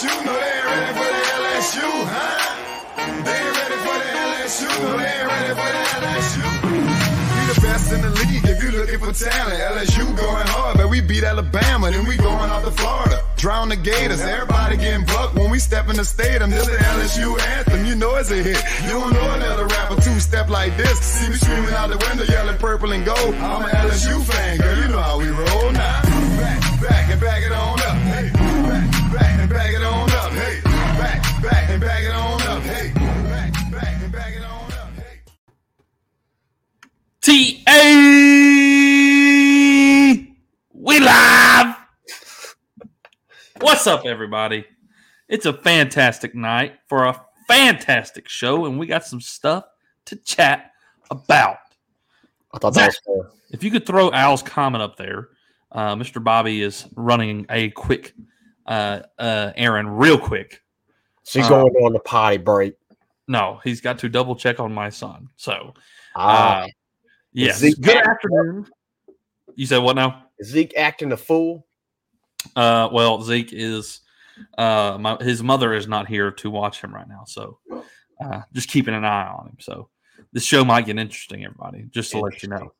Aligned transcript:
LSU, 0.00 0.24
no, 0.24 0.32
they 0.32 0.48
ain't 0.48 0.64
ready 0.64 0.92
for 0.96 1.08
the 1.12 1.20
LSU, 1.44 1.88
huh? 2.08 2.96
They 2.96 3.36
ain't 3.36 3.56
ready 3.60 3.78
for 3.84 3.96
the 4.00 4.08
LSU, 4.16 4.68
no, 4.80 4.96
they 4.96 5.04
ain't 5.04 5.28
ready 5.28 5.52
for 5.60 5.70
the 5.76 5.82
LSU. 6.00 6.46
We 7.36 7.40
the 7.52 7.60
best 7.60 7.92
in 7.92 8.00
the 8.00 8.08
league 8.08 8.44
if 8.48 8.62
you 8.64 8.70
looking 8.80 8.98
for 8.98 9.12
talent. 9.12 9.60
LSU 9.60 10.16
going 10.16 10.46
hard, 10.46 10.78
but 10.78 10.88
we 10.88 11.02
beat 11.02 11.22
Alabama, 11.22 11.90
then 11.90 12.06
we 12.06 12.16
going 12.16 12.48
out 12.48 12.64
to 12.64 12.70
Florida. 12.70 13.22
Drown 13.36 13.68
the 13.68 13.76
Gators, 13.76 14.22
everybody 14.22 14.78
getting 14.78 15.04
bucked 15.04 15.34
when 15.34 15.50
we 15.50 15.58
step 15.58 15.90
in 15.90 15.96
the 15.96 16.04
stadium. 16.06 16.48
This 16.48 16.66
is 16.66 16.78
the 16.78 16.82
LSU 16.82 17.38
anthem, 17.58 17.84
you 17.84 17.94
know 17.94 18.14
it's 18.16 18.30
a 18.30 18.42
hit. 18.42 18.56
You 18.84 18.92
don't 18.92 19.12
know 19.12 19.34
another 19.34 19.66
rapper 19.66 20.00
two 20.00 20.18
step 20.18 20.48
like 20.48 20.78
this. 20.78 20.98
See 20.98 21.28
me 21.28 21.36
screaming 21.36 21.74
out 21.74 21.90
the 21.90 21.98
window, 22.08 22.24
yelling 22.24 22.56
purple 22.56 22.92
and 22.92 23.04
gold. 23.04 23.34
I'm 23.34 23.64
an 23.64 23.68
LSU 23.68 24.24
fan, 24.24 24.56
girl, 24.56 24.78
you 24.78 24.88
know 24.88 25.02
how 25.02 25.18
we 25.18 25.28
roll 25.28 25.72
now. 25.72 25.99
And 31.70 31.80
back 31.80 32.02
it 32.02 32.12
on 32.12 32.42
up. 32.42 32.62
Hey, 32.62 32.92
back, 32.94 33.52
back 33.70 34.02
and 34.02 34.12
back 34.12 34.34
it 34.34 34.42
on 34.42 34.72
up. 34.72 34.90
Hey. 34.96 35.20
T 37.20 37.62
A. 37.68 37.80
We 40.72 40.98
live. 40.98 41.76
What's 43.60 43.86
up, 43.86 44.04
everybody? 44.04 44.64
It's 45.28 45.46
a 45.46 45.52
fantastic 45.52 46.34
night 46.34 46.74
for 46.88 47.04
a 47.04 47.20
fantastic 47.46 48.28
show, 48.28 48.66
and 48.66 48.76
we 48.78 48.86
got 48.86 49.04
some 49.04 49.20
stuff 49.20 49.64
to 50.06 50.16
chat 50.16 50.72
about. 51.10 51.58
I 52.52 52.58
thought 52.58 52.74
that 52.74 52.86
was 52.88 52.98
fair. 53.06 53.30
If 53.50 53.62
you 53.62 53.70
could 53.70 53.86
throw 53.86 54.10
Al's 54.10 54.42
comment 54.42 54.82
up 54.82 54.96
there, 54.96 55.28
uh, 55.70 55.94
Mr. 55.94 56.24
Bobby 56.24 56.62
is 56.62 56.88
running 56.96 57.46
a 57.48 57.70
quick 57.70 58.12
uh, 58.66 59.02
uh, 59.18 59.52
errand, 59.54 60.00
real 60.00 60.18
quick. 60.18 60.62
She's 61.30 61.46
Uh, 61.46 61.48
going 61.48 61.72
on 61.84 61.92
the 61.92 62.00
potty 62.00 62.38
break. 62.38 62.74
No, 63.28 63.60
he's 63.62 63.80
got 63.80 64.00
to 64.00 64.08
double 64.08 64.34
check 64.34 64.58
on 64.58 64.72
my 64.74 64.88
son. 64.90 65.28
So, 65.36 65.74
Ah, 66.16 66.62
uh, 66.62 66.66
yes. 67.32 67.58
Zeke 67.58 67.80
Good 67.80 67.98
afternoon. 67.98 68.66
You 69.54 69.66
said 69.66 69.78
what 69.78 69.94
now? 69.94 70.24
is 70.40 70.48
Zeke 70.48 70.76
acting 70.76 71.12
a 71.12 71.16
fool? 71.16 71.66
Uh, 72.56 72.88
well, 72.92 73.22
Zeke 73.22 73.52
is 73.52 74.00
uh, 74.58 74.96
my, 74.98 75.16
his 75.20 75.40
mother 75.40 75.72
is 75.72 75.86
not 75.86 76.08
here 76.08 76.32
to 76.32 76.50
watch 76.50 76.80
him 76.80 76.92
right 76.92 77.06
now, 77.06 77.22
so 77.26 77.58
uh, 78.20 78.40
just 78.52 78.68
keeping 78.68 78.94
an 78.94 79.04
eye 79.04 79.28
on 79.28 79.46
him. 79.46 79.56
So 79.60 79.88
this 80.32 80.44
show 80.44 80.64
might 80.64 80.86
get 80.86 80.98
interesting, 80.98 81.44
everybody. 81.44 81.86
Just 81.90 82.10
to 82.10 82.18
let 82.18 82.42
you 82.42 82.48
know. 82.48 82.72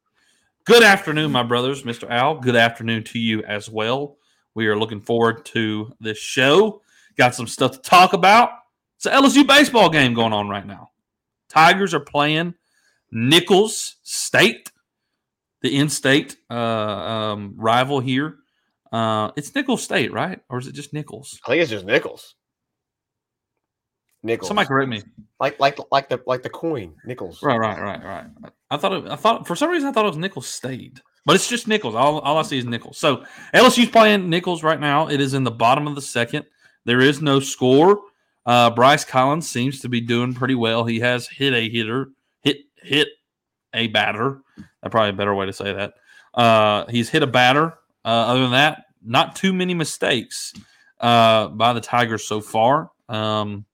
Good 0.64 0.83
afternoon, 0.83 1.31
my 1.31 1.45
brothers, 1.45 1.85
Mr. 1.85 2.11
Al. 2.11 2.41
Good 2.41 2.57
afternoon 2.57 3.05
to 3.05 3.19
you 3.20 3.45
as 3.45 3.70
well. 3.70 4.17
We 4.55 4.67
are 4.67 4.77
looking 4.77 5.01
forward 5.01 5.45
to 5.47 5.92
this 6.01 6.19
show. 6.19 6.83
Got 7.21 7.35
some 7.35 7.47
stuff 7.47 7.73
to 7.73 7.79
talk 7.81 8.15
about. 8.15 8.49
It's 8.97 9.05
an 9.05 9.13
LSU 9.13 9.47
baseball 9.47 9.91
game 9.91 10.15
going 10.15 10.33
on 10.33 10.49
right 10.49 10.67
now. 10.67 10.89
Tigers 11.51 11.93
are 11.93 12.01
playing 12.01 12.55
Nicholls 13.13 13.97
State, 14.03 14.73
the 15.61 15.77
in-state 15.77 16.39
uh, 16.48 16.55
um, 16.55 17.53
rival 17.59 18.01
here. 18.01 18.37
Uh, 18.91 19.33
it's 19.37 19.55
Nicholls 19.55 19.83
State, 19.83 20.15
right? 20.15 20.41
Or 20.48 20.61
is 20.61 20.67
it 20.67 20.73
just 20.75 20.95
Nicholls? 20.95 21.39
I 21.45 21.51
think 21.51 21.61
it's 21.61 21.71
just 21.71 21.85
Nicholls. 21.85 22.36
Nicholls. 24.23 24.48
Somebody 24.48 24.69
correct 24.69 24.89
me. 24.89 25.03
like 25.39 25.61
like 25.61 25.79
like 25.92 26.09
the 26.09 26.23
like 26.27 26.42
the 26.42 26.48
coin. 26.48 26.95
Nicholls. 27.05 27.42
Right, 27.42 27.59
right, 27.59 27.79
right, 27.79 28.03
right. 28.03 28.25
I 28.70 28.79
thought 28.79 28.92
it, 28.95 29.11
I 29.11 29.17
thought 29.17 29.47
for 29.47 29.57
some 29.57 29.69
reason 29.69 29.91
I 29.91 29.92
thought 29.92 30.07
it 30.07 30.09
was 30.09 30.17
Nicholls 30.17 30.48
State, 30.48 31.03
but 31.27 31.36
it's 31.36 31.51
just 31.51 31.69
Nicholls. 31.69 31.95
All, 31.95 32.20
all 32.20 32.39
I 32.39 32.42
see 32.45 32.57
is 32.57 32.64
Nicholls. 32.64 32.97
So 32.97 33.27
LSU's 33.53 33.91
playing 33.91 34.30
Nicholls 34.30 34.63
right 34.63 34.80
now. 34.80 35.09
It 35.09 35.20
is 35.20 35.35
in 35.35 35.45
the 35.45 35.51
bottom 35.51 35.86
of 35.86 35.95
the 35.95 36.01
second. 36.01 36.47
There 36.85 37.01
is 37.01 37.20
no 37.23 37.41
score. 37.41 38.01
Uh, 38.46 38.70
Bryce 38.70 39.05
Collins 39.05 39.48
seems 39.48 39.80
to 39.80 39.89
be 39.89 40.01
doing 40.01 40.35
pretty 40.35 40.55
well. 40.55 40.85
He 40.85 41.01
has 41.01 41.29
hit 41.29 41.52
a 41.52 41.68
hitter, 41.68 42.08
hit 42.42 42.58
hit 42.83 43.08
a 43.74 43.86
batter. 43.89 44.41
That's 44.57 44.91
probably 44.91 45.11
a 45.11 45.14
better 45.14 45.35
way 45.35 45.46
to 45.46 45.52
say 45.52 45.73
that. 45.73 45.95
Uh, 46.35 46.86
he's 46.89 47.08
hit 47.08 47.23
a 47.23 47.27
batter. 47.27 47.74
Uh, 48.05 48.08
other 48.08 48.41
than 48.41 48.52
that, 48.52 48.85
not 49.05 49.36
too 49.36 49.52
many 49.52 49.74
mistakes 49.74 50.55
uh, 51.01 51.48
by 51.48 51.73
the 51.74 51.80
Tigers 51.80 52.24
so 52.27 52.41
far. 52.41 52.91
Um, 53.11 53.67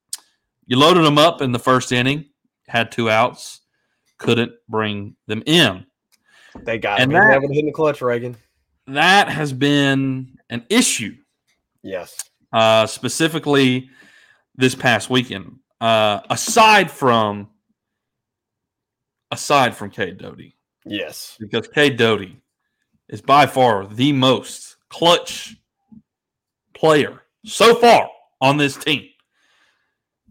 you 0.65 0.77
loaded 0.77 1.05
them 1.05 1.17
up 1.17 1.41
in 1.41 1.53
the 1.53 1.59
first 1.59 1.93
inning, 1.93 2.25
had 2.67 2.91
two 2.91 3.09
outs, 3.09 3.61
couldn't 4.17 4.51
bring 4.67 5.15
them 5.27 5.41
in. 5.45 5.85
They 6.59 6.77
got 6.77 6.99
And 6.99 7.11
him. 7.11 7.17
that- 7.19 7.39
That, 7.41 7.49
hit 7.49 7.59
in 7.59 7.65
the 7.67 7.71
clutch, 7.71 8.01
Reagan. 8.01 8.35
That 8.87 9.29
has 9.29 9.53
been 9.53 10.37
an 10.49 10.65
issue, 10.69 11.15
Yes. 11.83 12.26
Uh, 12.53 12.85
specifically 12.87 13.89
this 14.55 14.75
past 14.75 15.09
weekend. 15.09 15.59
Uh, 15.79 16.21
aside 16.29 16.89
from 16.89 17.49
aside 19.31 19.75
from 19.75 19.91
Cade 19.91 20.17
Doty, 20.17 20.55
Yes. 20.85 21.35
because 21.39 21.67
Cade 21.67 21.97
Doty 21.97 22.37
is 23.09 23.21
by 23.21 23.45
far 23.45 23.85
the 23.85 24.11
most 24.13 24.77
clutch 24.89 25.55
player 26.73 27.21
so 27.45 27.75
far 27.75 28.09
on 28.41 28.57
this 28.57 28.75
team. 28.75 29.05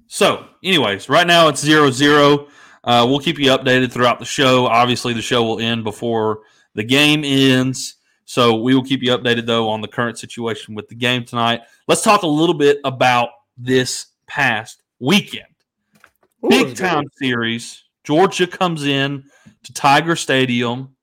So, 0.09 0.47
anyways, 0.63 1.09
right 1.09 1.27
now 1.27 1.49
it's 1.49 1.61
zero 1.61 1.91
zero. 1.91 2.49
Uh, 2.85 3.05
we'll 3.09 3.19
keep 3.21 3.39
you 3.39 3.51
updated 3.51 3.93
throughout 3.93 4.19
the 4.21 4.25
show. 4.25 4.67
Obviously, 4.67 5.13
the 5.13 5.23
show 5.23 5.43
will 5.45 5.59
end 5.61 5.83
before 5.85 6.41
the 6.75 6.85
game 6.85 7.25
ends. 7.25 7.97
So, 8.27 8.57
we 8.57 8.75
will 8.75 8.85
keep 8.85 9.03
you 9.03 9.17
updated, 9.17 9.47
though, 9.47 9.69
on 9.69 9.81
the 9.81 9.89
current 9.89 10.19
situation 10.19 10.75
with 10.75 10.89
the 10.89 10.95
game 10.95 11.25
tonight. 11.25 11.63
Let's 11.89 12.03
talk 12.03 12.23
a 12.23 12.27
little 12.29 12.55
bit 12.55 12.79
about 12.85 13.31
this 13.57 14.07
past 14.27 14.83
weekend. 15.01 15.47
Ooh, 16.45 16.49
Big 16.49 16.67
good. 16.69 16.77
time 16.77 17.05
series. 17.17 17.85
Georgia 18.05 18.47
comes 18.47 18.85
in 18.85 19.25
to 19.65 19.73
Tiger 19.73 20.17
Stadium. 20.17 20.95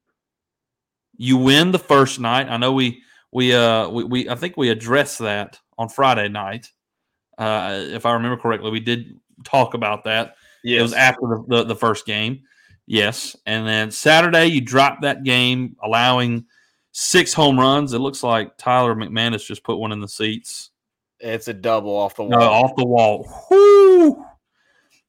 You 1.18 1.38
win 1.38 1.72
the 1.72 1.80
first 1.80 2.20
night. 2.20 2.48
I 2.50 2.58
know 2.58 2.74
we 2.74 3.02
we 3.32 3.54
uh 3.54 3.90
we, 3.90 4.04
we 4.04 4.30
I 4.30 4.36
think 4.36 4.58
we 4.58 4.70
addressed 4.70 5.20
that 5.20 5.60
on 5.78 5.90
Friday 5.90 6.30
night. 6.30 6.72
Uh, 7.38 7.84
if 7.88 8.06
I 8.06 8.14
remember 8.14 8.38
correctly, 8.38 8.72
we 8.72 8.80
did 8.80 9.20
talk 9.44 9.74
about 9.74 10.04
that. 10.04 10.36
Yes. 10.64 10.80
It 10.80 10.82
was 10.84 10.94
after 10.94 11.22
the, 11.22 11.44
the, 11.48 11.64
the 11.66 11.76
first 11.76 12.06
game. 12.06 12.44
Yes. 12.86 13.36
And 13.46 13.68
then 13.68 13.92
Saturday, 13.92 14.48
you 14.48 14.62
dropped 14.62 15.02
that 15.02 15.24
game, 15.24 15.76
allowing 15.82 16.46
six 16.94 17.34
home 17.34 17.60
runs. 17.60 17.92
It 17.94 18.00
looks 18.00 18.24
like 18.24 18.58
Tyler 18.58 18.96
McManus 18.96 19.46
just 19.46 19.64
put 19.64 19.78
one 19.78 19.92
in 19.92 20.00
the 20.00 20.08
seats. 20.08 20.70
It's 21.20 21.48
a 21.50 21.54
double 21.54 21.96
off 21.96 22.16
the 22.16 22.24
wall. 22.24 22.40
No, 22.40 22.40
off 22.40 22.76
the 22.78 22.86
wall. 22.86 23.46
Whoo! 23.52 24.24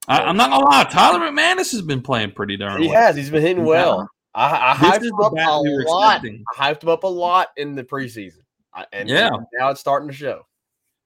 I, 0.09 0.21
I'm 0.23 0.37
not 0.37 0.51
gonna 0.51 0.65
lie, 0.67 0.85
Tyler 0.85 1.21
McManus 1.21 1.71
has 1.73 1.83
been 1.83 2.03
playing 2.03 2.33
pretty 2.33 2.57
darn 2.57 2.83
he 2.83 2.89
well. 2.89 3.01
has. 3.01 3.17
He's 3.17 3.31
been 3.31 3.43
hitting 3.43 3.65
well. 3.65 4.09
I, 4.35 4.73
I 4.73 4.75
hyped 4.77 5.05
him 5.05 5.15
up 5.21 5.33
a 5.33 5.63
we 5.63 5.85
lot. 5.87 6.17
expecting. 6.17 6.45
I 6.59 6.73
hyped 6.75 6.83
him 6.83 6.89
up 6.89 7.05
a 7.05 7.09
lot 7.09 7.49
in 7.57 7.75
the 7.75 7.85
preseason. 7.85 8.41
I, 8.75 8.85
and 8.93 9.09
Yeah. 9.09 9.31
now 9.59 9.71
it's 9.71 9.81
starting 9.81 10.09
to 10.09 10.15
show. 10.15 10.47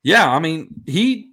Yeah, 0.02 0.28
I 0.30 0.38
mean, 0.38 0.68
he. 0.86 1.32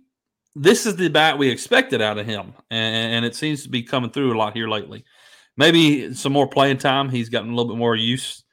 This 0.58 0.86
is 0.86 0.96
the 0.96 1.10
bat 1.10 1.38
we 1.38 1.50
expected 1.50 2.02
out 2.02 2.18
of 2.18 2.26
him, 2.26 2.54
and, 2.72 3.14
and 3.16 3.26
it 3.26 3.36
seems 3.36 3.64
to 3.64 3.70
be 3.70 3.84
coming 3.84 4.10
through 4.10 4.34
a 4.34 4.38
lot 4.38 4.54
here 4.54 4.70
lately. 4.70 5.04
Maybe 5.58 6.14
some 6.14 6.32
more 6.32 6.48
playing 6.48 6.78
time. 6.78 7.10
He's 7.10 7.28
gotten 7.28 7.52
a 7.52 7.56
little 7.56 7.74
bit 7.74 7.78
more 7.78 7.94
use, 7.96 8.45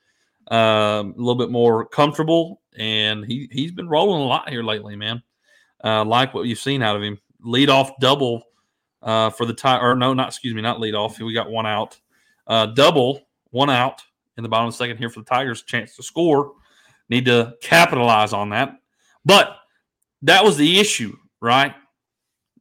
um, 0.48 1.14
a 1.16 1.18
little 1.18 1.36
bit 1.36 1.50
more 1.50 1.86
comfortable, 1.86 2.62
and 2.78 3.24
he 3.24 3.48
he's 3.50 3.72
been 3.72 3.88
rolling 3.88 4.22
a 4.22 4.26
lot 4.26 4.48
here 4.48 4.62
lately, 4.62 4.96
man. 4.96 5.22
Uh, 5.82 6.04
like 6.04 6.34
what 6.34 6.46
you've 6.46 6.58
seen 6.58 6.82
out 6.82 6.96
of 6.96 7.02
him, 7.02 7.18
lead 7.40 7.68
off 7.68 7.90
double 8.00 8.42
uh, 9.02 9.30
for 9.30 9.46
the 9.46 9.54
tie, 9.54 9.78
or 9.78 9.94
no, 9.94 10.14
not 10.14 10.28
excuse 10.28 10.54
me, 10.54 10.62
not 10.62 10.80
lead 10.80 10.94
off. 10.94 11.18
We 11.18 11.34
got 11.34 11.50
one 11.50 11.66
out, 11.66 11.98
uh, 12.46 12.66
double, 12.66 13.20
one 13.50 13.70
out 13.70 14.02
in 14.36 14.42
the 14.42 14.48
bottom 14.48 14.68
of 14.68 14.74
the 14.74 14.78
second 14.78 14.96
here 14.96 15.10
for 15.10 15.20
the 15.20 15.26
Tigers. 15.26 15.62
Chance 15.62 15.96
to 15.96 16.02
score. 16.02 16.52
Need 17.08 17.26
to 17.26 17.54
capitalize 17.60 18.32
on 18.32 18.50
that, 18.50 18.76
but 19.24 19.56
that 20.22 20.44
was 20.44 20.56
the 20.56 20.78
issue, 20.78 21.16
right? 21.40 21.74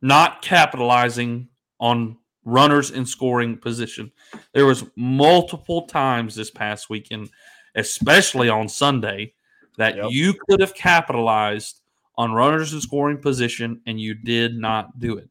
Not 0.01 0.41
capitalizing 0.41 1.47
on 1.79 2.17
runners 2.43 2.91
in 2.91 3.05
scoring 3.05 3.57
position. 3.57 4.11
There 4.53 4.65
was 4.65 4.83
multiple 4.95 5.83
times 5.83 6.35
this 6.35 6.49
past 6.49 6.89
weekend, 6.89 7.29
especially 7.75 8.49
on 8.49 8.67
Sunday, 8.67 9.33
that 9.77 9.95
Yep. 9.95 10.05
you 10.11 10.33
could 10.33 10.59
have 10.59 10.73
capitalized 10.75 11.81
on 12.17 12.33
runners 12.33 12.73
in 12.73 12.81
scoring 12.81 13.17
position 13.17 13.81
and 13.85 13.99
you 13.99 14.13
did 14.13 14.55
not 14.57 14.99
do 14.99 15.17
it. 15.17 15.29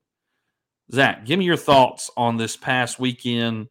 Zach, 0.93 1.25
give 1.25 1.39
me 1.39 1.45
your 1.45 1.57
thoughts 1.57 2.11
on 2.17 2.37
this 2.37 2.57
past 2.57 2.99
weekend. 2.99 3.69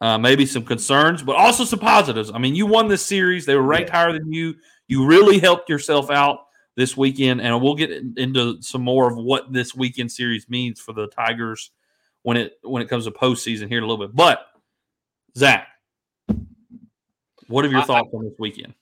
Uh, 0.00 0.18
maybe 0.18 0.44
some 0.44 0.64
concerns, 0.64 1.22
but 1.22 1.36
also 1.36 1.64
some 1.64 1.78
positives. 1.78 2.30
I 2.32 2.38
mean, 2.38 2.54
you 2.54 2.66
won 2.66 2.88
this 2.88 3.04
series. 3.04 3.46
They 3.46 3.54
were 3.54 3.62
ranked 3.62 3.90
higher 3.90 4.12
than 4.12 4.30
you. 4.32 4.54
You 4.86 5.06
really 5.06 5.38
helped 5.38 5.70
yourself 5.70 6.10
out 6.10 6.40
this 6.76 6.96
weekend, 6.96 7.40
and 7.40 7.62
we'll 7.62 7.74
get 7.74 7.90
into 8.16 8.60
some 8.60 8.82
more 8.82 9.10
of 9.10 9.16
what 9.16 9.52
this 9.52 9.74
weekend 9.74 10.12
series 10.12 10.48
means 10.48 10.80
for 10.80 10.92
the 10.92 11.06
Tigers 11.06 11.70
when 12.22 12.36
it 12.36 12.58
when 12.62 12.82
it 12.82 12.88
comes 12.88 13.04
to 13.04 13.12
postseason 13.12 13.68
here 13.68 13.78
in 13.78 13.84
a 13.84 13.86
little 13.86 14.06
bit. 14.06 14.14
But 14.14 14.46
Zach, 15.38 15.68
what 17.48 17.64
are 17.64 17.68
your 17.70 17.80
I- 17.80 17.84
thoughts 17.84 18.10
on 18.12 18.24
this 18.24 18.34
weekend? 18.38 18.74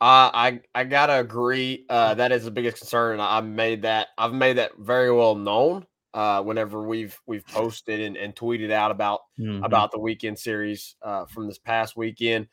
Uh, 0.00 0.28
I 0.34 0.60
I 0.74 0.84
gotta 0.84 1.18
agree. 1.20 1.86
Uh, 1.88 2.14
that 2.14 2.32
is 2.32 2.44
the 2.44 2.50
biggest 2.50 2.78
concern, 2.78 3.14
and 3.14 3.22
I 3.22 3.40
made 3.40 3.82
that 3.82 4.08
I've 4.18 4.34
made 4.34 4.58
that 4.58 4.72
very 4.78 5.10
well 5.12 5.34
known. 5.34 5.86
Uh, 6.12 6.42
whenever 6.42 6.82
we've 6.86 7.18
we've 7.26 7.46
posted 7.46 8.00
and, 8.00 8.16
and 8.16 8.36
tweeted 8.36 8.70
out 8.70 8.90
about 8.90 9.22
Mhm. 9.38 9.64
about 9.64 9.90
the 9.92 9.98
weekend 9.98 10.38
series 10.38 10.94
uh, 11.02 11.24
from 11.26 11.46
this 11.48 11.58
past 11.58 11.96
weekend. 11.96 12.48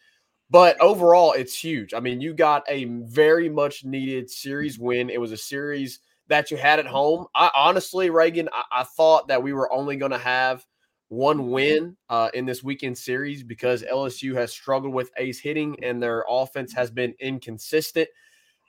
But 0.50 0.80
overall, 0.82 1.34
it's 1.34 1.58
huge. 1.58 1.94
I 1.94 2.00
mean, 2.00 2.22
you 2.22 2.34
got 2.34 2.64
a 2.68 2.86
very 2.86 3.50
much 3.50 3.86
needed 3.86 4.30
series 4.30 4.80
win. 4.80 5.10
It 5.10 5.22
was 5.22 5.32
a 5.32 5.38
series 5.38 6.00
that 6.28 6.52
you 6.52 6.58
had 6.58 6.80
at 6.80 6.88
home. 6.88 7.28
I 7.36 7.52
honestly, 7.54 8.10
Reagan, 8.10 8.50
I, 8.52 8.64
I 8.82 8.84
thought 8.84 9.28
that 9.28 9.44
we 9.44 9.54
were 9.54 9.72
only 9.72 9.96
going 9.96 10.12
to 10.12 10.18
have 10.18 10.66
one 11.12 11.52
win 11.52 11.98
uh, 12.08 12.30
in 12.34 12.46
this 12.46 12.64
weekend 12.64 12.98
series 12.98 13.44
because 13.44 13.84
LSU 13.84 14.34
has 14.34 14.54
struggled 14.54 14.94
with 14.94 15.12
ace 15.18 15.42
hitting 15.42 15.76
and 15.84 16.02
their 16.02 16.24
offense 16.30 16.72
has 16.72 16.90
been 16.90 17.14
inconsistent 17.20 18.08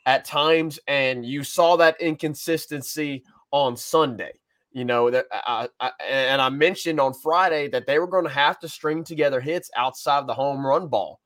at 0.07 0.25
times. 0.25 0.81
And 0.89 1.25
you 1.25 1.45
saw 1.45 1.77
that 1.77 2.01
inconsistency 2.01 3.23
on 3.53 3.77
Sunday. 3.77 4.33
You 4.73 4.85
know 4.85 5.09
that, 5.09 5.27
I, 5.33 5.69
I, 5.79 5.93
and 6.05 6.43
I 6.43 6.49
mentioned 6.49 6.99
on 6.99 7.15
Friday 7.15 7.69
that 7.69 7.87
they 7.87 8.01
were 8.01 8.09
going 8.09 8.25
to 8.25 8.31
have 8.31 8.59
to 8.59 8.69
string 8.69 9.05
together 9.05 9.41
hits 9.41 9.71
outside 9.77 10.27
the 10.27 10.35
home 10.35 10.67
run 10.67 10.89
ball. 10.89 11.21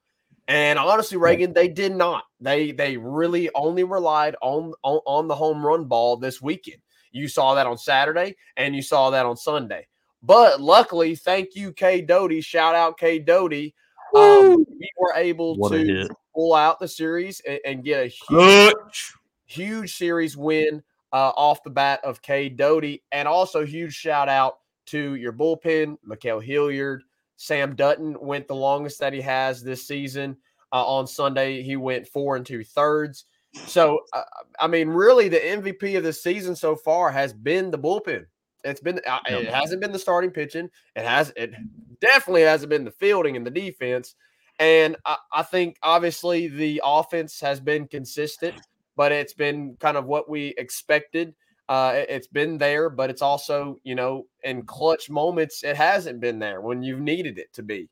And 0.49 0.79
honestly, 0.79 1.17
Reagan, 1.17 1.55
they 1.55 1.69
did 1.69 1.97
not. 1.97 2.25
They 2.41 2.73
they 2.73 2.99
really 2.99 3.49
only 3.55 3.85
relied 3.85 4.37
on, 4.43 4.75
on 4.83 5.01
on 5.07 5.29
the 5.29 5.35
home 5.35 5.65
run 5.65 5.87
ball 5.87 6.19
this 6.19 6.43
weekend. 6.43 6.83
You 7.11 7.27
saw 7.27 7.55
that 7.55 7.67
on 7.67 7.79
Saturday, 7.79 8.37
and 8.57 8.77
you 8.77 8.83
saw 8.83 9.11
that 9.11 9.27
on 9.27 9.37
Sunday. 9.37 9.89
But 10.27 10.61
luckily, 10.61 11.15
thank 11.15 11.55
you, 11.55 11.73
Cade 11.73 12.09
Doty. 12.09 12.41
Shout 12.41 12.75
out 12.75 12.99
Cade 12.99 13.25
Doty. 13.25 13.75
Um, 14.15 14.65
we 14.79 14.91
were 14.99 15.15
able 15.15 15.57
What 15.57 15.71
to 15.71 16.09
pull 16.35 16.55
out 16.55 16.81
the 16.81 16.89
series 16.89 17.41
and, 17.47 17.61
and 17.65 17.85
get 17.85 18.05
a 18.05 18.07
huge 18.07 19.15
huge 19.47 19.97
series 19.97 20.37
win 20.37 20.83
uh, 21.13 21.31
off 21.37 21.63
the 21.63 21.71
bat 21.71 22.01
of 22.05 22.23
Cade 22.23 22.57
Doty. 22.57 23.05
And 23.13 23.29
also, 23.29 23.65
huge 23.65 23.95
shout 23.95 24.29
out 24.29 24.59
to 24.87 25.15
your 25.15 25.33
bullpen, 25.33 25.97
Ma'Khail 26.07 26.43
Hilliard. 26.43 27.05
Sam 27.37 27.77
Dutton 27.77 28.17
went 28.21 28.49
the 28.49 28.55
longest 28.55 28.99
that 29.01 29.13
he 29.13 29.21
has 29.21 29.63
this 29.63 29.87
season. 29.87 30.37
Uh, 30.73 30.85
on 30.85 31.07
Sunday, 31.07 31.63
he 31.63 31.77
went 31.77 32.09
four 32.09 32.37
and 32.37 32.45
two 32.45 32.65
thirds. 32.65 33.27
So, 33.67 34.01
uh, 34.13 34.23
I 34.59 34.67
mean, 34.67 34.89
really, 34.89 35.29
the 35.29 35.39
MVP 35.39 35.97
of 35.97 36.03
the 36.03 36.13
season 36.13 36.57
so 36.57 36.75
far 36.75 37.11
has 37.11 37.33
been 37.33 37.71
the 37.71 37.79
bullpen. 37.79 38.27
It's 38.67 38.81
been 38.81 39.01
uh, 39.07 39.21
it 39.29 39.49
hasn't 39.49 39.81
been 39.81 39.93
the 39.93 39.99
starting 39.99 40.31
pitching. 40.31 40.69
It 40.95 41.05
has 41.05 41.33
it 41.37 41.55
definitely 42.01 42.43
hasn't 42.43 42.71
been 42.71 42.85
the 42.85 42.91
fielding 42.91 43.37
and 43.37 43.47
the 43.47 43.51
defense. 43.51 44.15
And 44.59 44.97
I, 45.05 45.17
I 45.33 45.43
think 45.43 45.77
obviously 45.83 46.49
the 46.49 46.83
offense 46.85 47.41
has 47.41 47.61
been 47.61 47.87
consistent, 47.87 48.55
but 48.97 49.13
it's 49.13 49.35
been 49.35 49.77
kind 49.81 49.97
of 49.97 50.07
what 50.07 50.29
we 50.29 50.55
expected. 50.59 51.35
Uh, 51.69 51.93
it, 51.97 52.11
has 52.11 52.27
been 52.29 52.59
there, 52.59 52.89
but 52.89 53.11
it's 53.11 53.23
also 53.23 53.77
you 53.85 53.95
know 53.95 54.27
in 54.45 54.63
clutch 54.63 55.11
moments 55.11 55.65
it 55.65 55.77
hasn't 55.77 56.21
been 56.21 56.39
there 56.39 56.61
when 56.61 56.83
you've 56.83 57.01
needed 57.01 57.39
it 57.39 57.53
to 57.53 57.63
be. 57.63 57.89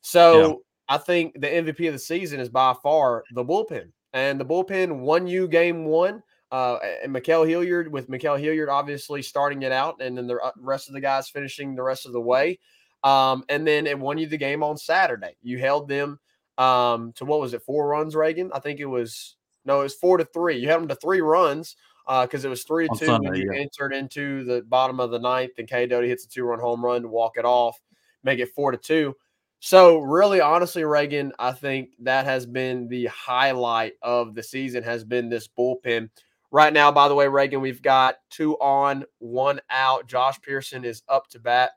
So 0.00 0.62
I 0.88 0.98
think 0.98 1.40
the 1.40 1.46
MVP 1.46 1.86
of 1.86 1.94
the 1.94 1.98
season 1.98 2.40
is 2.40 2.48
by 2.48 2.74
far 2.82 3.24
the 3.34 3.44
bullpen, 3.44 3.92
and 4.12 4.38
the 4.40 4.44
bullpen 4.44 5.00
won 5.00 5.26
you 5.26 5.48
game 5.48 5.84
one. 5.84 6.22
Uh, 6.52 6.78
and 7.02 7.14
Ma'Khail 7.14 7.48
Hilliard 7.48 7.90
with 7.90 8.10
Ma'Khail 8.10 8.38
Hilliard 8.38 8.68
obviously 8.68 9.22
starting 9.22 9.62
it 9.62 9.72
out, 9.72 10.02
and 10.02 10.16
then 10.18 10.26
the 10.26 10.36
uh, 10.36 10.50
rest 10.58 10.88
of 10.88 10.94
the 10.94 11.00
guys 11.00 11.30
finishing 11.30 11.74
the 11.74 11.82
rest 11.82 12.04
of 12.04 12.12
the 12.12 12.20
way. 12.20 12.58
Um, 13.02 13.42
and 13.48 13.66
then 13.66 13.86
it 13.86 13.98
won 13.98 14.18
you 14.18 14.26
the 14.26 14.36
game 14.36 14.62
on 14.62 14.76
Saturday. 14.76 15.34
You 15.42 15.58
held 15.58 15.88
them 15.88 16.20
um, 16.58 17.12
to 17.14 17.24
what 17.24 17.40
was 17.40 17.54
it, 17.54 17.62
four 17.62 17.88
runs, 17.88 18.14
Reagan? 18.14 18.50
I 18.54 18.60
think 18.60 18.80
it 18.80 18.86
was 18.86 19.36
no, 19.64 19.80
it 19.80 19.84
was 19.84 19.94
four 19.94 20.18
to 20.18 20.26
three. 20.26 20.58
You 20.58 20.68
held 20.68 20.82
them 20.82 20.88
to 20.88 20.94
three 20.94 21.22
runs 21.22 21.74
because 22.06 22.44
it 22.44 22.50
was 22.50 22.64
three 22.64 22.86
to 22.86 22.98
two 22.98 23.06
Sunday, 23.06 23.30
when 23.30 23.40
you 23.40 23.52
yeah. 23.52 23.60
entered 23.60 23.94
into 23.94 24.44
the 24.44 24.60
bottom 24.62 25.00
of 25.00 25.10
the 25.10 25.18
ninth, 25.18 25.52
and 25.58 25.66
Cade 25.66 25.88
Doty 25.88 26.06
hits 26.06 26.26
a 26.26 26.28
two 26.28 26.44
run 26.44 26.60
home 26.60 26.84
run 26.84 27.02
to 27.02 27.08
walk 27.08 27.38
it 27.38 27.46
off, 27.46 27.80
make 28.24 28.40
it 28.40 28.54
four 28.54 28.72
to 28.72 28.76
two. 28.76 29.16
So 29.60 29.98
really, 30.00 30.40
honestly, 30.40 30.84
Reagan, 30.84 31.32
I 31.38 31.52
think 31.52 31.90
that 32.00 32.24
has 32.26 32.44
been 32.44 32.88
the 32.88 33.06
highlight 33.06 33.94
of 34.02 34.34
the 34.34 34.42
season. 34.42 34.82
Has 34.82 35.02
been 35.02 35.28
this 35.28 35.48
bullpen. 35.48 36.10
Right 36.52 36.72
now, 36.72 36.92
by 36.92 37.08
the 37.08 37.14
way, 37.14 37.26
Reagan, 37.28 37.62
we've 37.62 37.80
got 37.80 38.16
two 38.30 38.56
on, 38.58 39.04
one 39.18 39.60
out. 39.70 40.06
Josh 40.06 40.38
Pearson 40.42 40.84
is 40.84 41.02
up 41.08 41.26
to 41.28 41.38
bat. 41.38 41.70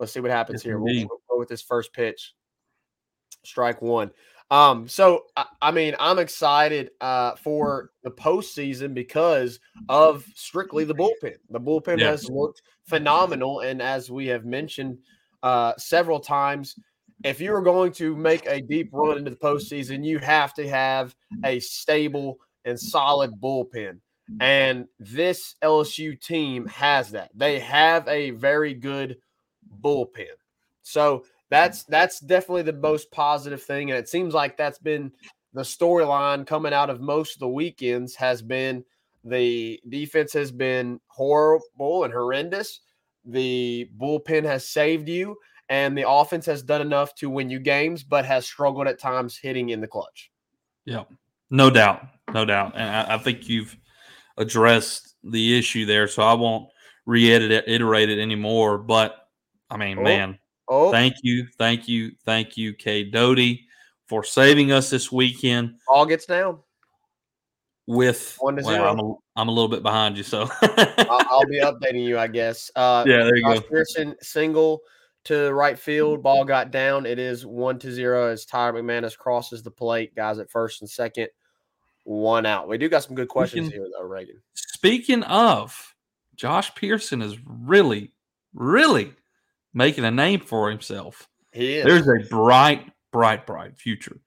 Let's 0.00 0.12
see 0.12 0.20
what 0.20 0.30
happens 0.30 0.60
Yes, 0.60 0.62
here. 0.62 0.78
We'll, 0.78 0.94
we'll 0.94 1.20
go 1.28 1.38
with 1.38 1.48
this 1.48 1.60
first 1.60 1.92
pitch. 1.92 2.34
Strike 3.44 3.82
one. 3.82 4.10
Um, 4.50 4.88
so 4.88 5.24
I, 5.36 5.44
I 5.60 5.70
mean, 5.72 5.94
I'm 6.00 6.18
excited 6.18 6.90
uh 7.02 7.34
for 7.36 7.90
the 8.02 8.10
postseason 8.10 8.94
because 8.94 9.60
of 9.90 10.24
strictly 10.34 10.84
the 10.84 10.94
bullpen. 10.94 11.34
The 11.50 11.60
bullpen 11.60 11.98
Yeah. 11.98 12.06
has 12.06 12.28
looked 12.30 12.62
phenomenal, 12.86 13.60
and 13.60 13.82
as 13.82 14.10
we 14.10 14.26
have 14.28 14.46
mentioned 14.46 14.98
uh 15.42 15.74
several 15.76 16.18
times, 16.18 16.76
if 17.24 17.42
you 17.42 17.52
are 17.54 17.60
going 17.60 17.92
to 17.92 18.16
make 18.16 18.46
a 18.46 18.62
deep 18.62 18.88
run 18.90 19.18
into 19.18 19.30
the 19.30 19.36
postseason, 19.36 20.02
you 20.02 20.18
have 20.18 20.54
to 20.54 20.66
have 20.66 21.14
a 21.44 21.60
stable 21.60 22.38
and 22.64 22.78
solid 22.78 23.40
bullpen. 23.40 24.00
And 24.40 24.86
this 24.98 25.54
LSU 25.62 26.20
team 26.20 26.66
has 26.66 27.10
that. 27.12 27.30
They 27.34 27.58
have 27.60 28.06
a 28.08 28.30
very 28.30 28.74
good 28.74 29.16
bullpen. 29.80 30.26
So 30.82 31.24
that's 31.50 31.84
that's 31.84 32.20
definitely 32.20 32.62
the 32.62 32.74
most 32.74 33.10
positive 33.10 33.62
thing. 33.62 33.90
And 33.90 33.98
it 33.98 34.08
seems 34.08 34.34
like 34.34 34.56
that's 34.56 34.78
been 34.78 35.12
the 35.54 35.62
storyline 35.62 36.46
coming 36.46 36.74
out 36.74 36.90
of 36.90 37.00
most 37.00 37.36
of 37.36 37.40
the 37.40 37.48
weekends 37.48 38.14
has 38.16 38.42
been 38.42 38.84
the 39.24 39.80
defense 39.88 40.32
has 40.34 40.52
been 40.52 41.00
horrible 41.06 42.04
and 42.04 42.12
horrendous. 42.12 42.80
The 43.24 43.90
bullpen 43.98 44.44
has 44.44 44.66
saved 44.66 45.08
you, 45.08 45.36
and 45.68 45.96
the 45.96 46.08
offense 46.08 46.46
has 46.46 46.62
done 46.62 46.80
enough 46.80 47.14
to 47.16 47.28
win 47.28 47.50
you 47.50 47.58
games, 47.58 48.04
but 48.04 48.24
has 48.24 48.46
struggled 48.46 48.86
at 48.86 48.98
times 48.98 49.36
hitting 49.36 49.70
in 49.70 49.80
the 49.80 49.88
clutch. 49.88 50.30
Yeah, 50.84 51.04
no 51.50 51.70
doubt, 51.70 52.02
no 52.32 52.44
doubt, 52.44 52.72
and 52.76 52.88
I, 52.88 53.14
I 53.14 53.18
think 53.18 53.48
you've 53.48 53.76
addressed 54.36 55.14
the 55.24 55.58
issue 55.58 55.84
there, 55.86 56.08
so 56.08 56.22
I 56.22 56.34
won't 56.34 56.68
reiterate 57.06 57.50
it, 57.50 57.64
iterate 57.66 58.10
it 58.10 58.18
anymore. 58.20 58.78
But 58.78 59.16
I 59.70 59.76
mean, 59.76 59.98
Oh. 59.98 60.02
man, 60.02 60.38
Oh, 60.70 60.90
thank 60.90 61.14
you, 61.22 61.46
thank 61.58 61.88
you, 61.88 62.12
thank 62.26 62.56
you, 62.58 62.74
Cade 62.74 63.10
Doty, 63.12 63.66
for 64.06 64.22
saving 64.22 64.70
us 64.72 64.90
this 64.90 65.10
weekend. 65.10 65.76
all 65.88 66.04
gets 66.06 66.26
down. 66.26 66.58
With 67.86 68.36
One 68.40 68.54
to 68.56 68.62
well, 68.62 68.74
zero. 68.74 68.90
I'm 68.90 68.98
a, 69.00 69.14
I'm 69.40 69.48
a 69.48 69.50
little 69.50 69.68
bit 69.70 69.82
behind 69.82 70.18
you, 70.18 70.22
so 70.22 70.46
I'll, 70.60 71.22
I'll 71.30 71.46
be 71.46 71.58
updating 71.62 72.04
you, 72.04 72.18
I 72.18 72.26
guess. 72.26 72.70
Uh, 72.76 73.02
yeah, 73.06 73.24
there 73.24 73.36
you 73.36 73.44
Josh 73.44 73.60
go. 73.60 73.68
Pearson 73.68 74.14
single 74.20 74.80
to 75.28 75.52
right 75.54 75.78
field. 75.78 76.22
Ball 76.22 76.44
got 76.44 76.70
down. 76.70 77.06
It 77.06 77.18
is 77.18 77.46
one 77.46 77.78
to 77.80 77.90
zero 77.92 78.28
as 78.30 78.44
Tyler 78.44 78.82
McManus 78.82 79.16
crosses 79.16 79.62
the 79.62 79.70
plate. 79.70 80.14
Guys 80.14 80.38
at 80.38 80.50
first 80.50 80.82
and 80.82 80.90
second, 80.90 81.28
one 82.04 82.46
out. 82.46 82.68
We 82.68 82.78
do 82.78 82.88
got 82.88 83.04
some 83.04 83.14
good 83.14 83.28
questions 83.28 83.68
can- 83.68 83.78
here, 83.80 83.88
though, 83.92 84.06
Reagan. 84.06 84.42
Speaking 84.54 85.22
of, 85.24 85.94
Josh 86.36 86.74
Pearson 86.74 87.22
is 87.22 87.36
really, 87.44 88.12
really 88.54 89.12
making 89.74 90.04
a 90.04 90.10
name 90.10 90.40
for 90.40 90.70
himself. 90.70 91.28
He 91.52 91.74
is. 91.76 91.84
There's 91.84 92.08
a 92.08 92.28
bright, 92.28 92.90
bright, 93.12 93.46
bright 93.46 93.76
future 93.76 94.20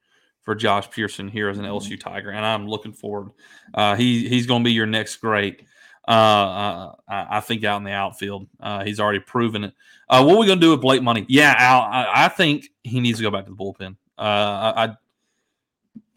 for 0.43 0.55
Josh 0.55 0.89
Pearson 0.91 1.27
here 1.27 1.49
as 1.49 1.57
an 1.59 1.65
Mm-hmm. 1.65 1.93
LSU 1.93 1.99
Tiger, 1.99 2.31
and 2.31 2.45
I'm 2.45 2.67
looking 2.67 2.93
forward. 2.93 3.29
Uh, 3.73 3.95
he 3.95 4.27
he's 4.27 4.47
going 4.47 4.63
to 4.63 4.65
be 4.67 4.73
your 4.73 4.87
next 4.87 5.17
great. 5.17 5.63
Uh, 6.07 6.93
I, 7.07 7.27
I 7.29 7.39
think 7.41 7.63
out 7.63 7.77
in 7.77 7.83
the 7.83 7.91
outfield, 7.91 8.47
uh, 8.59 8.83
he's 8.83 8.99
already 8.99 9.19
proven 9.19 9.65
it. 9.65 9.73
Uh, 10.09 10.23
what 10.23 10.35
are 10.35 10.39
we 10.39 10.45
going 10.45 10.59
to 10.59 10.65
do 10.65 10.71
with 10.71 10.81
Blake 10.81 11.03
Money? 11.03 11.25
Yeah, 11.29 11.53
Al, 11.57 11.81
I, 11.81 12.25
I 12.25 12.27
think 12.27 12.69
he 12.83 12.99
needs 12.99 13.19
to 13.19 13.23
go 13.23 13.31
back 13.31 13.45
to 13.45 13.51
the 13.51 13.55
bullpen. 13.55 13.95
Uh, 14.17 14.21
I, 14.21 14.85
I 14.85 14.97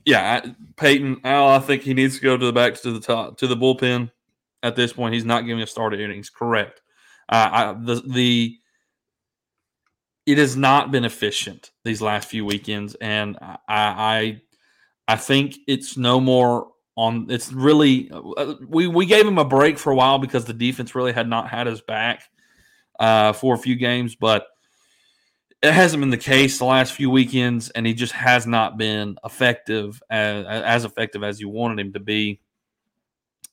yeah, 0.04 0.40
I, 0.44 0.54
Peyton 0.76 1.20
Al, 1.24 1.48
I 1.48 1.58
think 1.58 1.82
he 1.82 1.94
needs 1.94 2.16
to 2.16 2.22
go 2.22 2.36
to 2.36 2.46
the 2.46 2.52
back 2.52 2.74
to 2.74 2.92
the 2.92 3.00
top 3.00 3.38
to 3.38 3.46
the 3.46 3.56
bullpen. 3.56 4.10
At 4.62 4.76
this 4.76 4.92
point, 4.92 5.14
he's 5.14 5.24
not 5.24 5.42
giving 5.42 5.62
a 5.62 5.66
started 5.66 6.00
innings. 6.00 6.30
Correct. 6.30 6.80
Uh, 7.28 7.48
I, 7.52 7.72
the 7.72 8.02
the 8.06 8.58
it 10.26 10.38
has 10.38 10.56
not 10.56 10.90
been 10.90 11.04
efficient 11.04 11.70
these 11.84 12.00
last 12.00 12.28
few 12.28 12.44
weekends, 12.44 12.96
and 13.00 13.38
I 13.40 13.58
I 13.68 14.40
I 15.06 15.16
think 15.16 15.56
it's 15.66 15.96
no 15.96 16.20
more 16.20 16.68
on. 16.96 17.26
It's 17.30 17.52
really 17.52 18.10
uh, 18.10 18.54
we 18.68 18.86
we 18.86 19.06
gave 19.06 19.26
him 19.26 19.38
a 19.38 19.44
break 19.44 19.78
for 19.78 19.92
a 19.92 19.96
while 19.96 20.18
because 20.18 20.44
the 20.44 20.52
defense 20.52 20.94
really 20.94 21.12
had 21.12 21.28
not 21.28 21.48
had 21.48 21.66
his 21.66 21.80
back 21.80 22.22
uh, 22.98 23.32
for 23.32 23.54
a 23.54 23.58
few 23.58 23.76
games, 23.76 24.14
but 24.14 24.46
it 25.62 25.72
hasn't 25.72 26.00
been 26.00 26.10
the 26.10 26.18
case 26.18 26.58
the 26.58 26.64
last 26.64 26.92
few 26.92 27.10
weekends, 27.10 27.70
and 27.70 27.86
he 27.86 27.94
just 27.94 28.12
has 28.12 28.46
not 28.46 28.76
been 28.76 29.16
effective 29.24 30.02
as, 30.10 30.44
as 30.46 30.84
effective 30.84 31.24
as 31.24 31.40
you 31.40 31.48
wanted 31.48 31.80
him 31.80 31.92
to 31.94 32.00
be, 32.00 32.40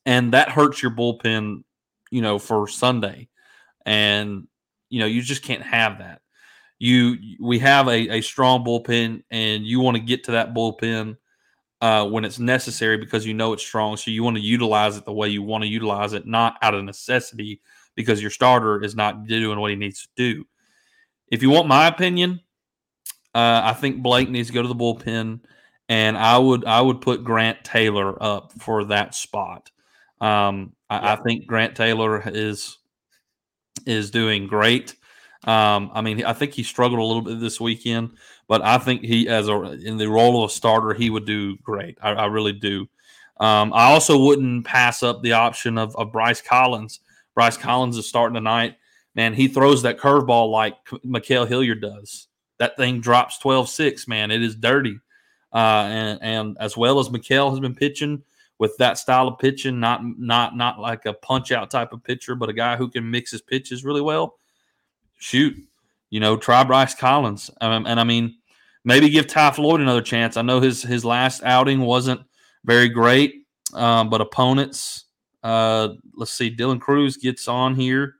and 0.05 0.33
that 0.33 0.50
hurts 0.50 0.81
your 0.81 0.91
bullpen, 0.91 1.63
you 2.12 2.21
know, 2.21 2.38
for 2.38 2.67
Sunday, 2.67 3.29
and 3.86 4.48
you 4.89 5.00
know 5.00 5.05
you 5.05 5.21
just 5.21 5.43
can't 5.43 5.63
have 5.63 6.00
that. 6.00 6.21
You 6.79 7.17
we 7.39 7.60
have 7.60 7.88
a, 7.88 8.17
a 8.17 8.21
strong 8.21 8.65
bullpen 8.65 9.24
and 9.29 9.63
you 9.63 9.79
want 9.79 9.98
to 9.98 10.03
get 10.03 10.24
to 10.24 10.31
that 10.31 10.55
bullpen 10.55 11.17
uh, 11.82 12.08
when 12.08 12.24
it's 12.24 12.40
necessary 12.40 12.98
because 12.98 13.26
you 13.26 13.34
know 13.34 13.54
it's 13.54 13.64
strong. 13.64 13.98
So 13.98 14.12
you 14.12 14.24
want 14.24 14.38
to 14.38 14.44
utilize 14.44 14.98
it 14.98 15.06
the 15.06 15.14
way 15.14 15.28
you 15.30 15.42
want 15.42 15.64
to 15.64 15.70
utilize 15.70 16.14
it, 16.14 16.28
not 16.28 16.58
out 16.62 16.76
of 16.76 16.84
necessity 16.84 17.62
because 17.96 18.22
your 18.22 18.32
starter 18.32 18.82
is 18.84 18.96
not 18.96 19.26
doing 19.26 19.60
what 19.60 19.72
he 19.72 19.76
needs 19.76 20.04
to 20.04 20.10
do. 20.16 20.46
If 21.30 21.42
you 21.42 21.50
want 21.50 21.68
my 21.68 21.88
opinion, 21.88 22.42
uh, 23.34 23.62
I 23.64 23.74
think 23.74 24.02
Blake 24.02 24.30
needs 24.30 24.50
to 24.50 24.54
go 24.54 24.62
to 24.62 24.68
the 24.68 24.76
bullpen, 24.76 25.42
and 25.90 26.18
I 26.18 26.38
would 26.38 26.66
I 26.66 26.82
would 26.82 27.02
put 27.02 27.24
Grant 27.24 27.64
Taylor 27.64 28.22
up 28.22 28.54
for 28.60 28.86
that 28.86 29.16
spot. 29.16 29.72
Um, 30.20 30.74
I, 30.90 30.96
yeah. 30.96 31.14
I, 31.14 31.16
think 31.24 31.48
Grant 31.48 31.76
Taylor 31.76 32.22
is 32.26 32.78
is 33.88 34.12
doing 34.12 34.48
great. 34.48 34.96
Um, 35.46 35.90
I 35.94 36.02
mean, 36.02 36.24
I 36.24 36.34
think 36.34 36.54
he 36.54 36.64
struggled 36.64 37.00
a 37.00 37.04
little 37.04 37.24
bit 37.24 37.40
this 37.40 37.60
weekend, 37.60 38.12
but 38.51 38.62
I 38.65 38.79
think 38.79 39.01
he, 39.01 39.29
as 39.29 39.48
a 39.48 39.62
in 39.62 39.96
the 39.96 40.10
role 40.10 40.43
of 40.43 40.50
a 40.50 40.53
starter, 40.53 40.93
he 40.93 41.10
would 41.10 41.24
do 41.24 41.55
great. 41.60 41.98
I, 42.01 42.10
I 42.10 42.25
really 42.25 42.51
do. 42.51 42.89
Um, 43.39 43.72
I 43.74 43.93
also 43.93 44.22
wouldn't 44.22 44.65
pass 44.65 45.03
up 45.03 45.24
the 45.24 45.31
option 45.31 45.77
of, 45.77 45.96
of 45.96 46.12
Bryce 46.12 46.41
Collins. 46.41 47.00
Bryce 47.34 47.55
Collins 47.55 47.96
is 47.96 48.10
starting 48.10 48.34
tonight. 48.34 48.75
Man, 49.15 49.34
he 49.34 49.48
throws 49.48 49.84
that 49.84 50.00
curveball 50.00 50.51
like 50.51 50.75
Ma'Khail 51.05 51.48
Hilliard 51.48 51.79
does. 51.79 52.27
That 52.60 52.75
thing 52.75 53.00
drops 53.00 53.38
12 53.38 53.70
6, 53.70 54.10
man. 54.10 54.31
It 54.31 54.41
is 54.41 54.58
dirty. 54.58 55.00
Uh, 55.53 55.88
and, 55.88 56.20
and 56.22 56.58
as 56.60 56.75
well 56.75 57.00
as 57.00 57.08
Ma'Khail 57.08 57.51
has 57.51 57.62
been 57.62 57.74
pitching 57.74 58.22
with 58.60 58.75
that 58.79 58.98
style 58.98 59.29
of 59.29 59.39
pitching, 59.39 59.79
not 59.79 60.01
not 60.03 60.58
not 60.58 60.77
like 60.77 61.05
a 61.05 61.13
punch 61.13 61.53
out 61.53 61.72
type 61.72 61.93
of 61.93 62.03
pitcher, 62.03 62.36
but 62.36 62.50
a 62.50 62.53
guy 62.53 62.75
who 62.75 62.89
can 62.89 63.10
mix 63.10 63.31
his 63.31 63.41
pitches 63.41 63.86
really 63.86 64.01
well 64.01 64.36
shoot, 65.20 65.55
you 66.10 66.20
know, 66.20 66.36
try 66.36 66.65
Bryce 66.65 66.93
Collins. 66.93 67.50
Um, 67.62 67.86
and 67.88 67.98
I 67.98 68.03
mean, 68.03 68.39
maybe 68.84 69.10
give 69.10 69.28
Ty 69.28 69.52
Floyd 69.52 69.82
another 69.82 70.02
chance. 70.02 70.38
I 70.38 70.42
know 70.42 70.60
his 70.60 70.82
his 70.82 71.06
last 71.06 71.44
outing 71.44 71.82
wasn't 71.82 72.22
very 72.64 72.90
great, 72.90 73.46
um, 73.74 74.10
but 74.10 74.22
opponents. 74.22 75.06
Uh, 75.44 75.90
let's 76.16 76.32
see, 76.32 76.56
Dylan 76.56 76.80
Crews 76.80 77.18
gets 77.18 77.48
on 77.48 77.76
here. 77.76 78.16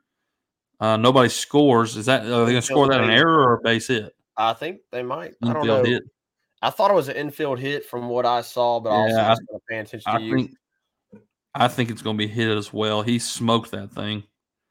Uh, 0.80 0.98
nobody 0.98 1.30
scores. 1.30 1.96
Is 1.96 2.08
that 2.08 2.24
are 2.24 2.46
they 2.46 2.52
going 2.52 2.56
to 2.56 2.62
score 2.62 2.88
that 2.88 3.02
an 3.02 3.12
error 3.12 3.44
or 3.44 3.54
a 3.56 3.62
base 3.62 3.88
hit? 3.88 4.16
I 4.36 4.54
think 4.54 4.80
they 4.92 5.04
might. 5.04 5.36
Infield 5.44 5.50
I 5.50 5.54
don't 5.54 5.68
know. 5.68 5.84
Hit. 5.84 6.04
I 6.64 6.70
thought 6.70 6.92
it 6.92 6.96
was 6.96 7.10
an 7.10 7.16
infield 7.16 7.60
hit 7.60 7.86
from 7.86 8.08
what 8.08 8.26
I 8.26 8.42
saw, 8.42 8.80
but 8.80 8.90
yeah, 8.90 9.30
also 9.30 9.42
I, 9.54 9.58
paying 9.70 9.82
attention 9.82 10.12
to 10.12 10.18
I 10.18 10.20
you. 10.20 10.36
Think, 10.36 10.52
I 11.54 11.68
think 11.68 11.90
it's 11.90 12.02
going 12.02 12.18
to 12.18 12.24
be 12.24 12.32
hit 12.32 12.56
as 12.56 12.72
well. 12.72 13.02
He 13.02 13.20
smoked 13.20 13.72
that 13.72 13.92
thing. 13.92 14.24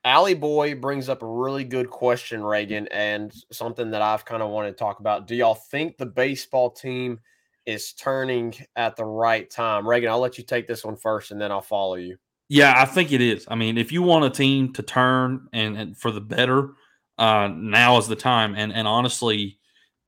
Alley 0.05 0.35
Boy 0.35 0.75
brings 0.75 1.09
up 1.09 1.23
a 1.23 1.27
really 1.27 1.65
good 1.65 1.91
question, 1.91 2.43
Reagan, 2.43 2.89
and 2.89 3.35
something 3.53 3.91
that 3.91 4.03
I've 4.03 4.25
kind 4.25 4.43
of 4.43 4.51
wanted 4.51 4.73
to 4.73 4.77
talk 4.77 5.01
about. 5.01 5.27
Do 5.27 5.35
y'all 5.35 5.55
think 5.55 5.99
the 5.99 6.07
baseball 6.07 6.71
team 6.71 7.21
is 7.67 7.93
turning 7.93 8.55
at 8.77 8.97
the 8.97 9.05
right 9.05 9.51
time? 9.51 9.87
Reagan, 9.87 10.11
I'll 10.11 10.21
let 10.21 10.39
you 10.39 10.45
take 10.45 10.67
this 10.67 10.85
one 10.85 10.97
first 10.97 11.33
and 11.33 11.41
then 11.41 11.53
I'll 11.53 11.61
follow 11.61 11.97
you. 11.97 12.17
Yeah, 12.49 12.75
I 12.77 12.85
think 12.85 13.13
it 13.13 13.21
is. 13.21 13.47
I 13.49 13.55
mean, 13.55 13.79
if 13.79 13.93
you 13.93 14.03
want 14.03 14.25
a 14.25 14.31
team 14.31 14.73
to 14.73 14.83
turn 14.83 15.49
and, 15.53 15.77
and 15.77 15.97
for 15.97 16.11
the 16.11 16.21
better, 16.21 16.71
uh, 17.19 17.49
now 17.55 17.99
is 17.99 18.09
the 18.09 18.17
time. 18.17 18.55
And 18.57 18.73
and 18.73 18.89
honestly, 18.89 19.59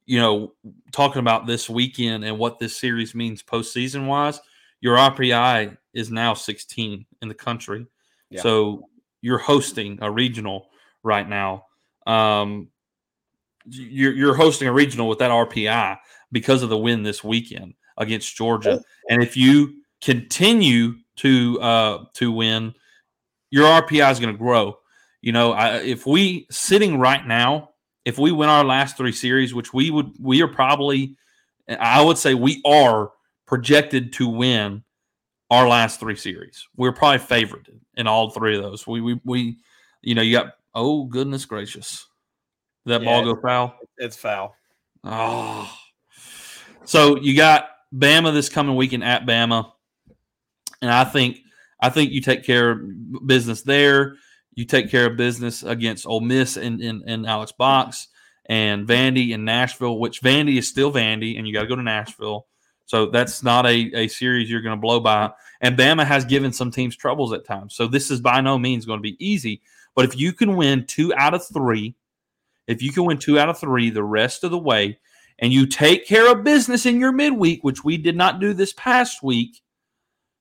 you 0.06 0.18
know, 0.18 0.54
talking 0.90 1.20
about 1.20 1.46
this 1.46 1.70
weekend 1.70 2.24
and 2.24 2.38
what 2.38 2.58
this 2.58 2.76
series 2.76 3.14
means 3.14 3.42
postseason 3.42 4.06
wise, 4.06 4.40
your 4.80 4.96
RPI 4.96 5.76
is 5.94 6.10
now 6.10 6.34
16 6.34 7.06
in 7.20 7.28
the 7.28 7.34
country. 7.34 7.86
Yeah. 8.30 8.40
So 8.40 8.88
you're 9.22 9.38
hosting 9.38 9.98
a 10.02 10.10
regional 10.10 10.68
right 11.02 11.26
now. 11.26 11.66
Um, 12.06 12.68
you're, 13.64 14.12
you're 14.12 14.34
hosting 14.34 14.68
a 14.68 14.72
regional 14.72 15.08
with 15.08 15.20
that 15.20 15.30
RPI 15.30 15.96
because 16.32 16.62
of 16.62 16.68
the 16.68 16.76
win 16.76 17.02
this 17.02 17.24
weekend 17.24 17.74
against 17.96 18.36
Georgia. 18.36 18.80
Oh. 18.80 18.84
And 19.08 19.22
if 19.22 19.36
you 19.36 19.82
continue 20.00 20.96
to 21.16 21.60
uh, 21.60 22.04
to 22.14 22.32
win, 22.32 22.74
your 23.50 23.66
RPI 23.66 24.10
is 24.10 24.18
going 24.18 24.34
to 24.34 24.38
grow. 24.38 24.78
You 25.20 25.32
know, 25.32 25.52
I, 25.52 25.78
if 25.78 26.04
we 26.04 26.46
sitting 26.50 26.98
right 26.98 27.24
now, 27.24 27.70
if 28.04 28.18
we 28.18 28.32
win 28.32 28.48
our 28.48 28.64
last 28.64 28.96
three 28.96 29.12
series, 29.12 29.54
which 29.54 29.72
we 29.72 29.90
would, 29.90 30.12
we 30.18 30.42
are 30.42 30.48
probably, 30.48 31.16
I 31.68 32.02
would 32.02 32.18
say 32.18 32.34
we 32.34 32.60
are 32.64 33.12
projected 33.46 34.12
to 34.14 34.28
win 34.28 34.82
our 35.52 35.68
last 35.68 36.00
three 36.00 36.16
series. 36.16 36.66
We're 36.76 36.92
probably 36.92 37.18
favored 37.18 37.68
in 37.94 38.06
all 38.06 38.30
three 38.30 38.56
of 38.56 38.62
those. 38.62 38.86
We 38.86 39.02
we 39.02 39.20
we 39.22 39.58
you 40.00 40.14
know, 40.14 40.22
you 40.22 40.36
got 40.36 40.54
oh 40.74 41.04
goodness 41.04 41.44
gracious. 41.44 42.06
Did 42.86 42.94
that 42.94 43.02
yeah, 43.02 43.22
ball 43.22 43.34
go 43.34 43.40
foul? 43.40 43.74
It's 43.98 44.16
foul. 44.16 44.56
Oh. 45.04 45.70
So 46.84 47.18
you 47.18 47.36
got 47.36 47.68
Bama 47.94 48.32
this 48.32 48.48
coming 48.48 48.76
weekend 48.76 49.04
at 49.04 49.26
Bama. 49.26 49.70
And 50.80 50.90
I 50.90 51.04
think 51.04 51.40
I 51.80 51.90
think 51.90 52.12
you 52.12 52.22
take 52.22 52.44
care 52.44 52.70
of 52.70 53.26
business 53.26 53.60
there. 53.60 54.16
You 54.54 54.64
take 54.64 54.90
care 54.90 55.06
of 55.06 55.18
business 55.18 55.62
against 55.62 56.06
Ole 56.06 56.20
Miss 56.20 56.56
and, 56.56 56.80
and, 56.80 57.02
and 57.06 57.26
Alex 57.26 57.52
Box 57.52 58.08
and 58.46 58.88
Vandy 58.88 59.34
and 59.34 59.44
Nashville, 59.44 59.98
which 59.98 60.22
Vandy 60.22 60.56
is 60.56 60.66
still 60.66 60.92
Vandy, 60.92 61.38
and 61.38 61.46
you 61.46 61.52
got 61.52 61.62
to 61.62 61.68
go 61.68 61.76
to 61.76 61.82
Nashville. 61.82 62.46
So 62.92 63.06
that's 63.06 63.42
not 63.42 63.64
a, 63.64 63.90
a 63.94 64.06
series 64.06 64.50
you're 64.50 64.60
going 64.60 64.76
to 64.76 64.80
blow 64.80 65.00
by. 65.00 65.30
And 65.62 65.78
Bama 65.78 66.04
has 66.04 66.26
given 66.26 66.52
some 66.52 66.70
teams 66.70 66.94
troubles 66.94 67.32
at 67.32 67.46
times. 67.46 67.74
So 67.74 67.86
this 67.86 68.10
is 68.10 68.20
by 68.20 68.42
no 68.42 68.58
means 68.58 68.84
going 68.84 68.98
to 68.98 69.02
be 69.02 69.16
easy. 69.18 69.62
But 69.94 70.04
if 70.04 70.20
you 70.20 70.34
can 70.34 70.56
win 70.56 70.84
two 70.84 71.10
out 71.14 71.32
of 71.32 71.42
three, 71.42 71.94
if 72.66 72.82
you 72.82 72.92
can 72.92 73.06
win 73.06 73.16
two 73.16 73.38
out 73.38 73.48
of 73.48 73.58
three 73.58 73.88
the 73.88 74.04
rest 74.04 74.44
of 74.44 74.50
the 74.50 74.58
way, 74.58 74.98
and 75.38 75.54
you 75.54 75.64
take 75.64 76.06
care 76.06 76.30
of 76.30 76.44
business 76.44 76.84
in 76.84 77.00
your 77.00 77.12
midweek, 77.12 77.64
which 77.64 77.82
we 77.82 77.96
did 77.96 78.14
not 78.14 78.40
do 78.40 78.52
this 78.52 78.74
past 78.74 79.22
week, 79.22 79.62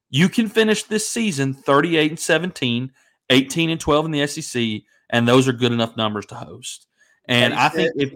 you 0.10 0.28
can 0.28 0.50
finish 0.50 0.84
this 0.84 1.10
season 1.10 1.54
38 1.54 2.12
and 2.12 2.20
17, 2.20 2.92
18 3.30 3.70
and 3.70 3.80
12 3.80 4.06
in 4.08 4.12
the 4.12 4.28
SEC, 4.28 4.82
and 5.10 5.26
those 5.26 5.48
are 5.48 5.54
good 5.54 5.72
enough 5.72 5.96
numbers 5.96 6.26
to 6.26 6.36
host. 6.36 6.88
And 7.30 7.54
I 7.54 7.70
think 7.70 7.94
if 7.96 8.14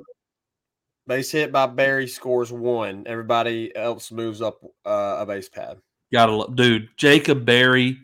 Base 1.07 1.31
hit 1.31 1.51
by 1.51 1.67
Berry 1.67 2.07
scores 2.07 2.51
one. 2.51 3.03
Everybody 3.05 3.75
else 3.75 4.11
moves 4.11 4.41
up 4.41 4.63
uh, 4.85 5.17
a 5.19 5.25
base 5.25 5.47
pad. 5.47 5.77
Gotta 6.11 6.51
dude, 6.53 6.89
Jacob 6.97 7.45
Berry. 7.45 7.99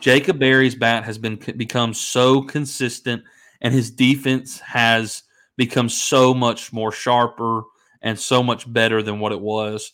Jacob 0.00 0.38
Berry's 0.38 0.74
bat 0.74 1.04
has 1.04 1.18
been 1.18 1.36
become 1.56 1.92
so 1.92 2.40
consistent, 2.40 3.22
and 3.60 3.74
his 3.74 3.90
defense 3.90 4.60
has 4.60 5.24
become 5.56 5.88
so 5.88 6.32
much 6.32 6.72
more 6.72 6.92
sharper 6.92 7.62
and 8.00 8.18
so 8.18 8.42
much 8.42 8.72
better 8.72 9.02
than 9.02 9.18
what 9.18 9.32
it 9.32 9.40
was. 9.40 9.92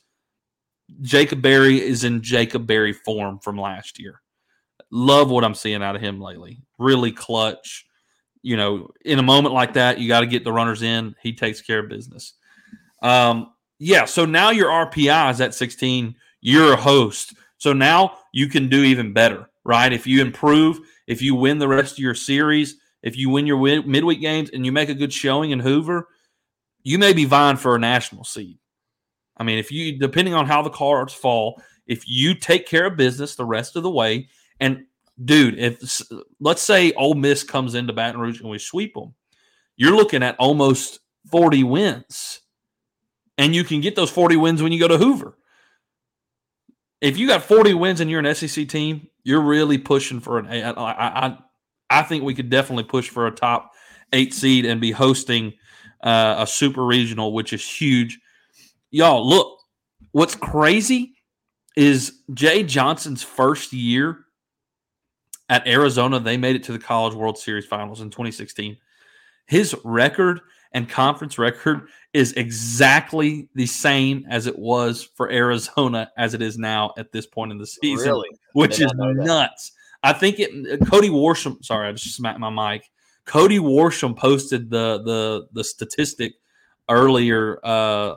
Jacob 1.01 1.43
Berry 1.43 1.81
is 1.81 2.05
in 2.05 2.23
Jacob 2.23 2.67
Berry 2.67 2.93
form 2.93 3.39
from 3.39 3.59
last 3.59 3.99
year. 3.99 4.21
Love 4.91 5.31
what 5.31 5.43
I'm 5.43 5.55
seeing 5.55 5.83
out 5.83 5.97
of 5.97 6.03
him 6.03 6.21
lately. 6.21 6.61
Really 6.79 7.11
clutch. 7.11 7.87
You 8.43 8.59
know, 8.59 8.91
in 9.05 9.19
a 9.19 9.23
moment 9.23 9.55
like 9.55 9.73
that, 9.73 9.99
you 9.99 10.07
got 10.07 10.21
to 10.21 10.27
get 10.27 10.45
the 10.45 10.53
runners 10.53 10.83
in. 10.83 11.17
He 11.23 11.33
takes 11.33 11.63
care 11.63 11.81
of 11.81 11.89
business. 11.89 12.35
Um, 13.05 13.53
yeah, 13.79 14.07
so 14.07 14.25
now 14.25 14.51
your 14.51 14.71
RPI 14.71 15.31
is 15.31 15.41
at 15.41 15.55
16. 15.55 16.17
You're 16.41 16.73
a 16.73 16.77
host. 16.77 17.35
So 17.59 17.73
now 17.73 18.19
you 18.33 18.49
can 18.49 18.69
do 18.69 18.83
even 18.83 19.13
better, 19.13 19.49
right? 19.63 19.93
If 19.93 20.07
you 20.07 20.23
improve, 20.23 20.81
if 21.07 21.23
you 21.23 21.35
win 21.35 21.59
the 21.59 21.69
rest 21.69 21.93
of 21.93 21.99
your 21.99 22.15
series, 22.15 22.77
if 23.03 23.17
you 23.17 23.29
win 23.29 23.47
your 23.47 23.59
win- 23.59 23.89
midweek 23.89 24.21
games 24.21 24.51
and 24.51 24.65
you 24.65 24.73
make 24.73 24.89
a 24.89 24.95
good 24.95 25.13
showing 25.13 25.51
in 25.51 25.61
Hoover, 25.61 26.09
you 26.83 26.99
may 26.99 27.13
be 27.13 27.27
vying 27.27 27.59
for 27.59 27.77
a 27.77 27.79
national 27.79 28.25
seed. 28.25 28.59
I 29.37 29.45
mean, 29.45 29.59
if 29.59 29.71
you, 29.71 29.99
depending 29.99 30.35
on 30.35 30.47
how 30.47 30.63
the 30.63 30.71
cards 30.71 31.13
fall, 31.13 31.63
if 31.87 32.09
you 32.09 32.35
take 32.35 32.67
care 32.67 32.87
of 32.87 32.97
business 32.97 33.35
the 33.35 33.45
rest 33.45 33.77
of 33.77 33.83
the 33.83 33.91
way, 33.91 34.29
and 34.61 34.85
dude, 35.23 35.59
if 35.59 36.03
let's 36.41 36.63
say 36.63 36.93
Ole 36.93 37.15
Miss 37.15 37.43
comes 37.43 37.75
into 37.75 37.93
Baton 37.93 38.21
Rouge 38.21 38.41
and 38.41 38.49
we 38.49 38.59
sweep 38.59 38.95
them, 38.95 39.15
you're 39.77 39.97
looking 39.97 40.23
at 40.23 40.37
almost 40.39 41.01
40 41.31 41.65
wins 41.65 42.41
and 43.39 43.55
you 43.55 43.65
can 43.65 43.81
get 43.81 43.97
those 43.97 44.11
40 44.11 44.37
wins 44.37 44.63
when 44.63 44.73
you 44.73 44.79
go 44.79 44.89
to 44.89 44.99
Hoover. 44.99 45.37
If 47.01 47.19
you 47.19 47.27
got 47.27 47.43
40 47.43 47.75
wins 47.75 48.01
and 48.01 48.11
you're 48.11 48.21
an 48.21 48.35
SEC 48.35 48.69
team, 48.69 49.09
you're 49.25 49.41
really 49.41 49.79
pushing 49.79 50.21
for 50.21 50.39
an. 50.39 50.47
I, 50.47 50.71
I, 50.71 51.39
I 51.91 52.03
think 52.03 52.25
we 52.25 52.35
could 52.35 52.51
definitely 52.51 52.85
push 52.85 53.09
for 53.09 53.27
a 53.27 53.31
top 53.31 53.73
eight 54.13 54.33
seed 54.33 54.65
and 54.65 54.81
be 54.81 54.91
hosting 54.91 55.53
uh, 56.03 56.37
a 56.39 56.47
super 56.47 56.85
regional, 56.85 57.33
which 57.33 57.53
is 57.53 57.67
huge. 57.67 58.19
Y'all, 58.91 59.27
look, 59.27 59.59
what's 60.13 60.35
crazy 60.35 61.15
is 61.77 62.21
Jay 62.33 62.63
Johnson's 62.63 63.23
first 63.23 63.73
year 63.73 64.19
at 65.49 65.67
Arizona. 65.67 66.21
They 66.21 66.37
made 66.37 66.57
it 66.57 66.63
to 66.65 66.73
the 66.73 66.79
College 66.79 67.15
World 67.15 67.37
Series 67.39 67.67
Finals 67.67 68.01
in 68.01 68.11
2016. 68.11 68.77
His 69.47 69.75
record 69.85 70.41
and 70.73 70.89
conference 70.89 71.39
record 71.39 71.89
is 72.15 72.33
exactly 72.33 73.49
the 73.55 73.67
same 73.67 74.25
as 74.31 74.47
it 74.47 74.59
was 74.59 75.03
for 75.15 75.31
Arizona 75.31 76.11
as 76.17 76.33
it 76.33 76.41
is 76.41 76.57
now 76.57 76.95
at 76.97 77.13
this 77.13 77.27
point 77.27 77.53
in 77.53 77.59
the 77.59 77.67
season, 77.67 78.09
really? 78.09 78.31
which 78.55 78.81
is 78.81 78.91
nuts. 78.95 79.73
I 80.03 80.15
think 80.15 80.39
it. 80.39 80.51
Cody 80.87 81.11
Worsham. 81.11 81.63
Sorry, 81.63 81.89
I 81.89 81.93
just 81.93 82.17
smacked 82.17 82.41
my 82.41 82.51
mic. 82.51 82.91
Cody 83.27 83.59
Worsham 83.59 84.17
posted 84.17 84.71
the 84.71 85.03
the 85.03 85.49
the 85.53 85.65
statistic 85.65 86.35
earlier. 86.89 87.59
Uh, 87.63 88.15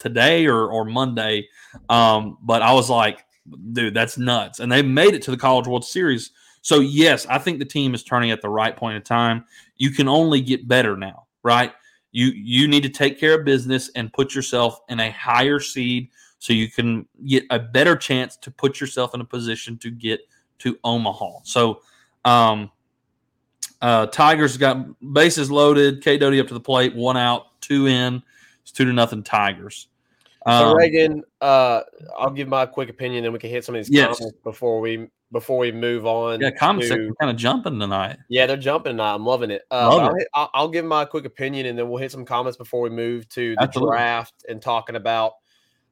today 0.00 0.46
or 0.46 0.68
or 0.68 0.84
Monday. 0.84 1.46
Um, 1.88 2.38
but 2.42 2.62
I 2.62 2.72
was 2.72 2.90
like, 2.90 3.24
dude, 3.72 3.94
that's 3.94 4.18
nuts. 4.18 4.58
And 4.58 4.72
they 4.72 4.82
made 4.82 5.14
it 5.14 5.22
to 5.22 5.30
the 5.30 5.36
College 5.36 5.68
World 5.68 5.84
Series. 5.84 6.32
So 6.62 6.80
yes, 6.80 7.26
I 7.26 7.38
think 7.38 7.60
the 7.60 7.64
team 7.64 7.94
is 7.94 8.02
turning 8.02 8.32
at 8.32 8.42
the 8.42 8.48
right 8.48 8.76
point 8.76 8.96
in 8.96 9.02
time. 9.02 9.44
You 9.76 9.90
can 9.90 10.08
only 10.08 10.40
get 10.40 10.66
better 10.66 10.96
now, 10.96 11.26
right? 11.44 11.72
You 12.12 12.26
you 12.26 12.68
need 12.68 12.82
to 12.82 12.88
take 12.88 13.18
care 13.18 13.38
of 13.38 13.44
business 13.44 13.90
and 13.94 14.12
put 14.12 14.34
yourself 14.34 14.80
in 14.88 15.00
a 15.00 15.10
higher 15.10 15.60
seed 15.60 16.08
so 16.38 16.52
you 16.52 16.68
can 16.68 17.06
get 17.26 17.44
a 17.50 17.58
better 17.58 17.96
chance 17.96 18.36
to 18.38 18.50
put 18.50 18.80
yourself 18.80 19.14
in 19.14 19.20
a 19.20 19.24
position 19.24 19.78
to 19.78 19.90
get 19.90 20.20
to 20.58 20.78
Omaha. 20.84 21.40
So 21.44 21.82
um 22.24 22.70
uh 23.82 24.06
Tigers 24.06 24.56
got 24.56 24.86
bases 25.12 25.50
loaded, 25.50 26.02
Cade 26.02 26.20
Doty 26.20 26.40
up 26.40 26.48
to 26.48 26.54
the 26.54 26.60
plate, 26.60 26.94
one 26.94 27.16
out, 27.16 27.60
two 27.60 27.86
in. 27.86 28.22
It's 28.62 28.72
two 28.72 28.84
to 28.84 28.92
nothing 28.92 29.22
Tigers. 29.22 29.88
So 30.46 30.72
Reagan, 30.72 31.22
uh, 31.42 31.82
I'll 32.18 32.30
give 32.30 32.48
my 32.48 32.64
quick 32.64 32.88
opinion, 32.88 33.22
then 33.24 33.32
we 33.32 33.38
can 33.38 33.50
hit 33.50 33.64
some 33.64 33.74
of 33.74 33.78
these 33.78 33.90
Yes. 33.90 34.18
comments 34.18 34.38
before 34.42 34.80
we 34.80 35.08
before 35.32 35.58
we 35.58 35.72
move 35.72 36.06
on. 36.06 36.40
Yeah, 36.40 36.50
comments 36.50 36.88
to- 36.88 37.08
are 37.08 37.14
kind 37.14 37.30
of 37.30 37.36
jumping 37.36 37.78
tonight. 37.78 38.18
Yeah, 38.28 38.46
they're 38.46 38.56
jumping 38.56 38.92
tonight. 38.92 39.14
I'm 39.14 39.24
loving 39.24 39.50
it. 39.50 39.62
Uh, 39.70 39.96
Love 39.96 40.14
it. 40.16 40.28
I'll, 40.34 40.42
I'll, 40.42 40.50
I'll 40.54 40.68
give 40.68 40.84
my 40.84 41.04
quick 41.04 41.24
opinion, 41.24 41.66
and 41.66 41.78
then 41.78 41.88
we'll 41.88 42.00
hit 42.00 42.12
some 42.12 42.24
comments 42.24 42.56
before 42.56 42.80
we 42.80 42.90
move 42.90 43.28
to 43.30 43.54
the 43.56 43.62
Absolutely. 43.62 43.96
draft 43.96 44.44
and 44.48 44.60
talking 44.60 44.96
about 44.96 45.34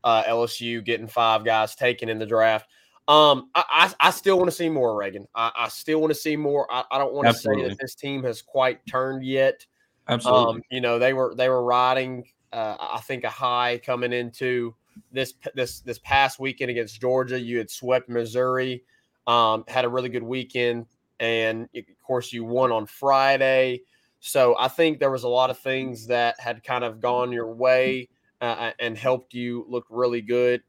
uh, 0.04 0.24
LSU 0.24 0.84
getting 0.84 1.06
five 1.06 1.44
guys 1.44 1.74
taken 1.74 2.08
in 2.08 2.18
the 2.18 2.26
draft. 2.26 2.68
Um, 3.08 3.48
I, 3.54 3.92
I, 4.00 4.08
I 4.08 4.10
still 4.10 4.36
want 4.36 4.50
to 4.50 4.56
see 4.56 4.68
more, 4.68 4.94
Reagan. 4.94 5.26
I, 5.34 5.50
I 5.56 5.68
still 5.68 6.00
want 6.00 6.12
to 6.12 6.18
see 6.18 6.36
more. 6.36 6.70
I, 6.70 6.84
I 6.90 6.98
don't 6.98 7.14
want 7.14 7.28
to 7.28 7.34
say 7.34 7.62
that 7.66 7.78
this 7.80 7.94
team 7.94 8.22
has 8.24 8.42
quite 8.42 8.84
turned 8.86 9.24
yet. 9.24 9.64
Absolutely. 10.08 10.56
Um, 10.56 10.62
you 10.70 10.80
know, 10.80 10.98
they 10.98 11.12
were 11.14 11.34
they 11.34 11.48
were 11.48 11.64
riding, 11.64 12.24
uh, 12.52 12.76
I 12.78 13.00
think, 13.00 13.24
a 13.24 13.30
high 13.30 13.80
coming 13.84 14.12
into 14.12 14.74
this 15.12 15.34
this 15.54 15.80
this 15.80 15.98
past 16.00 16.38
weekend 16.38 16.70
against 16.70 17.00
Georgia. 17.00 17.40
You 17.40 17.58
had 17.58 17.70
swept 17.70 18.08
Missouri, 18.08 18.84
um, 19.28 19.62
had 19.68 19.84
a 19.84 19.88
really 19.88 20.08
good 20.08 20.22
weekend, 20.22 20.86
and 21.20 21.68
of 21.76 21.84
course 22.04 22.32
you 22.32 22.44
won 22.44 22.72
on 22.72 22.86
Friday. 22.86 23.82
So 24.20 24.56
I 24.58 24.66
think 24.66 24.98
there 24.98 25.10
was 25.10 25.22
a 25.22 25.28
lot 25.28 25.50
of 25.50 25.58
things 25.58 26.06
that 26.08 26.40
had 26.40 26.64
kind 26.64 26.82
of 26.82 26.98
gone 26.98 27.30
your 27.30 27.52
way 27.52 28.08
uh, 28.40 28.72
and 28.80 28.96
helped 28.98 29.34
you 29.34 29.64
look 29.68 29.86
really 29.90 30.22
good. 30.22 30.62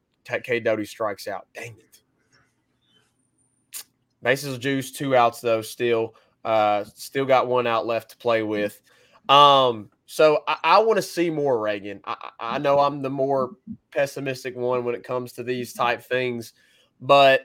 Cade 0.44 0.64
Doty 0.64 0.86
strikes 0.86 1.28
out. 1.28 1.48
Dang 1.56 1.76
it. 1.80 2.02
Bases 4.22 4.58
juice, 4.60 4.92
two 4.92 5.16
outs 5.16 5.42
though. 5.42 5.62
Still, 5.62 6.14
uh, 6.46 6.84
still 6.94 7.26
got 7.26 7.48
one 7.48 7.66
out 7.66 7.88
left 7.88 8.12
to 8.12 8.18
play 8.18 8.44
with. 8.44 8.80
Um, 9.30 9.90
so 10.06 10.44
I, 10.48 10.58
I 10.64 10.80
want 10.80 10.98
to 10.98 11.02
see 11.02 11.30
more 11.30 11.60
Reagan. 11.60 12.02
I 12.04 12.30
I 12.40 12.58
know 12.58 12.80
I'm 12.80 13.02
the 13.02 13.10
more 13.10 13.52
pessimistic 13.92 14.56
one 14.56 14.84
when 14.84 14.94
it 14.94 15.04
comes 15.04 15.32
to 15.34 15.44
these 15.44 15.74
type 15.74 16.04
things, 16.04 16.54
but 17.00 17.42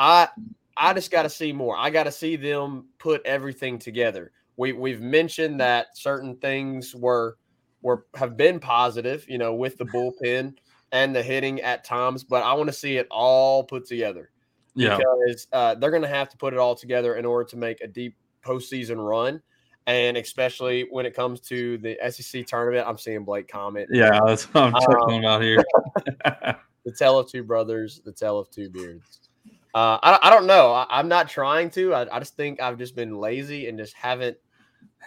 I 0.00 0.28
I 0.76 0.94
just 0.94 1.10
got 1.10 1.22
to 1.22 1.30
see 1.30 1.52
more. 1.52 1.76
I 1.76 1.90
got 1.90 2.04
to 2.04 2.12
see 2.12 2.34
them 2.34 2.86
put 2.98 3.24
everything 3.26 3.78
together. 3.78 4.32
We 4.56 4.72
we've 4.72 5.02
mentioned 5.02 5.60
that 5.60 5.96
certain 5.96 6.36
things 6.36 6.94
were 6.94 7.36
were 7.82 8.06
have 8.14 8.36
been 8.36 8.58
positive, 8.58 9.26
you 9.28 9.38
know, 9.38 9.54
with 9.54 9.76
the 9.76 9.84
bullpen 9.84 10.54
and 10.90 11.14
the 11.14 11.22
hitting 11.22 11.60
at 11.60 11.84
times, 11.84 12.24
but 12.24 12.42
I 12.42 12.54
want 12.54 12.68
to 12.68 12.72
see 12.72 12.96
it 12.96 13.06
all 13.10 13.62
put 13.62 13.86
together 13.86 14.30
yeah. 14.74 14.96
because 14.96 15.46
uh, 15.52 15.74
they're 15.76 15.90
going 15.90 16.02
to 16.02 16.08
have 16.08 16.30
to 16.30 16.36
put 16.36 16.52
it 16.52 16.58
all 16.58 16.74
together 16.74 17.14
in 17.14 17.24
order 17.24 17.48
to 17.50 17.56
make 17.56 17.80
a 17.80 17.86
deep 17.86 18.16
postseason 18.44 18.96
run. 18.96 19.40
And 19.86 20.16
especially 20.16 20.86
when 20.90 21.06
it 21.06 21.14
comes 21.14 21.40
to 21.42 21.78
the 21.78 21.96
SEC 22.10 22.46
tournament, 22.46 22.86
I'm 22.88 22.98
seeing 22.98 23.24
Blake 23.24 23.48
comment. 23.48 23.88
Yeah, 23.92 24.20
that's 24.26 24.44
what 24.52 24.64
I'm 24.64 24.72
talking 24.72 25.14
Um, 25.16 25.20
about 25.20 25.42
here. 25.42 25.62
The 26.82 26.92
tale 26.92 27.18
of 27.18 27.30
two 27.30 27.44
brothers, 27.44 28.00
the 28.06 28.12
tale 28.12 28.38
of 28.38 28.50
two 28.50 28.70
beards. 28.70 29.20
Uh, 29.74 29.98
I, 30.02 30.18
I 30.22 30.30
don't 30.30 30.46
know. 30.46 30.72
I, 30.72 30.86
I'm 30.90 31.08
not 31.08 31.28
trying 31.28 31.70
to. 31.70 31.94
I, 31.94 32.16
I 32.16 32.18
just 32.18 32.36
think 32.36 32.60
I've 32.60 32.78
just 32.78 32.96
been 32.96 33.18
lazy 33.18 33.68
and 33.68 33.78
just 33.78 33.94
haven't 33.94 34.36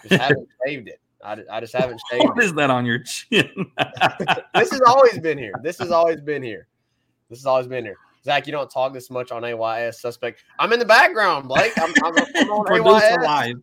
just 0.07 0.21
haven't 0.21 0.47
shaved 0.65 0.87
it. 0.87 0.99
I, 1.23 1.37
I 1.51 1.59
just 1.59 1.73
haven't 1.73 2.01
shaved 2.11 2.23
what 2.25 2.37
it. 2.37 2.45
is 2.45 2.53
that 2.53 2.69
on 2.69 2.85
your 2.85 2.99
chin? 2.99 3.49
This 4.55 4.71
has 4.71 4.81
always 4.81 5.19
been 5.19 5.37
here. 5.37 5.53
This 5.63 5.79
has 5.79 5.91
always 5.91 6.21
been 6.21 6.43
here. 6.43 6.67
This 7.29 7.39
has 7.39 7.45
always 7.45 7.67
been 7.67 7.83
here. 7.83 7.97
Zach, 8.23 8.45
you 8.47 8.53
don't 8.53 8.69
talk 8.69 8.93
this 8.93 9.09
much 9.09 9.31
on 9.31 9.43
AYS 9.43 9.99
suspect. 9.99 10.43
I'm 10.59 10.71
in 10.71 10.79
the 10.79 10.85
background, 10.85 11.47
Blake. 11.49 11.73
I'm, 11.77 11.93
I'm, 12.03 12.13
I'm 12.17 12.51
on 12.51 12.65
Produce 12.65 13.03
AYS. 13.03 13.17
alive. 13.17 13.55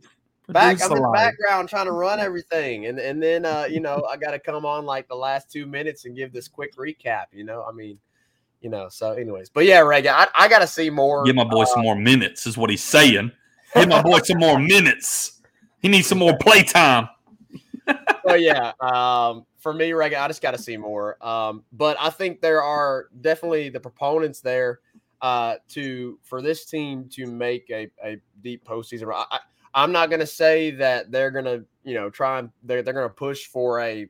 back 0.48 0.82
I'm 0.82 0.92
in 0.92 1.02
the 1.02 1.10
background 1.14 1.68
trying 1.68 1.86
to 1.86 1.92
run 1.92 2.18
everything 2.18 2.86
and 2.86 2.98
and 2.98 3.22
then 3.22 3.46
uh 3.46 3.66
you 3.70 3.78
know 3.78 4.04
I 4.10 4.16
got 4.16 4.32
to 4.32 4.38
come 4.40 4.66
on 4.66 4.84
like 4.84 5.06
the 5.08 5.14
last 5.14 5.50
2 5.52 5.64
minutes 5.64 6.04
and 6.06 6.16
give 6.16 6.32
this 6.32 6.48
quick 6.48 6.76
recap, 6.76 7.26
you 7.32 7.44
know? 7.44 7.64
I 7.66 7.72
mean, 7.72 7.98
you 8.60 8.70
know, 8.70 8.88
so 8.88 9.12
anyways. 9.12 9.48
But 9.50 9.64
yeah, 9.64 9.80
Reagan, 9.80 10.12
I, 10.14 10.28
I 10.34 10.48
got 10.48 10.60
to 10.60 10.66
see 10.66 10.90
more. 10.90 11.24
Give 11.24 11.36
my 11.36 11.44
boy 11.44 11.62
uh, 11.62 11.66
some 11.66 11.82
more 11.82 11.96
minutes, 11.96 12.46
is 12.46 12.56
what 12.56 12.70
he's 12.70 12.82
saying. 12.82 13.32
Give 13.74 13.88
my 13.88 14.02
boy 14.02 14.18
some 14.20 14.38
more 14.38 14.58
minutes. 14.58 15.40
He 15.80 15.88
needs 15.88 16.06
some 16.06 16.18
more 16.18 16.36
playtime. 16.38 17.08
so 18.26 18.34
yeah, 18.34 18.72
um, 18.80 19.46
for 19.58 19.72
me, 19.72 19.92
Reagan, 19.92 20.20
I 20.20 20.26
just 20.26 20.42
got 20.42 20.52
to 20.52 20.58
see 20.58 20.76
more. 20.76 21.24
Um, 21.24 21.64
but 21.72 21.96
I 22.00 22.10
think 22.10 22.40
there 22.40 22.62
are 22.62 23.08
definitely 23.20 23.68
the 23.68 23.80
proponents 23.80 24.40
there 24.40 24.80
uh, 25.22 25.56
to 25.70 26.18
for 26.22 26.42
this 26.42 26.64
team 26.64 27.08
to 27.12 27.26
make 27.26 27.70
a, 27.70 27.90
a 28.04 28.20
deep 28.42 28.64
postseason. 28.64 29.12
I, 29.12 29.24
I, 29.30 29.38
I'm 29.74 29.92
not 29.92 30.10
going 30.10 30.20
to 30.20 30.26
say 30.26 30.72
that 30.72 31.10
they're 31.10 31.30
going 31.30 31.44
to, 31.44 31.64
you 31.84 31.94
know, 31.94 32.10
try 32.10 32.40
and 32.40 32.50
they're 32.64 32.82
they're 32.82 32.94
going 32.94 33.08
to 33.08 33.14
push 33.14 33.46
for 33.46 33.80
a 33.80 34.08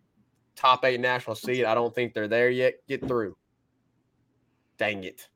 top 0.56 0.84
eight 0.84 1.00
national 1.00 1.36
seed. 1.36 1.64
I 1.64 1.74
don't 1.74 1.94
think 1.94 2.14
they're 2.14 2.28
there 2.28 2.50
yet. 2.50 2.74
Get 2.88 3.06
through. 3.06 3.36
Dang 4.80 5.04
it, 5.04 5.28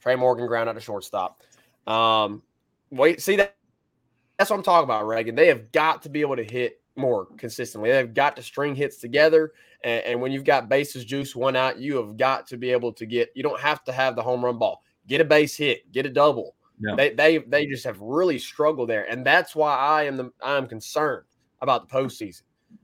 Trey 0.00 0.14
Morgan 0.14 0.46
ground 0.46 0.68
out 0.68 0.74
to 0.74 0.80
shortstop. 0.80 1.42
Um, 1.88 2.44
wait, 2.90 3.20
see 3.20 3.34
that. 3.34 3.56
That's 4.38 4.48
what 4.48 4.58
I'm 4.58 4.62
talking 4.62 4.84
about, 4.84 5.08
Reagan. 5.08 5.34
They 5.34 5.48
have 5.48 5.72
got 5.72 6.04
to 6.04 6.08
be 6.08 6.20
able 6.20 6.36
to 6.36 6.44
hit 6.44 6.80
more 6.94 7.26
consistently. 7.36 7.90
They've 7.90 8.14
got 8.14 8.36
to 8.36 8.44
string 8.44 8.76
hits 8.76 8.98
together. 8.98 9.52
And, 9.82 10.04
and 10.04 10.20
when 10.20 10.30
you've 10.30 10.44
got 10.44 10.68
bases 10.68 11.04
juice 11.04 11.34
one 11.34 11.56
out, 11.56 11.80
you 11.80 11.96
have 11.96 12.16
got 12.16 12.46
to 12.46 12.56
be 12.56 12.70
able 12.70 12.92
to 12.92 13.06
get. 13.06 13.30
You 13.34 13.42
don't 13.42 13.58
have 13.60 13.82
to 13.84 13.92
have 13.92 14.14
the 14.14 14.22
home 14.22 14.44
run 14.44 14.56
ball. 14.56 14.84
Get 15.08 15.20
a 15.20 15.24
base 15.24 15.56
hit. 15.56 15.90
Get 15.90 16.06
a 16.06 16.10
double. 16.10 16.54
Yeah. 16.78 16.94
They 16.94 17.10
they 17.10 17.38
they 17.38 17.66
just 17.66 17.84
have 17.86 18.00
really 18.00 18.38
struggled 18.38 18.88
there, 18.88 19.10
and 19.10 19.26
that's 19.26 19.56
why 19.56 19.74
I 19.74 20.04
am 20.04 20.16
the 20.16 20.30
I 20.44 20.56
am 20.56 20.68
concerned 20.68 21.24
about 21.60 21.88
the 21.88 21.92
postseason. 21.92 22.42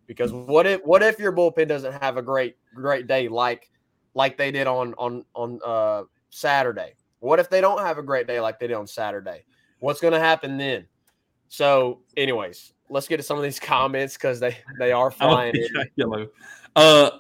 Because 0.09 0.33
what 0.33 0.67
if 0.67 0.81
what 0.83 1.05
if 1.05 1.21
your 1.21 1.33
bullpen 1.33 1.69
doesn't 1.69 2.03
have 2.03 2.17
a 2.17 2.23
great 2.23 2.57
great 2.75 3.07
day 3.07 3.29
like 3.29 3.71
like 4.15 4.37
they 4.37 4.51
did 4.51 4.67
on 4.67 4.95
on 4.95 5.25
on 5.35 5.61
uh, 5.65 6.03
Saturday? 6.31 6.95
What 7.21 7.39
if 7.39 7.49
they 7.51 7.61
don't 7.61 7.81
have 7.81 7.99
a 7.99 8.03
great 8.03 8.27
day 8.27 8.41
like 8.41 8.59
they 8.59 8.67
did 8.67 8.75
on 8.75 8.87
Saturday? 8.87 9.45
What's 9.79 10.01
going 10.01 10.13
to 10.13 10.21
happen 10.21 10.59
then? 10.59 10.87
So, 11.49 12.01
anyways, 12.17 12.73
let's 12.89 13.07
get 13.09 13.19
to 13.19 13.23
some 13.23 13.37
of 13.37 13.43
these 13.45 13.61
comments 13.61 14.15
because 14.17 14.41
they 14.41 14.57
they 14.79 14.93
are 14.93 15.07
Oh, 15.21 15.29
flying. 15.31 15.55
in. 15.55 15.69
yellow. 15.97 16.29
Uh, 16.75 17.11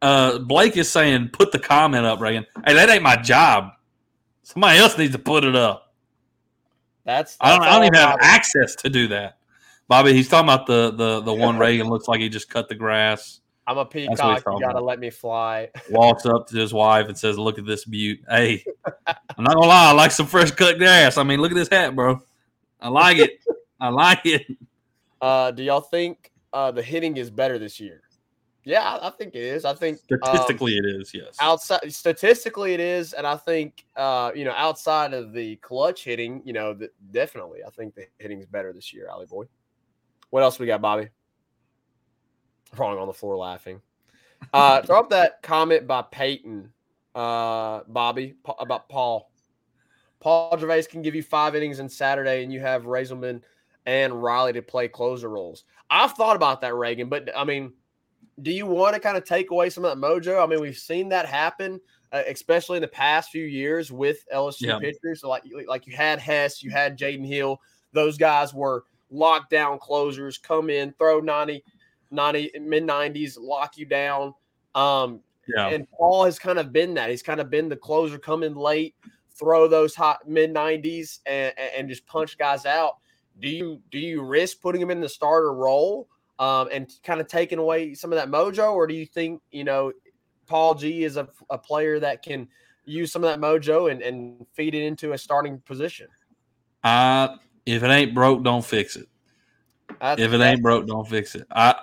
uh, 0.00 0.38
Blake 0.40 0.76
is 0.76 0.90
saying, 0.90 1.28
put 1.32 1.52
the 1.52 1.58
comment 1.58 2.04
up, 2.04 2.20
Reagan. 2.20 2.44
Hey, 2.66 2.74
that 2.74 2.90
ain't 2.90 3.02
my 3.04 3.14
job. 3.16 3.70
Somebody 4.42 4.78
else 4.80 4.98
needs 4.98 5.12
to 5.12 5.20
put 5.20 5.44
it 5.44 5.54
up. 5.54 5.94
That's, 7.04 7.36
I 7.40 7.50
don't, 7.56 7.62
I 7.64 7.72
don't 7.76 7.84
even 7.84 7.94
have 7.94 8.18
access 8.20 8.74
to 8.76 8.90
do 8.90 9.06
that. 9.08 9.38
Bobby, 9.88 10.12
he's 10.14 10.28
talking 10.28 10.48
about 10.48 10.66
the 10.66 10.90
the 10.92 11.20
the 11.20 11.34
one 11.46 11.58
Reagan 11.58 11.88
looks 11.88 12.08
like 12.08 12.20
he 12.20 12.28
just 12.28 12.48
cut 12.48 12.68
the 12.68 12.74
grass. 12.74 13.40
I'm 13.66 13.78
a 13.78 13.84
peacock. 13.84 14.18
You 14.18 14.60
got 14.60 14.60
to 14.60 14.68
about. 14.70 14.84
let 14.84 14.98
me 14.98 15.10
fly. 15.10 15.70
Walks 15.90 16.26
up 16.26 16.48
to 16.48 16.56
his 16.56 16.74
wife 16.74 17.08
and 17.08 17.16
says, 17.16 17.38
"Look 17.38 17.58
at 17.58 17.66
this 17.66 17.84
beaut. 17.84 18.20
Hey, 18.28 18.64
I'm 19.06 19.44
not 19.44 19.54
gonna 19.54 19.66
lie, 19.66 19.90
I 19.90 19.92
like 19.92 20.10
some 20.10 20.26
fresh 20.26 20.50
cut 20.50 20.78
grass. 20.78 21.16
I 21.16 21.22
mean, 21.22 21.40
look 21.40 21.52
at 21.52 21.54
this 21.56 21.68
hat, 21.68 21.94
bro. 21.94 22.20
I 22.80 22.88
like 22.88 23.18
it. 23.18 23.38
I 23.80 23.88
like 23.88 24.20
it. 24.24 24.46
Uh, 25.22 25.52
do 25.52 25.62
y'all 25.62 25.80
think 25.80 26.32
uh, 26.52 26.72
the 26.72 26.82
hitting 26.82 27.16
is 27.16 27.30
better 27.30 27.56
this 27.56 27.78
year? 27.78 28.02
Yeah, 28.64 28.82
I, 28.82 29.06
I 29.06 29.10
think 29.10 29.36
it 29.36 29.42
is. 29.42 29.64
I 29.64 29.72
think 29.72 30.00
um, 30.10 30.18
Statistically, 30.18 30.76
it 30.76 30.84
is. 30.84 31.14
Yes. 31.14 31.36
outside 31.40 31.92
statistically 31.92 32.74
it 32.74 32.80
is, 32.80 33.12
and 33.12 33.24
I 33.24 33.36
think 33.36 33.84
uh, 33.94 34.32
you 34.34 34.44
know 34.44 34.52
outside 34.56 35.14
of 35.14 35.32
the 35.32 35.54
clutch 35.56 36.02
hitting, 36.02 36.42
you 36.44 36.52
know, 36.52 36.74
the, 36.74 36.90
definitely 37.12 37.60
I 37.64 37.70
think 37.70 37.94
the 37.94 38.06
hitting 38.18 38.40
is 38.40 38.46
better 38.46 38.72
this 38.72 38.92
year, 38.92 39.06
Alley 39.08 39.26
boy. 39.26 39.44
What 40.30 40.42
else 40.42 40.58
we 40.58 40.66
got, 40.66 40.80
Bobby? 40.80 41.08
Wrong 42.76 42.98
on 42.98 43.06
the 43.06 43.12
floor 43.12 43.36
laughing. 43.36 43.80
Uh, 44.52 44.82
throw 44.86 45.00
up 45.00 45.10
that 45.10 45.42
comment 45.42 45.86
by 45.86 46.02
Peyton, 46.02 46.72
uh, 47.14 47.80
Bobby, 47.88 48.34
Pa- 48.42 48.56
about 48.58 48.88
Paul. 48.88 49.30
Paul 50.20 50.56
Gervais 50.58 50.84
can 50.84 51.02
give 51.02 51.14
you 51.14 51.22
five 51.22 51.54
innings 51.54 51.80
on 51.80 51.88
Saturday, 51.88 52.42
and 52.44 52.52
you 52.52 52.60
have 52.60 52.84
Reyzelman 52.84 53.42
and 53.86 54.22
Riley 54.22 54.52
to 54.52 54.62
play 54.62 54.88
closer 54.88 55.28
roles. 55.28 55.64
I've 55.90 56.12
thought 56.12 56.36
about 56.36 56.60
that, 56.60 56.74
Reagan, 56.74 57.08
but 57.08 57.28
I 57.36 57.44
mean, 57.44 57.72
do 58.40 58.50
you 58.52 58.66
want 58.66 58.94
to 58.94 59.00
kind 59.00 59.16
of 59.16 59.24
take 59.24 59.50
away 59.50 59.68
some 59.68 59.84
of 59.84 59.90
that 59.98 60.06
mojo? 60.06 60.42
I 60.42 60.46
mean, 60.46 60.60
we've 60.60 60.78
seen 60.78 61.08
that 61.10 61.26
happen, 61.26 61.80
uh, 62.12 62.22
especially 62.28 62.76
in 62.76 62.82
the 62.82 62.88
past 62.88 63.30
few 63.30 63.44
years 63.44 63.92
with 63.92 64.24
LSU 64.32 64.68
Yeah. 64.68 64.78
pitchers. 64.78 65.20
So 65.20 65.28
like, 65.28 65.42
like 65.66 65.86
you 65.86 65.94
had 65.94 66.18
Hess, 66.18 66.62
you 66.62 66.70
had 66.70 66.98
Jaden 66.98 67.26
Hill. 67.26 67.60
Those 67.92 68.16
guys 68.16 68.54
were 68.54 68.84
lockdown 69.12 69.78
closers, 69.78 70.38
come 70.38 70.70
in, 70.70 70.92
throw 70.94 71.20
90, 71.20 71.62
90 72.12 72.52
mid 72.60 72.84
90s, 72.84 73.36
lock 73.40 73.76
you 73.76 73.86
down. 73.86 74.34
Um, 74.74 75.20
Yeah. 75.54 75.68
And 75.68 75.86
Paul 75.90 76.24
has 76.24 76.38
kind 76.38 76.58
of 76.58 76.72
been 76.72 76.94
that. 76.94 77.10
He's 77.10 77.22
kind 77.22 77.40
of 77.40 77.50
been 77.50 77.68
the 77.68 77.76
closer, 77.76 78.18
come 78.18 78.42
in 78.42 78.54
late, 78.54 78.94
throw 79.36 79.66
those 79.66 79.94
hot 79.94 80.28
mid 80.28 80.52
nineties, 80.52 81.20
and, 81.26 81.52
and 81.58 81.88
just 81.88 82.06
punch 82.06 82.38
guys 82.38 82.64
out. 82.64 82.98
Do 83.40 83.48
you 83.48 83.80
do 83.90 83.98
you 83.98 84.22
risk 84.22 84.60
putting 84.60 84.80
him 84.80 84.90
in 84.90 85.00
the 85.00 85.08
starter 85.08 85.52
role 85.52 86.08
um, 86.38 86.68
and 86.72 86.92
kind 87.02 87.20
of 87.20 87.26
taking 87.26 87.58
away 87.58 87.94
some 87.94 88.12
of 88.12 88.18
that 88.18 88.28
mojo, 88.28 88.72
or 88.72 88.86
do 88.86 88.94
you 88.94 89.06
think 89.06 89.42
you 89.50 89.64
know 89.64 89.92
Paul 90.46 90.74
G 90.74 91.04
is 91.04 91.16
a, 91.16 91.28
a 91.50 91.58
player 91.58 91.98
that 91.98 92.22
can 92.22 92.48
use 92.84 93.12
some 93.12 93.24
of 93.24 93.30
that 93.30 93.40
mojo 93.40 93.90
and, 93.90 94.02
and 94.02 94.46
feed 94.52 94.74
it 94.74 94.84
into 94.84 95.12
a 95.12 95.18
starting 95.18 95.60
position? 95.60 96.08
Uh, 96.84 97.36
if 97.64 97.82
it 97.82 97.88
ain't 97.88 98.14
broke, 98.14 98.42
don't 98.42 98.64
fix 98.64 98.96
it. 98.96 99.08
That's- 100.02 100.26
If 100.26 100.32
it 100.34 100.40
ain't 100.42 100.62
broke, 100.62 100.86
don't 100.86 101.08
fix 101.08 101.34
it. 101.36 101.46
I 101.50 101.74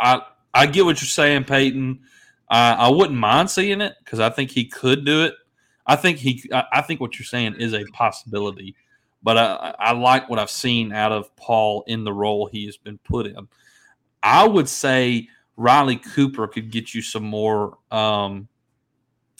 I, 0.54 0.62
I 0.64 0.66
get 0.68 0.86
what 0.86 1.02
you're 1.02 1.08
saying, 1.08 1.46
Peyton. 1.46 2.02
I, 2.50 2.74
I 2.74 2.90
wouldn't 2.90 3.18
mind 3.18 3.50
seeing 3.50 3.80
it 3.82 3.96
because 4.04 4.20
I 4.20 4.30
think 4.30 4.52
he 4.52 4.66
could 4.66 5.06
do 5.06 5.24
it. 5.24 5.34
I 5.88 5.96
think 5.96 6.18
he. 6.18 6.44
I, 6.54 6.66
I 6.74 6.82
think 6.82 7.00
what 7.00 7.18
you're 7.18 7.26
saying 7.26 7.56
is 7.56 7.74
a 7.74 7.86
possibility, 7.94 8.76
but 9.24 9.38
I, 9.38 9.74
I 9.80 9.92
like 9.94 10.30
what 10.30 10.38
I've 10.38 10.52
seen 10.52 10.92
out 10.92 11.12
of 11.12 11.34
Paul 11.38 11.84
in 11.88 12.04
the 12.04 12.14
role 12.14 12.48
he 12.48 12.66
has 12.66 12.76
been 12.78 12.98
put 13.00 13.26
in. 13.26 13.48
I 14.22 14.46
would 14.46 14.68
say 14.68 15.30
Riley 15.56 15.96
Cooper 15.96 16.48
could 16.48 16.72
get 16.72 16.94
you 16.94 17.02
some 17.02 17.24
more, 17.24 17.78
um, 17.90 18.50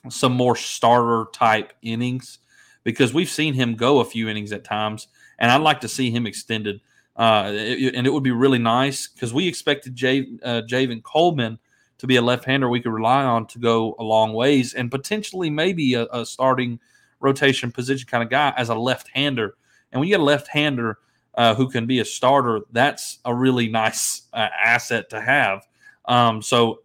some 0.10 0.32
more 0.32 0.56
starter 0.56 1.30
type 1.34 1.74
innings 1.82 2.40
because 2.84 3.14
we've 3.14 3.30
seen 3.30 3.54
him 3.54 3.76
go 3.76 4.00
a 4.00 4.06
few 4.06 4.30
innings 4.30 4.54
at 4.54 4.64
times, 4.64 5.08
and 5.38 5.52
I'd 5.52 5.62
like 5.62 5.82
to 5.82 5.90
see 5.90 6.12
him 6.12 6.26
extended. 6.26 6.80
Uh, 7.20 7.52
it- 7.54 7.94
and 7.96 8.08
it 8.08 8.14
would 8.14 8.24
be 8.24 8.32
really 8.32 8.58
nice 8.58 9.08
because 9.10 9.34
we 9.34 9.46
expected 9.46 9.94
Jay, 9.94 10.26
uh, 10.42 10.62
Javen 10.66 11.04
Coleman 11.04 11.60
to 11.98 12.08
be 12.08 12.16
a 12.16 12.22
left-hander 12.22 12.70
we 12.70 12.80
could 12.80 12.94
rely 12.94 13.26
on 13.26 13.46
to 13.48 13.60
go 13.60 13.94
a 14.00 14.04
long 14.04 14.32
ways 14.32 14.74
and 14.74 14.90
potentially 14.90 15.50
maybe 15.50 15.96
a, 15.96 16.08
a 16.14 16.26
starting 16.26 16.80
rotation 17.20 17.74
position 17.74 18.08
kind 18.08 18.24
of 18.24 18.30
guy 18.30 18.54
as 18.56 18.70
a 18.70 18.76
left-hander. 18.76 19.56
And 19.92 20.00
when 20.00 20.08
you 20.08 20.14
get 20.14 20.22
a 20.22 20.24
left-hander 20.24 20.98
uh, 21.36 21.56
who 21.56 21.70
can 21.70 21.86
be 21.86 22.00
a 22.00 22.06
starter, 22.06 22.62
that's 22.72 23.20
a 23.26 23.36
really 23.36 23.68
nice 23.68 24.22
uh, 24.32 24.48
asset 24.64 25.10
to 25.10 25.20
have. 25.20 25.68
Um, 26.06 26.42
so 26.42 26.84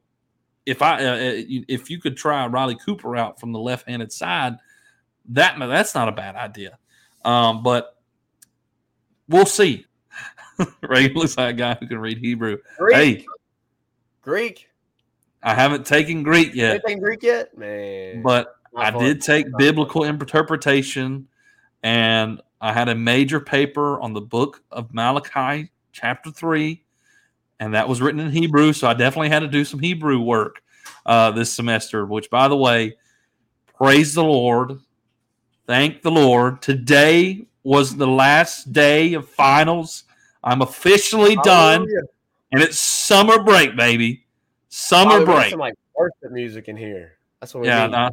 if 0.66 0.82
I 0.82 0.94
uh, 0.94 1.16
if 1.68 1.90
you 1.90 2.00
could 2.00 2.16
try 2.16 2.44
Riley 2.48 2.76
Cooper 2.84 3.16
out 3.16 3.38
from 3.38 3.52
the 3.52 3.60
left-handed 3.60 4.10
side, 4.10 4.54
that 5.28 5.56
that's 5.60 5.94
not 5.94 6.08
a 6.08 6.12
bad 6.12 6.34
idea. 6.34 6.78
Um, 7.24 7.62
but 7.62 7.96
we'll 9.28 9.46
see. 9.46 9.86
Ray 10.82 11.08
looks 11.08 11.36
like 11.36 11.54
a 11.54 11.56
guy 11.56 11.76
who 11.78 11.86
can 11.86 11.98
read 11.98 12.18
Hebrew. 12.18 12.58
Greek, 12.78 12.96
Hey, 12.96 13.26
Greek. 14.22 14.68
I 15.42 15.54
haven't 15.54 15.84
taken 15.84 16.22
Greek 16.22 16.54
yet, 16.54 16.70
Anything 16.70 17.00
Greek 17.00 17.22
yet, 17.22 17.56
man? 17.56 18.22
but 18.22 18.56
I 18.76 18.90
did 18.90 19.20
take 19.20 19.46
biblical 19.56 20.04
interpretation, 20.04 21.28
and 21.82 22.40
I 22.60 22.72
had 22.72 22.88
a 22.88 22.94
major 22.94 23.40
paper 23.40 24.00
on 24.00 24.14
the 24.14 24.20
book 24.20 24.62
of 24.70 24.94
Malachi, 24.94 25.70
chapter 25.92 26.30
three, 26.30 26.82
and 27.60 27.74
that 27.74 27.88
was 27.88 28.00
written 28.00 28.20
in 28.20 28.30
Hebrew. 28.30 28.72
So 28.72 28.88
I 28.88 28.94
definitely 28.94 29.28
had 29.28 29.40
to 29.40 29.48
do 29.48 29.64
some 29.64 29.80
Hebrew 29.80 30.18
work 30.18 30.62
uh, 31.04 31.30
this 31.32 31.52
semester. 31.52 32.06
Which, 32.06 32.30
by 32.30 32.48
the 32.48 32.56
way, 32.56 32.96
praise 33.76 34.14
the 34.14 34.24
Lord, 34.24 34.78
thank 35.66 36.02
the 36.02 36.10
Lord. 36.10 36.62
Today 36.62 37.46
was 37.62 37.96
the 37.96 38.06
last 38.06 38.72
day 38.72 39.14
of 39.14 39.28
finals. 39.28 40.04
I'm 40.44 40.60
officially 40.62 41.36
done, 41.36 41.80
Hallelujah. 41.80 42.02
and 42.52 42.62
it's 42.62 42.78
summer 42.78 43.42
break, 43.42 43.74
baby. 43.76 44.26
Summer 44.68 45.24
break. 45.24 45.50
Some 45.50 45.58
like 45.58 45.74
worship 45.96 46.30
music 46.30 46.68
in 46.68 46.76
here. 46.76 47.12
That's 47.40 47.54
what 47.54 47.62
we 47.62 47.68
Yeah, 47.68 47.86
need. 47.86 47.94
uh, 47.94 48.10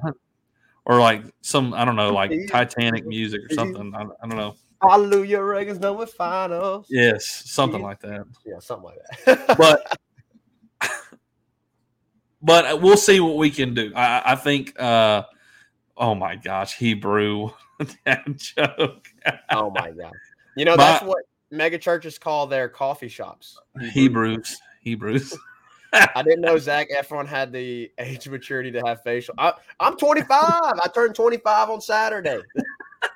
or 0.86 1.00
like 1.00 1.24
some 1.42 1.74
I 1.74 1.84
don't 1.86 1.98
know, 1.98 2.14
like 2.14 2.32
Titanic 2.50 3.06
music 3.06 3.42
or 3.50 3.54
something. 3.54 3.94
I, 3.94 4.04
I 4.04 4.28
don't 4.28 4.38
know. 4.38 4.56
Hallelujah, 4.82 5.42
Reagan's 5.42 5.78
done 5.78 5.98
with 5.98 6.14
finals. 6.14 6.88
Yes, 6.90 7.44
something 7.46 7.82
like 7.82 8.00
that. 8.00 8.26
Yeah, 8.46 8.60
something 8.60 8.90
like 8.92 9.26
that. 9.26 9.58
But 9.58 10.90
but 12.42 12.82
we'll 12.82 12.98
see 12.98 13.20
what 13.20 13.36
we 13.38 13.50
can 13.52 13.74
do. 13.74 13.92
I, 13.96 14.32
I 14.32 14.36
think. 14.36 14.80
uh 14.80 15.24
Oh 15.98 16.16
my 16.16 16.36
gosh, 16.36 16.78
Hebrew 16.78 17.50
that 18.06 18.26
joke. 18.38 19.08
oh 19.52 19.70
my 19.70 19.92
god. 19.92 20.14
You 20.56 20.66
know 20.66 20.76
My- 20.78 20.86
that's 20.86 21.04
what 21.04 21.24
mega 21.52 21.78
churches 21.78 22.18
call 22.18 22.48
their 22.48 22.70
coffee 22.70 23.08
shops. 23.08 23.60
Hebrews, 23.92 24.60
Hebrews. 24.82 25.38
I 25.94 26.24
didn't 26.24 26.42
know 26.42 26.58
Zac 26.58 26.88
Efron 26.90 27.28
had 27.28 27.52
the 27.52 27.92
age 28.00 28.28
maturity 28.28 28.72
to 28.72 28.82
have 28.86 29.04
facial. 29.04 29.36
I, 29.38 29.54
I'm 29.80 29.98
25. 29.98 30.30
I 30.32 30.88
turned 30.94 31.16
25 31.16 31.70
on 31.70 31.82
Saturday. 31.82 32.42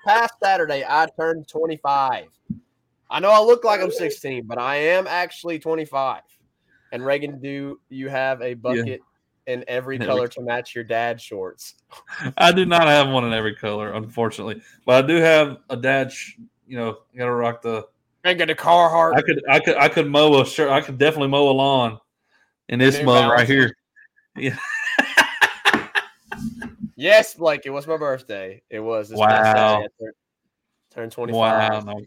Past 0.05 0.33
Saturday, 0.43 0.83
I 0.87 1.07
turned 1.17 1.47
25. 1.47 2.25
I 3.09 3.19
know 3.19 3.31
I 3.31 3.39
look 3.39 3.63
like 3.63 3.81
I'm 3.81 3.91
16, 3.91 4.45
but 4.45 4.57
I 4.57 4.75
am 4.75 5.07
actually 5.07 5.59
25. 5.59 6.21
And 6.91 7.05
Reagan, 7.05 7.39
do 7.39 7.79
you 7.89 8.09
have 8.09 8.41
a 8.41 8.55
bucket 8.55 9.01
in 9.47 9.63
every 9.67 9.99
color 10.05 10.27
to 10.27 10.41
match 10.41 10.75
your 10.75 10.83
dad's 10.83 11.23
shorts? 11.23 11.75
I 12.37 12.51
do 12.51 12.65
not 12.65 12.87
have 12.87 13.09
one 13.09 13.25
in 13.25 13.33
every 13.33 13.55
color, 13.55 13.93
unfortunately, 13.93 14.61
but 14.85 15.03
I 15.03 15.07
do 15.07 15.15
have 15.15 15.57
a 15.69 15.77
dad. 15.77 16.11
Sh- 16.11 16.37
you 16.67 16.77
know, 16.77 16.97
got 17.15 17.25
to 17.25 17.31
rock 17.31 17.61
the. 17.61 17.85
And 18.25 18.37
get 18.37 18.49
a 18.49 18.55
Carhartt. 18.55 19.15
I 19.15 19.21
could, 19.21 19.43
I 19.47 19.59
could, 19.59 19.77
I 19.77 19.87
could 19.87 20.07
mow 20.07 20.41
a 20.41 20.45
shirt. 20.45 20.69
I 20.69 20.81
could 20.81 20.97
definitely 20.97 21.29
mow 21.29 21.49
a 21.49 21.53
lawn 21.53 21.99
in 22.67 22.79
this 22.79 23.01
mug 23.01 23.31
right 23.31 23.47
here. 23.47 23.75
Yes, 26.95 27.33
Blake, 27.33 27.65
it 27.65 27.71
was 27.71 27.85
my 27.87 27.97
birthday. 27.97 28.61
It 28.69 28.79
was. 28.79 29.09
This 29.09 29.19
Wow. 29.19 29.27
I 29.27 29.87
turned, 29.99 30.13
turned 30.93 31.11
25. 31.11 31.35
Wow. 31.35 31.79
No. 31.81 32.01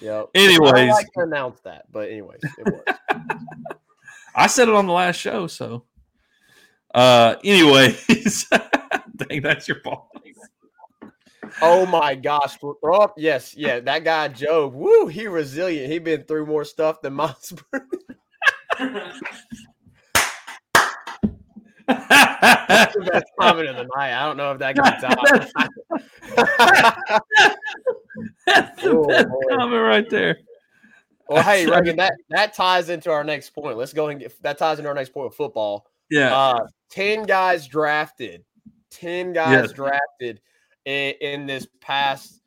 Yep. 0.00 0.30
I 0.34 0.90
like 0.90 1.12
to 1.12 1.20
announce 1.20 1.60
that, 1.62 1.90
but 1.90 2.08
anyways, 2.08 2.40
it 2.42 2.64
was. 2.64 2.96
I 4.34 4.46
said 4.46 4.68
it 4.68 4.74
on 4.74 4.86
the 4.86 4.92
last 4.92 5.16
show, 5.16 5.46
so. 5.48 5.84
Uh, 6.94 7.36
anyways, 7.44 8.46
dang, 9.16 9.42
that's 9.42 9.68
your 9.68 9.80
fault. 9.80 10.08
Oh 11.62 11.86
my 11.86 12.14
gosh. 12.14 12.56
Up. 12.92 13.14
Yes, 13.16 13.54
yeah. 13.56 13.80
That 13.80 14.04
guy 14.04 14.28
Job. 14.28 14.74
Woo, 14.74 15.06
he 15.06 15.26
resilient. 15.26 15.90
He 15.90 15.98
been 15.98 16.22
through 16.24 16.46
more 16.46 16.64
stuff 16.64 17.00
than 17.02 17.14
Miles 17.14 17.52
That's 21.86 22.94
the 22.94 23.08
best 23.12 23.24
comment 23.40 23.68
of 23.68 23.76
the 23.76 23.88
night. 23.96 24.12
I 24.12 24.24
don't 24.26 24.36
know 24.36 24.52
if 24.52 24.58
that 24.60 24.76
can 24.76 25.00
top. 25.00 25.18
That's 28.46 28.82
the 28.82 28.90
Oh, 28.90 29.06
best 29.06 29.28
boy. 29.28 29.40
comment 29.56 29.82
right 29.82 30.08
there. 30.10 30.38
well, 31.28 31.42
hey, 31.42 31.66
Reagan, 31.66 31.96
that, 31.96 32.14
that 32.30 32.54
ties 32.54 32.88
into 32.90 33.10
our 33.10 33.24
next 33.24 33.50
point. 33.50 33.76
Let's 33.76 33.92
go 33.92 34.08
and 34.08 34.20
get 34.20 34.40
that 34.42 34.58
ties 34.58 34.78
into 34.78 34.88
our 34.88 34.94
next 34.94 35.10
point 35.12 35.28
with 35.28 35.36
football. 35.36 35.86
Yeah, 36.10 36.36
Uh, 36.36 36.66
10 36.90 37.24
guys 37.24 37.66
drafted. 37.66 38.44
10 38.90 39.32
guys 39.32 39.50
Yes. 39.68 39.72
drafted 39.72 40.40
in, 40.90 41.14
in 41.20 41.46
this 41.46 41.66
past 41.80 42.40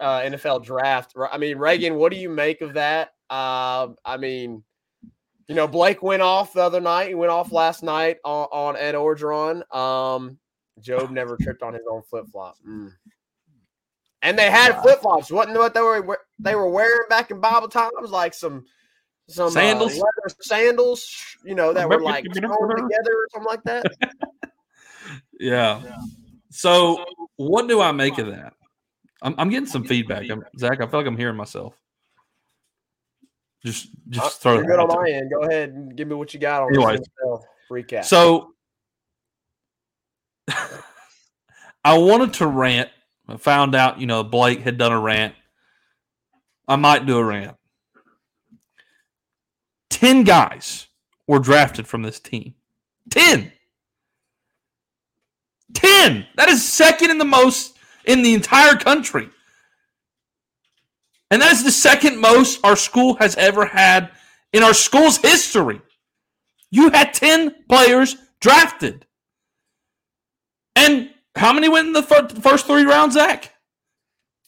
uh, 0.00 0.20
NFL 0.20 0.64
draft. 0.64 1.14
I 1.30 1.38
mean, 1.38 1.58
Reagan, 1.58 1.96
what 1.96 2.12
do 2.12 2.18
you 2.18 2.28
make 2.28 2.60
of 2.60 2.74
that? 2.74 3.08
Um, 3.30 3.96
I 4.04 4.16
mean, 4.18 4.62
you 5.48 5.54
know, 5.54 5.66
Blake 5.66 6.02
went 6.02 6.22
off 6.22 6.52
the 6.52 6.62
other 6.62 6.80
night. 6.80 7.08
He 7.08 7.14
went 7.14 7.32
off 7.32 7.52
last 7.52 7.82
night 7.82 8.18
on, 8.24 8.48
on 8.52 8.76
Ed 8.76 8.94
Orgeron. 8.94 9.62
Um, 9.74 10.38
Job 10.80 11.10
never 11.12 11.36
tripped 11.36 11.62
on 11.62 11.74
his 11.74 11.82
own 11.90 12.02
flip 12.02 12.26
flop. 12.30 12.56
And 14.22 14.38
they 14.38 14.50
had 14.50 14.72
Wow. 14.76 14.82
flip 14.82 15.00
flops. 15.02 15.30
Wasn't 15.30 15.56
what 15.56 15.74
they 15.74 15.80
were 15.80 16.18
they 16.38 16.54
were 16.54 16.68
wearing 16.68 17.08
back 17.08 17.30
in 17.30 17.40
Bible 17.40 17.68
times, 17.68 18.10
like 18.10 18.34
some 18.34 18.64
some 19.28 19.48
uh, 19.48 19.50
Sandals? 19.50 19.94
leather 19.94 20.36
sandals, 20.40 21.36
you 21.44 21.54
know, 21.54 21.72
that 21.72 21.88
were 21.88 22.00
like 22.00 22.24
sewn 22.32 22.40
together 22.42 23.12
or 23.12 23.28
something 23.32 23.50
like 23.50 23.62
that. 23.64 23.84
yeah. 25.40 25.82
So, 26.52 27.02
what 27.36 27.66
do 27.66 27.80
I 27.80 27.92
make 27.92 28.18
of 28.18 28.26
that? 28.26 28.52
I'm, 29.22 29.34
I'm 29.38 29.48
getting 29.48 29.66
some 29.66 29.84
feedback. 29.84 30.28
I'm, 30.30 30.44
Zach, 30.58 30.82
I 30.82 30.86
feel 30.86 31.00
like 31.00 31.06
I'm 31.06 31.16
hearing 31.16 31.36
myself. 31.36 31.74
Just, 33.64 33.88
just 34.10 34.42
throw 34.42 34.52
Uh, 34.52 34.56
You're 34.56 34.64
good 34.66 34.80
on 34.80 34.88
my 34.88 35.08
end. 35.08 35.30
Go 35.30 35.40
ahead 35.46 35.70
and 35.70 35.96
give 35.96 36.08
me 36.08 36.14
what 36.14 36.34
you 36.34 36.40
got 36.40 36.62
on 36.62 36.72
NFL 36.74 37.42
recap. 37.70 38.04
So 38.04 38.52
I 41.84 41.96
wanted 41.96 42.34
to 42.34 42.46
rant. 42.46 42.90
I 43.28 43.38
found 43.38 43.74
out, 43.74 43.98
you 43.98 44.06
know, 44.06 44.22
Blake 44.22 44.60
had 44.60 44.76
done 44.76 44.92
a 44.92 45.00
rant. 45.00 45.34
I 46.68 46.76
might 46.76 47.06
do 47.06 47.16
a 47.16 47.24
rant. 47.24 47.56
10 49.88 50.24
guys 50.24 50.88
were 51.26 51.38
drafted 51.38 51.86
from 51.86 52.02
this 52.02 52.20
team. 52.20 52.54
10. 53.10 53.52
10. 55.74 56.26
That 56.36 56.48
is 56.48 56.66
second 56.66 57.10
in 57.10 57.18
the 57.18 57.24
most 57.24 57.76
in 58.04 58.22
the 58.22 58.34
entire 58.34 58.74
country. 58.74 59.28
And 61.30 61.40
that 61.40 61.52
is 61.52 61.64
the 61.64 61.70
second 61.72 62.20
most 62.20 62.60
our 62.64 62.76
school 62.76 63.14
has 63.14 63.36
ever 63.36 63.64
had 63.64 64.10
in 64.52 64.62
our 64.62 64.74
school's 64.74 65.16
history. 65.18 65.80
You 66.70 66.90
had 66.90 67.14
10 67.14 67.64
players 67.68 68.16
drafted. 68.40 69.06
And 70.76 71.10
how 71.34 71.52
many 71.52 71.68
went 71.68 71.86
in 71.86 71.92
the 71.92 72.02
fir- 72.02 72.28
first 72.28 72.66
three 72.66 72.84
rounds, 72.84 73.14
Zach? 73.14 73.52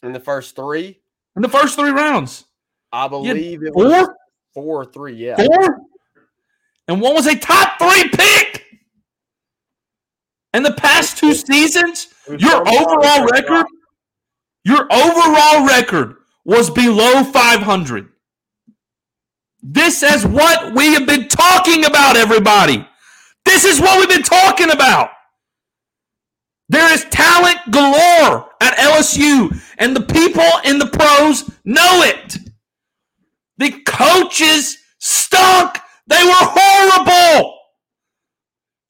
In 0.03 0.11
the 0.13 0.19
first 0.19 0.55
three, 0.55 0.99
In 1.35 1.41
the 1.41 1.49
first 1.49 1.75
three 1.77 1.89
rounds, 1.89 2.45
I 2.91 3.07
believe 3.07 3.63
it 3.63 3.73
was 3.73 3.91
four, 3.91 4.15
four 4.53 4.81
or 4.81 4.85
three. 4.85 5.15
Yeah. 5.15 5.37
four, 5.37 5.79
and 6.87 7.01
one 7.01 7.13
was 7.15 7.25
a 7.25 7.35
top 7.35 7.79
three 7.79 8.09
pick. 8.09 8.64
In 10.55 10.63
the 10.63 10.71
past 10.71 11.17
two 11.17 11.33
seasons, 11.33 12.07
your 12.29 12.65
overall 12.65 13.27
record, 13.27 13.65
your 14.63 14.87
overall 14.89 15.67
record 15.67 16.15
was 16.45 16.69
below 16.69 17.25
500. 17.25 18.07
This 19.61 20.01
is 20.01 20.25
what 20.25 20.73
we 20.73 20.93
have 20.93 21.05
been 21.05 21.27
talking 21.27 21.83
about, 21.83 22.15
everybody. 22.15 22.87
This 23.43 23.65
is 23.65 23.81
what 23.81 23.99
we've 23.99 24.07
been 24.07 24.23
talking 24.23 24.71
about. 24.71 25.09
There 26.69 26.89
is 26.93 27.03
talent 27.11 27.59
galore 27.71 28.49
at 28.61 28.77
LSU, 28.77 29.61
and 29.77 29.93
the 29.93 30.01
people 30.01 30.49
in 30.63 30.79
the 30.79 30.87
pros 30.87 31.49
know 31.65 32.01
it. 32.03 32.37
The 33.57 33.71
coaches 33.85 34.77
stunk. 34.99 35.79
They 36.07 36.23
were 36.23 36.31
horrible. 36.33 37.55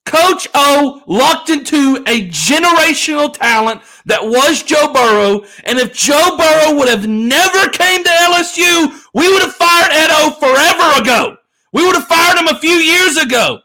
Coach 0.05 0.47
O 0.53 1.01
locked 1.07 1.49
into 1.49 1.97
a 2.07 2.27
generational 2.29 3.33
talent 3.33 3.81
that 4.05 4.23
was 4.23 4.61
Joe 4.61 4.93
Burrow. 4.93 5.43
And 5.63 5.79
if 5.79 5.93
Joe 5.93 6.37
Burrow 6.37 6.77
would 6.77 6.87
have 6.87 7.07
never 7.07 7.69
came 7.69 8.03
to 8.03 8.09
LSU, 8.09 8.91
we 9.13 9.31
would 9.31 9.41
have 9.41 9.55
fired 9.55 9.91
Ed 9.91 10.09
O 10.11 10.31
forever 10.39 11.01
ago. 11.01 11.37
We 11.73 11.85
would 11.85 11.95
have 11.95 12.07
fired 12.07 12.37
him 12.37 12.47
a 12.47 12.59
few 12.59 12.75
years 12.75 13.17
ago. 13.17 13.59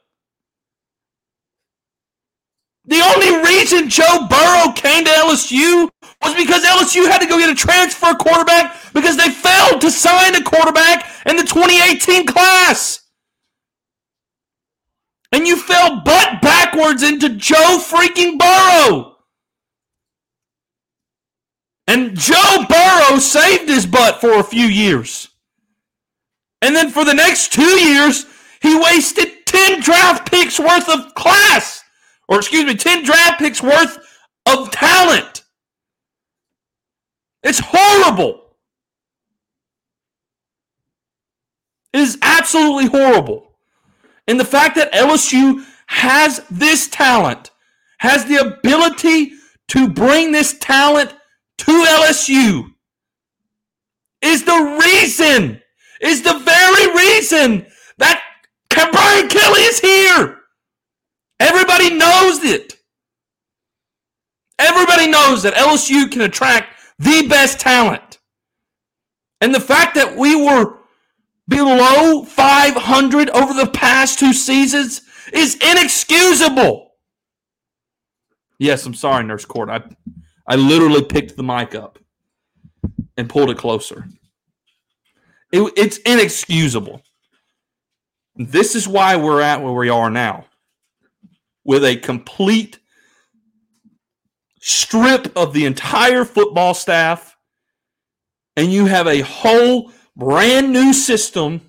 The 2.86 3.00
only 3.02 3.46
reason 3.46 3.88
Joe 3.88 4.26
Burrow 4.28 4.72
came 4.72 5.04
to 5.04 5.10
LSU 5.10 5.88
was 6.22 6.34
because 6.34 6.64
LSU 6.64 7.06
had 7.08 7.20
to 7.20 7.26
go 7.26 7.38
get 7.38 7.50
a 7.50 7.54
transfer 7.54 8.14
quarterback 8.14 8.74
because 8.92 9.16
they 9.16 9.30
failed 9.30 9.80
to 9.82 9.90
sign 9.90 10.34
a 10.34 10.42
quarterback 10.42 11.06
in 11.26 11.36
the 11.36 11.44
2018 11.44 12.26
class. 12.26 13.00
And 15.32 15.46
you 15.46 15.56
fell 15.56 16.00
butt 16.00 16.42
into 16.98 17.30
Joe 17.30 17.78
freaking 17.80 18.38
Burrow. 18.38 19.16
And 21.86 22.16
Joe 22.16 22.66
Burrow 22.68 23.18
saved 23.18 23.68
his 23.68 23.86
butt 23.86 24.20
for 24.20 24.38
a 24.38 24.44
few 24.44 24.66
years. 24.66 25.28
And 26.62 26.76
then 26.76 26.90
for 26.90 27.04
the 27.04 27.14
next 27.14 27.52
two 27.52 27.62
years, 27.62 28.26
he 28.60 28.78
wasted 28.78 29.46
10 29.46 29.80
draft 29.80 30.30
picks 30.30 30.60
worth 30.60 30.88
of 30.88 31.14
class. 31.14 31.82
Or 32.28 32.38
excuse 32.38 32.64
me, 32.64 32.74
10 32.76 33.04
draft 33.04 33.40
picks 33.40 33.62
worth 33.62 33.98
of 34.46 34.70
talent. 34.70 35.44
It's 37.42 37.60
horrible. 37.64 38.40
It 41.92 42.00
is 42.00 42.18
absolutely 42.22 42.86
horrible. 42.86 43.50
And 44.28 44.38
the 44.38 44.44
fact 44.44 44.76
that 44.76 44.92
LSU 44.92 45.64
has 45.90 46.40
this 46.52 46.86
talent, 46.86 47.50
has 47.98 48.24
the 48.26 48.36
ability 48.36 49.32
to 49.66 49.88
bring 49.88 50.30
this 50.30 50.56
talent 50.60 51.12
to 51.58 51.72
LSU, 51.72 52.62
is 54.22 54.44
the 54.44 54.78
reason, 54.80 55.60
is 56.00 56.22
the 56.22 56.38
very 56.38 56.94
reason 56.96 57.66
that 57.98 58.22
Brian 58.92 59.28
Kelly 59.28 59.62
is 59.62 59.80
here. 59.80 60.38
Everybody 61.40 61.92
knows 61.92 62.44
it. 62.44 62.74
Everybody 64.60 65.08
knows 65.08 65.42
that 65.42 65.54
LSU 65.54 66.08
can 66.08 66.20
attract 66.20 66.68
the 67.00 67.26
best 67.28 67.58
talent. 67.58 68.18
And 69.40 69.52
the 69.52 69.60
fact 69.60 69.96
that 69.96 70.16
we 70.16 70.36
were 70.36 70.78
below 71.48 72.22
500 72.22 73.30
over 73.30 73.54
the 73.54 73.70
past 73.72 74.20
two 74.20 74.32
seasons 74.32 75.02
is 75.32 75.56
inexcusable. 75.56 76.92
Yes, 78.58 78.84
I'm 78.84 78.94
sorry, 78.94 79.24
Nurse 79.24 79.44
Court. 79.44 79.70
I, 79.70 79.82
I 80.46 80.56
literally 80.56 81.02
picked 81.02 81.36
the 81.36 81.42
mic 81.42 81.74
up 81.74 81.98
and 83.16 83.28
pulled 83.28 83.50
it 83.50 83.58
closer. 83.58 84.06
It, 85.52 85.72
it's 85.76 85.98
inexcusable. 85.98 87.02
This 88.36 88.74
is 88.74 88.86
why 88.86 89.16
we're 89.16 89.40
at 89.40 89.62
where 89.62 89.72
we 89.72 89.88
are 89.88 90.10
now 90.10 90.46
with 91.64 91.84
a 91.84 91.96
complete 91.96 92.78
strip 94.60 95.36
of 95.36 95.52
the 95.52 95.66
entire 95.66 96.24
football 96.24 96.74
staff, 96.74 97.36
and 98.56 98.72
you 98.72 98.86
have 98.86 99.06
a 99.06 99.20
whole 99.20 99.92
brand 100.16 100.72
new 100.72 100.92
system 100.92 101.60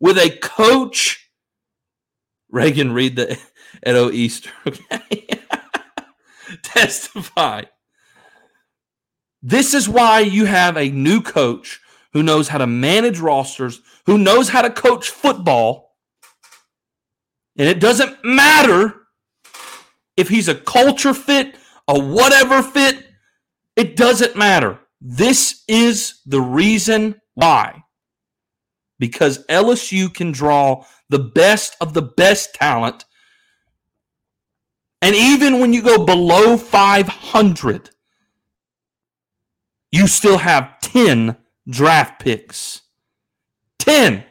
with 0.00 0.18
a 0.18 0.30
coach. 0.38 1.29
Reagan, 2.50 2.92
read 2.92 3.16
the 3.16 3.38
Edo 3.86 4.10
Easter. 4.10 4.50
Okay. 4.66 5.28
Testify. 6.62 7.64
This 9.42 9.72
is 9.72 9.88
why 9.88 10.20
you 10.20 10.44
have 10.44 10.76
a 10.76 10.90
new 10.90 11.22
coach 11.22 11.80
who 12.12 12.22
knows 12.22 12.48
how 12.48 12.58
to 12.58 12.66
manage 12.66 13.20
rosters, 13.20 13.80
who 14.06 14.18
knows 14.18 14.48
how 14.48 14.62
to 14.62 14.70
coach 14.70 15.10
football. 15.10 15.96
And 17.56 17.68
it 17.68 17.80
doesn't 17.80 18.24
matter 18.24 18.94
if 20.16 20.28
he's 20.28 20.48
a 20.48 20.54
culture 20.54 21.14
fit, 21.14 21.56
a 21.88 21.98
whatever 21.98 22.62
fit, 22.62 23.06
it 23.76 23.96
doesn't 23.96 24.36
matter. 24.36 24.78
This 25.00 25.62
is 25.68 26.20
the 26.26 26.40
reason 26.40 27.20
why. 27.34 27.84
Because 28.98 29.46
LSU 29.46 30.12
can 30.12 30.32
draw 30.32 30.84
the 31.10 31.18
best 31.18 31.76
of 31.80 31.92
the 31.92 32.02
best 32.02 32.54
talent. 32.54 33.04
And 35.02 35.14
even 35.14 35.58
when 35.58 35.72
you 35.72 35.82
go 35.82 36.04
below 36.04 36.56
500, 36.56 37.90
you 39.90 40.06
still 40.06 40.38
have 40.38 40.80
10 40.80 41.36
draft 41.68 42.20
picks. 42.22 42.82
10. 43.80 44.24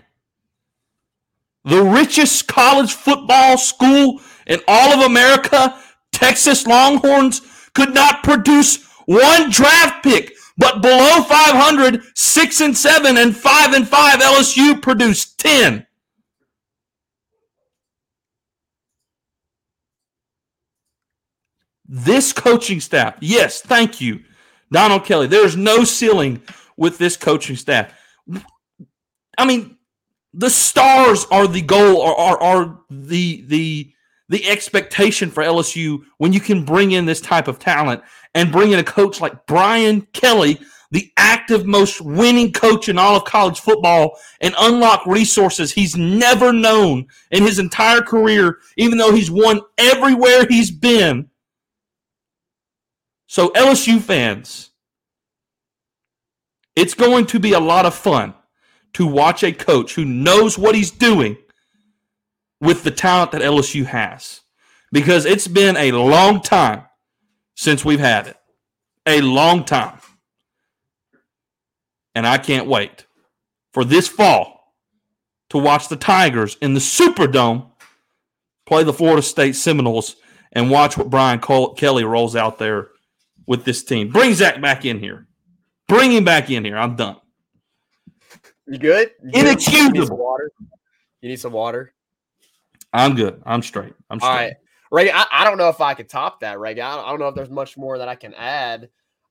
The 1.66 1.84
richest 1.84 2.48
college 2.48 2.94
football 2.94 3.58
school 3.58 4.22
in 4.48 4.62
all 4.68 4.94
of 4.94 5.06
America, 5.06 5.78
Texas 6.14 6.66
Longhorns, 6.66 7.42
could 7.74 7.94
not 7.94 8.24
produce 8.24 8.86
one 9.06 9.50
draft 9.50 10.04
pick. 10.04 10.34
But 10.58 10.82
below 10.82 11.24
500, 11.24 12.04
6 12.16 12.62
and 12.62 12.78
7 12.78 13.18
and 13.18 13.36
5 13.36 13.74
and 13.74 13.88
5 13.88 14.20
LSU 14.20 14.82
produced 14.82 15.40
10. 15.40 15.86
This 21.92 22.32
coaching 22.32 22.80
staff, 22.80 23.16
yes, 23.20 23.62
thank 23.62 24.00
you, 24.00 24.20
Donald 24.72 25.06
Kelly. 25.06 25.26
There's 25.26 25.58
no 25.58 25.84
ceiling 25.84 26.40
with 26.78 27.00
this 27.00 27.18
coaching 27.18 27.56
staff. 27.56 27.92
I 29.40 29.46
mean, 29.46 29.76
the 30.32 30.52
stars 30.52 31.26
are 31.32 31.48
the 31.48 31.64
goal 31.64 31.98
or 31.98 32.16
are, 32.16 32.40
are 32.44 32.80
the 32.92 33.44
the 33.48 33.92
the 34.30 34.48
expectation 34.48 35.32
for 35.32 35.44
LSU 35.44 36.04
when 36.20 36.32
you 36.32 36.40
can 36.40 36.64
bring 36.64 36.92
in 36.92 37.08
this 37.08 37.22
type 37.22 37.48
of 37.48 37.58
talent 37.58 38.04
and 38.36 38.52
bring 38.52 38.72
in 38.72 38.78
a 38.78 38.84
coach 38.84 39.20
like 39.20 39.48
Brian 39.48 40.02
Kelly, 40.14 40.60
the 40.92 41.12
active 41.18 41.66
most 41.66 42.02
winning 42.02 42.54
coach 42.54 42.88
in 42.88 43.00
all 43.00 43.16
of 43.16 43.26
college 43.26 43.62
football, 43.62 44.20
and 44.42 44.54
unlock 44.60 45.04
resources 45.08 45.72
he's 45.72 45.98
never 45.98 46.54
known 46.54 47.08
in 47.32 47.42
his 47.42 47.58
entire 47.58 48.02
career, 48.02 48.60
even 48.78 49.00
though 49.00 49.12
he's 49.12 49.32
won 49.32 49.62
everywhere 49.80 50.46
he's 50.48 50.70
been. 50.70 51.28
So, 53.32 53.50
LSU 53.50 54.02
fans, 54.02 54.72
it's 56.76 56.96
going 56.96 57.28
to 57.28 57.40
be 57.40 57.54
a 57.54 57.60
lot 57.60 57.86
of 57.86 57.94
fun 57.94 58.34
to 58.94 59.06
watch 59.06 59.44
a 59.44 59.52
coach 59.52 59.94
who 59.94 60.04
knows 60.04 60.58
what 60.58 60.74
he's 60.74 60.90
doing 60.90 61.38
with 62.60 62.84
the 62.84 62.90
talent 62.90 63.32
that 63.34 63.44
LSU 63.44 63.86
has 63.86 64.42
because 64.92 65.28
it's 65.28 65.48
been 65.48 65.78
a 65.78 65.92
long 65.92 66.42
time 66.42 66.86
since 67.56 67.86
we've 67.86 68.00
had 68.00 68.30
it. 68.30 68.38
A 69.06 69.22
long 69.22 69.64
time. 69.64 70.00
And 72.16 72.26
I 72.26 72.40
can't 72.40 72.66
wait 72.66 73.06
for 73.74 73.86
this 73.86 74.08
fall 74.08 74.74
to 75.52 75.60
watch 75.60 75.88
the 75.88 75.98
Tigers 75.98 76.58
in 76.64 76.74
the 76.74 76.80
Superdome 76.80 77.70
play 78.66 78.84
the 78.84 78.92
Florida 78.92 79.22
State 79.22 79.56
Seminoles 79.56 80.16
and 80.52 80.72
watch 80.72 80.98
what 80.98 81.12
Brian 81.12 81.40
Kelly 81.40 82.04
rolls 82.04 82.36
out 82.36 82.58
there 82.58 82.90
with 83.50 83.66
this 83.66 83.84
team. 83.84 84.10
Bring 84.10 84.34
Zach 84.36 84.62
back 84.62 84.86
in 84.86 85.00
here. 85.00 85.26
Bring 85.88 86.12
him 86.12 86.24
back 86.24 86.52
in 86.52 86.64
here. 86.64 86.78
I'm 86.78 86.96
done. 86.96 87.18
You 88.68 88.78
good? 88.78 89.12
You? 89.24 89.42
Inexcusable. 89.42 89.96
You 89.96 90.02
need 90.02 90.08
some 90.08 90.18
water. 90.20 90.52
You 91.22 91.30
need 91.30 91.40
some 91.40 91.52
water. 91.54 91.94
I'm 92.94 93.16
good. 93.16 93.42
I'm 93.48 93.64
straight. 93.64 93.94
I'm 94.10 94.20
straight. 94.20 94.30
All 94.30 94.36
right. 94.36 94.54
Ray, 94.92 95.12
I, 95.12 95.26
I 95.32 95.44
don't 95.44 95.58
know 95.58 95.70
if 95.70 95.82
I 95.82 95.96
could 95.96 96.08
top 96.10 96.42
that, 96.42 96.60
Ray. 96.60 96.80
I, 96.80 96.96
I 96.96 97.10
don't 97.10 97.20
know 97.20 97.28
if 97.28 97.36
there's 97.36 97.50
much 97.50 97.76
more 97.76 97.98
that 97.98 98.08
I 98.08 98.14
can 98.16 98.36
add, 98.36 98.90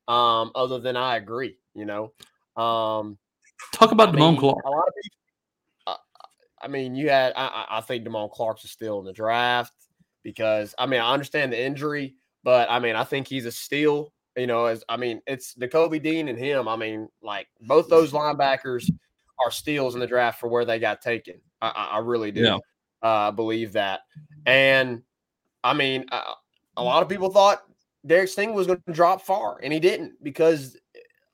um, 0.08 0.50
other 0.56 0.80
than 0.80 0.96
I 0.96 1.16
agree. 1.16 1.56
You 1.74 1.84
know, 1.84 2.12
um, 2.60 3.18
Talk 3.72 3.92
about 3.92 4.08
I 4.08 4.12
Damone 4.12 4.30
mean, 4.32 4.36
Clark. 4.40 4.64
A 4.64 4.68
lot 4.70 4.88
of 4.88 4.94
people. 5.00 5.16
Uh, 5.86 5.94
I 6.60 6.66
mean, 6.68 6.96
you 6.96 7.08
had. 7.08 7.32
I, 7.36 7.46
I- 7.46 7.78
I 7.78 7.80
think 7.82 8.04
Damone 8.04 8.32
Clark's 8.32 8.64
is 8.64 8.72
still 8.72 8.98
in 8.98 9.04
the 9.04 9.12
draft 9.12 9.72
because 10.24 10.74
I 10.76 10.86
mean 10.86 11.00
I 11.00 11.12
understand 11.12 11.52
the 11.52 11.60
injury, 11.62 12.16
but 12.44 12.70
I 12.70 12.78
mean 12.78 12.96
I 12.96 13.04
think 13.04 13.26
he's 13.26 13.46
a 13.46 13.52
steal. 13.52 14.12
You 14.36 14.46
know, 14.46 14.66
as 14.66 14.84
I 14.88 14.96
mean 14.96 15.20
it's 15.26 15.54
Nakobe 15.54 16.02
Dean 16.02 16.28
and 16.28 16.38
him. 16.38 16.68
I 16.68 16.76
mean, 16.76 17.08
like 17.22 17.48
both 17.60 17.88
those 17.88 18.12
linebackers 18.12 18.88
are 19.44 19.50
steals 19.50 19.94
in 19.94 20.00
the 20.00 20.06
draft 20.06 20.40
for 20.40 20.48
where 20.48 20.64
they 20.64 20.78
got 20.78 21.00
taken. 21.00 21.40
I, 21.60 21.88
I, 21.92 21.98
really 21.98 22.30
do 22.30 22.42
Yeah. 22.42 22.58
uh, 23.02 23.30
believe 23.32 23.72
that. 23.72 24.00
And 24.46 25.02
I 25.64 25.74
mean, 25.74 26.06
uh, 26.12 26.34
a 26.76 26.82
lot 26.82 27.02
of 27.02 27.08
people 27.08 27.30
thought 27.30 27.62
Derek 28.06 28.28
Stingley 28.28 28.54
was 28.54 28.66
going 28.66 28.82
to 28.86 28.92
drop 28.92 29.22
far, 29.22 29.58
and 29.62 29.72
he 29.72 29.80
didn't 29.80 30.22
because 30.22 30.76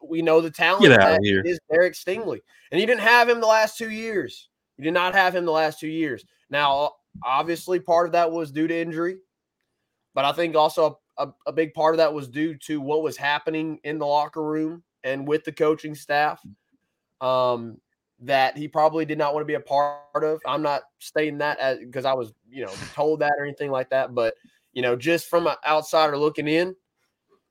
we 0.02 0.22
know 0.22 0.40
the 0.40 0.50
talent 0.50 0.82
that 0.88 1.20
is 1.22 1.60
Derek 1.70 1.94
Stingley, 1.94 2.40
and 2.70 2.80
you 2.80 2.86
didn't 2.86 3.02
have 3.02 3.28
him 3.28 3.40
the 3.40 3.46
last 3.46 3.76
two 3.76 3.90
years. 3.90 4.48
You 4.78 4.84
did 4.84 4.94
not 4.94 5.14
have 5.14 5.34
him 5.34 5.44
the 5.44 5.52
last 5.52 5.78
two 5.78 5.88
years. 5.88 6.24
Now, 6.50 6.92
obviously, 7.24 7.80
part 7.80 8.06
of 8.06 8.12
that 8.12 8.30
was 8.30 8.50
due 8.50 8.66
to 8.66 8.76
injury, 8.76 9.18
but 10.14 10.24
I 10.24 10.32
think 10.32 10.56
also 10.56 11.00
a, 11.18 11.28
a 11.46 11.52
big 11.52 11.74
part 11.74 11.94
of 11.94 11.98
that 11.98 12.12
was 12.12 12.28
due 12.28 12.56
to 12.58 12.80
what 12.80 13.02
was 13.02 13.16
happening 13.16 13.78
in 13.84 13.98
the 13.98 14.06
locker 14.06 14.42
room 14.42 14.82
and 15.02 15.26
with 15.26 15.44
the 15.44 15.52
coaching 15.52 15.94
staff. 15.94 16.40
Um, 17.20 17.78
that 18.20 18.56
he 18.56 18.68
probably 18.68 19.04
did 19.04 19.18
not 19.18 19.34
want 19.34 19.42
to 19.42 19.46
be 19.46 19.54
a 19.54 19.60
part 19.60 20.24
of. 20.24 20.40
I'm 20.46 20.62
not 20.62 20.82
stating 20.98 21.38
that 21.38 21.80
because 21.80 22.04
I 22.04 22.14
was, 22.14 22.32
you 22.48 22.64
know, 22.64 22.72
told 22.94 23.20
that 23.20 23.32
or 23.38 23.44
anything 23.44 23.70
like 23.70 23.90
that, 23.90 24.14
but 24.14 24.34
you 24.72 24.82
know, 24.82 24.96
just 24.96 25.28
from 25.28 25.46
an 25.46 25.56
outsider 25.66 26.16
looking 26.18 26.48
in, 26.48 26.74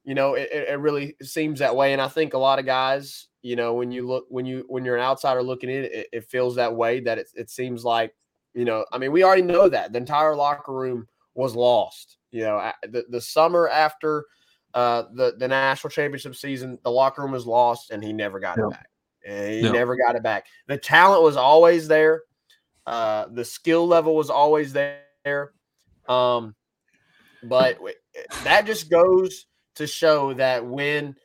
you 0.03 0.13
know, 0.13 0.33
it, 0.33 0.49
it 0.51 0.79
really 0.79 1.15
seems 1.21 1.59
that 1.59 1.75
way. 1.75 1.93
And 1.93 2.01
I 2.01 2.07
think 2.07 2.33
a 2.33 2.37
lot 2.37 2.59
of 2.59 2.65
guys, 2.65 3.27
you 3.41 3.55
know, 3.55 3.73
when 3.73 3.91
you 3.91 4.05
look 4.05 4.25
when 4.29 4.45
you 4.45 4.65
when 4.67 4.83
you're 4.83 4.97
an 4.97 5.03
outsider 5.03 5.41
looking 5.41 5.69
in, 5.69 5.85
it, 5.85 6.07
it 6.11 6.25
feels 6.25 6.55
that 6.55 6.75
way. 6.75 6.99
That 6.99 7.17
it 7.17 7.29
it 7.35 7.49
seems 7.49 7.85
like, 7.85 8.13
you 8.53 8.65
know, 8.65 8.85
I 8.91 8.97
mean, 8.97 9.11
we 9.11 9.23
already 9.23 9.41
know 9.41 9.69
that 9.69 9.93
the 9.93 9.99
entire 9.99 10.35
locker 10.35 10.73
room 10.73 11.07
was 11.35 11.55
lost. 11.55 12.17
You 12.33 12.41
know, 12.41 12.71
the 12.81 13.05
the 13.09 13.21
summer 13.21 13.69
after 13.69 14.25
uh 14.73 15.03
the 15.13 15.35
the 15.37 15.47
national 15.47 15.91
championship 15.91 16.35
season, 16.35 16.79
the 16.83 16.89
locker 16.89 17.21
room 17.21 17.31
was 17.31 17.45
lost, 17.45 17.91
and 17.91 18.03
he 18.03 18.11
never 18.11 18.39
got 18.39 18.57
Yeah. 18.57 18.65
it 18.65 18.69
back. 18.71 18.89
And 19.25 19.51
he 19.53 19.61
Yeah. 19.61 19.71
never 19.71 19.95
got 19.95 20.15
it 20.15 20.23
back. 20.23 20.47
The 20.67 20.77
talent 20.77 21.21
was 21.21 21.37
always 21.37 21.87
there. 21.87 22.23
Uh, 22.87 23.27
the 23.31 23.45
skill 23.45 23.87
level 23.87 24.15
was 24.15 24.31
always 24.31 24.73
there. 24.73 25.53
Um, 26.09 26.55
but 27.43 27.77
that 28.43 28.65
just 28.65 28.89
goes 28.89 29.45
to 29.75 29.85
show 29.85 30.33
that 30.33 30.65
when 30.65 31.15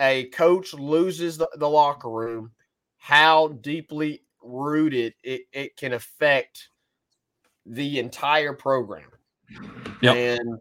a 0.00 0.24
coach 0.30 0.72
loses 0.72 1.36
the, 1.36 1.48
the 1.56 1.68
locker 1.68 2.08
room, 2.08 2.52
how 2.96 3.48
deeply 3.48 4.22
rooted 4.42 5.14
it, 5.22 5.42
it 5.52 5.76
can 5.76 5.92
affect 5.92 6.70
the 7.66 7.98
entire 7.98 8.54
program. 8.54 9.10
Yep. 10.02 10.16
And 10.16 10.58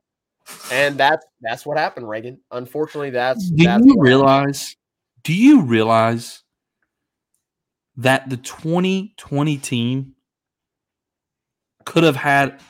and 0.71 0.97
that's 0.97 1.25
that's 1.41 1.65
what 1.65 1.77
happened, 1.77 2.07
Reagan. 2.07 2.39
Unfortunately, 2.51 3.09
that's 3.09 3.49
Do 3.49 3.63
that's 3.65 3.85
you 3.85 3.89
happened. 3.91 4.01
realize? 4.01 4.75
Do 5.23 5.33
you 5.33 5.61
realize 5.61 6.43
that 7.97 8.29
the 8.29 8.37
2020 8.37 9.57
team 9.57 10.13
could 11.85 12.03
have 12.03 12.15
had 12.15 12.61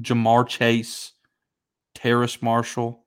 Ja'Marr 0.00 0.46
Chase, 0.48 1.12
Terrace 1.94 2.42
Marshall, 2.42 3.04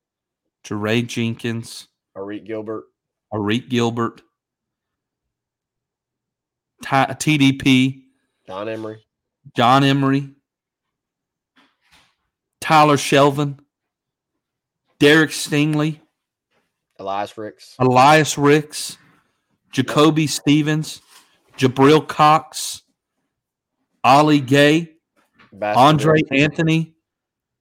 Jaray 0.64 1.06
Jenkins, 1.06 1.88
Arik 2.18 2.46
Gilbert. 2.46 2.86
Arik 3.34 3.70
Gilbert, 3.70 4.22
Ty- 6.84 7.16
TDP, 7.20 8.04
John 8.48 8.70
Emery. 8.70 9.04
John 9.56 9.84
Emery, 9.84 10.35
Tyler 12.62 12.98
Shelvin, 12.98 13.60
Derek 15.00 15.32
Stingley, 15.32 16.00
Elias 17.00 17.38
Ricks. 17.38 17.76
Elias 17.80 18.38
Ricks, 18.38 18.98
Jacoby 19.72 20.28
Stevens, 20.28 21.02
Jabril 21.58 22.08
Cox, 22.08 22.84
Ollie 24.04 24.40
Gay. 24.42 24.92
Andre 25.62 26.20
Anthony, 26.32 26.96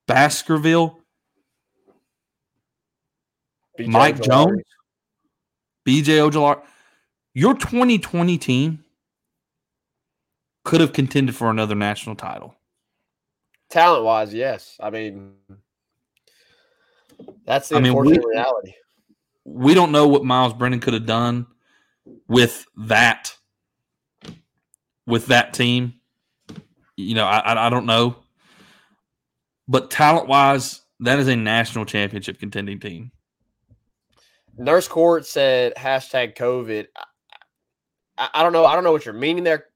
Baskerville, 0.08 0.98
BJ 3.78 3.86
Mike. 3.86 4.20
Jones, 4.20 4.62
BJ 5.86 6.18
Ojulari. 6.28 6.60
Your 7.34 7.54
2020 7.54 8.36
team 8.38 8.84
could 10.64 10.80
have 10.80 10.92
contended 10.92 11.36
for 11.36 11.50
another 11.50 11.76
national 11.76 12.16
title. 12.16 12.56
Talent 13.70 14.04
wise, 14.04 14.32
yes. 14.32 14.76
I 14.80 14.90
mean, 14.90 15.32
that's 17.44 17.68
the 17.68 17.76
I 17.76 17.80
mean, 17.80 17.94
we- 17.94 18.18
reality. 18.18 18.74
We 19.46 19.74
don't 19.74 19.92
know 19.92 20.08
what 20.08 20.24
Myles 20.24 20.54
Brennan 20.54 20.80
could 20.80 20.94
have 20.94 21.04
done 21.04 21.46
with 22.28 22.66
that 22.76 23.36
with 25.06 25.26
that 25.26 25.52
team. 25.52 25.94
You 26.96 27.14
know, 27.14 27.26
I 27.26 27.66
I, 27.66 27.70
don't 27.70 27.84
know. 27.84 28.16
But 29.68 29.90
talent 29.90 30.28
wise, 30.28 30.80
that 31.00 31.18
is 31.18 31.28
a 31.28 31.36
national 31.36 31.84
championship 31.84 32.38
contending 32.38 32.80
team. 32.80 33.10
Nurse 34.56 34.88
Court 34.88 35.26
said 35.26 35.74
hashtag 35.74 36.36
COVID. 36.36 36.86
I, 38.16 38.28
I, 38.34 38.42
don't 38.42 38.52
know. 38.52 38.64
I 38.64 38.74
don't 38.74 38.84
know 38.84 38.92
what 38.92 39.04
you're 39.04 39.14
meaning 39.14 39.44
there, 39.44 39.66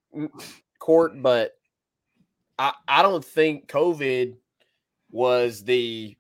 Court, 0.79 1.21
but 1.21 1.58
I, 2.59 2.73
I 2.87 3.03
don't 3.03 3.25
think 3.25 3.69
COVID 3.69 4.35
was 5.11 5.65
the. 5.65 6.17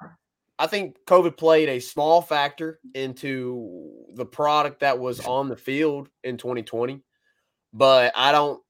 I 0.61 0.67
think 0.67 0.97
COVID 1.07 1.37
played 1.37 1.69
a 1.69 1.79
small 1.79 2.21
factor 2.21 2.81
into 2.95 3.91
the 4.15 4.27
product 4.27 4.81
that 4.81 4.99
was 4.99 5.25
on 5.25 5.49
the 5.49 5.57
field 5.57 6.09
in 6.25 6.37
2020, 6.37 7.01
but 7.73 8.13
I 8.17 8.33
don't. 8.33 8.61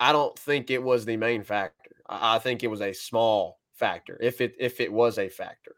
I 0.00 0.12
don't 0.12 0.38
think 0.38 0.70
it 0.70 0.82
was 0.82 1.04
the 1.04 1.16
main 1.16 1.44
factor. 1.44 1.90
I, 2.06 2.38
think 2.38 2.62
it 2.62 2.68
was 2.68 2.82
a 2.82 2.92
small 2.92 3.58
factor, 3.74 4.18
if 4.20 4.40
it 4.40 4.54
if 4.58 4.80
it 4.80 4.92
was 4.92 5.18
a 5.18 5.28
factor. 5.28 5.76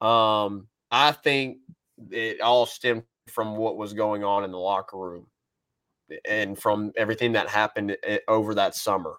Um, 0.00 0.66
I 0.90 1.12
think 1.12 1.58
it 2.10 2.40
all 2.40 2.66
stemmed 2.66 3.04
from 3.28 3.56
what 3.56 3.76
was 3.76 3.92
going 3.92 4.24
on 4.24 4.42
in 4.42 4.50
the 4.50 4.58
locker 4.58 4.98
room 4.98 5.26
and 6.28 6.58
from 6.58 6.92
everything 6.96 7.32
that 7.32 7.48
happened 7.48 7.96
over 8.26 8.54
that 8.54 8.74
summer. 8.74 9.16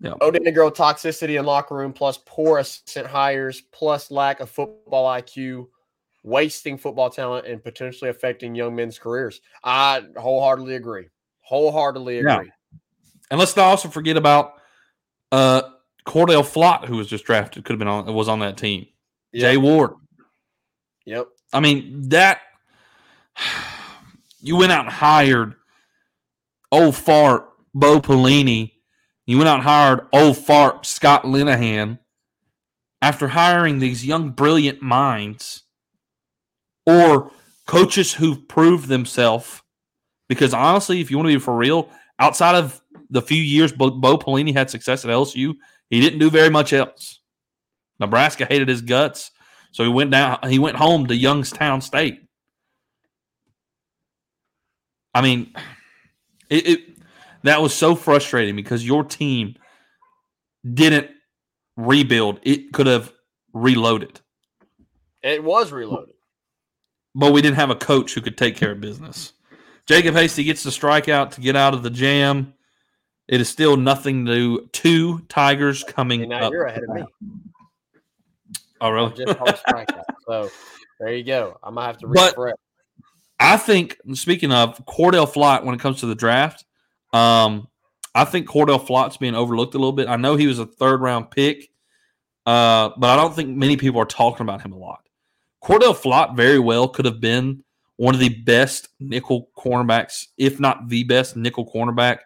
Yeah. 0.00 0.12
Odinegro 0.20 0.74
toxicity 0.74 1.38
in 1.38 1.46
locker 1.46 1.74
room, 1.74 1.92
plus 1.92 2.18
poor 2.26 2.58
assistant 2.58 3.06
hires, 3.06 3.62
plus 3.72 4.10
lack 4.10 4.40
of 4.40 4.50
football 4.50 5.10
IQ, 5.10 5.68
wasting 6.22 6.76
football 6.76 7.08
talent, 7.08 7.46
and 7.46 7.62
potentially 7.62 8.10
affecting 8.10 8.54
young 8.54 8.74
men's 8.74 8.98
careers. 8.98 9.40
I 9.64 10.02
wholeheartedly 10.16 10.74
agree. 10.74 11.08
Wholeheartedly 11.40 12.20
Yeah. 12.20 12.36
agree. 12.36 12.52
And 13.30 13.40
let's 13.40 13.56
not 13.56 13.66
also 13.66 13.88
forget 13.88 14.16
about 14.16 14.54
uh 15.32 15.62
Cordale 16.06 16.44
Flott, 16.44 16.84
who 16.86 16.96
was 16.96 17.08
just 17.08 17.24
drafted, 17.24 17.64
could 17.64 17.72
have 17.72 17.78
been 17.78 17.88
on 17.88 18.12
was 18.14 18.28
on 18.28 18.38
that 18.40 18.56
team. 18.56 18.86
Jay 19.34 19.56
Ward. 19.56 19.92
Yep. 21.04 21.28
I 21.52 21.60
mean, 21.60 22.08
that 22.10 22.40
you 24.40 24.56
went 24.56 24.72
out 24.72 24.84
and 24.84 24.94
hired 24.94 25.54
old 26.70 26.96
fart 26.96 27.48
Bo 27.74 28.00
Pelini. 28.00 28.72
You 29.26 29.38
went 29.38 29.48
out 29.48 29.56
and 29.56 29.64
hired 29.64 30.06
old 30.12 30.38
fart 30.38 30.86
Scott 30.86 31.24
Linehan 31.24 31.98
after 33.02 33.28
hiring 33.28 33.78
these 33.78 34.06
young, 34.06 34.30
brilliant 34.30 34.80
minds 34.82 35.64
or 36.86 37.32
coaches 37.66 38.14
who've 38.14 38.46
proved 38.48 38.88
themselves. 38.88 39.62
Because 40.28 40.54
honestly, 40.54 41.00
if 41.00 41.10
you 41.10 41.16
want 41.16 41.28
to 41.28 41.34
be 41.34 41.40
for 41.40 41.56
real, 41.56 41.88
outside 42.18 42.54
of 42.54 42.80
the 43.10 43.22
few 43.22 43.42
years 43.42 43.72
Bo, 43.72 43.90
Bo 43.90 44.16
Pelini 44.16 44.52
had 44.52 44.70
success 44.70 45.04
at 45.04 45.10
LSU, 45.10 45.54
he 45.90 46.00
didn't 46.00 46.18
do 46.18 46.30
very 46.30 46.50
much 46.50 46.72
else. 46.72 47.20
Nebraska 47.98 48.44
hated 48.44 48.68
his 48.68 48.82
guts. 48.82 49.30
So 49.72 49.84
he 49.84 49.90
went 49.90 50.10
down. 50.10 50.38
He 50.48 50.58
went 50.58 50.76
home 50.76 51.06
to 51.06 51.14
Youngstown 51.14 51.80
State. 51.80 52.22
I 55.14 55.22
mean, 55.22 55.54
it, 56.48 56.66
it 56.66 56.95
that 57.48 57.60
was 57.62 57.74
so 57.74 57.94
frustrating 57.94 58.56
because 58.56 58.86
your 58.86 59.04
team 59.04 59.54
didn't 60.74 61.08
rebuild. 61.76 62.40
It 62.42 62.72
could 62.72 62.86
have 62.86 63.12
reloaded, 63.52 64.20
It 65.22 65.42
was 65.42 65.72
reloaded. 65.72 66.14
but 67.14 67.32
we 67.32 67.42
didn't 67.42 67.56
have 67.56 67.70
a 67.70 67.74
coach 67.76 68.14
who 68.14 68.20
could 68.20 68.36
take 68.38 68.56
care 68.56 68.72
of 68.72 68.80
business. 68.80 69.32
Jacob 69.86 70.14
Hasty 70.14 70.44
gets 70.44 70.62
the 70.62 70.70
strikeout 70.70 71.30
to 71.32 71.40
get 71.40 71.54
out 71.56 71.72
of 71.74 71.82
the 71.82 71.90
jam. 71.90 72.52
It 73.28 73.40
is 73.40 73.48
still 73.48 73.76
nothing 73.76 74.26
to 74.26 74.68
two 74.72 75.20
Tigers 75.28 75.84
coming 75.84 76.22
And 76.22 76.30
now 76.30 76.46
up. 76.46 76.52
you're 76.52 76.64
ahead 76.66 76.82
of 76.84 76.90
me. 76.94 77.02
Oh, 78.80 78.90
really? 78.90 79.12
Just 79.14 79.38
strikeout. 79.38 80.02
so 80.28 80.50
there 81.00 81.14
you 81.14 81.24
go. 81.24 81.58
I 81.62 81.70
might 81.70 81.86
have 81.86 81.98
to 81.98 82.08
But- 82.08 82.36
refresh. 82.36 82.54
I 83.38 83.56
think 83.58 83.98
speaking 84.14 84.50
of 84.50 84.78
Cordale 84.86 85.30
Flott, 85.30 85.62
when 85.64 85.74
it 85.74 85.80
comes 85.80 86.00
to 86.00 86.06
the 86.06 86.14
draft, 86.14 86.64
um, 87.16 87.68
I 88.14 88.24
think 88.24 88.48
Cordale 88.48 88.84
Flott's 88.84 89.16
being 89.16 89.34
overlooked 89.34 89.74
a 89.74 89.78
little 89.78 89.92
bit. 89.92 90.08
I 90.08 90.16
know 90.16 90.36
he 90.36 90.46
was 90.46 90.58
a 90.58 90.66
third 90.66 91.00
round 91.00 91.30
pick, 91.30 91.70
uh, 92.46 92.90
but 92.96 93.10
I 93.10 93.16
don't 93.16 93.34
think 93.34 93.50
many 93.56 93.76
people 93.76 94.00
are 94.00 94.06
talking 94.06 94.42
about 94.44 94.62
him 94.62 94.72
a 94.72 94.78
lot. 94.78 95.00
Cordale 95.62 95.96
Flott 95.96 96.36
very 96.36 96.58
well 96.58 96.88
could 96.88 97.04
have 97.04 97.20
been 97.20 97.62
one 97.96 98.14
of 98.14 98.20
the 98.20 98.28
best 98.28 98.88
nickel 99.00 99.50
cornerbacks, 99.56 100.26
if 100.38 100.60
not 100.60 100.88
the 100.88 101.04
best 101.04 101.36
nickel 101.36 101.70
cornerback 101.70 102.18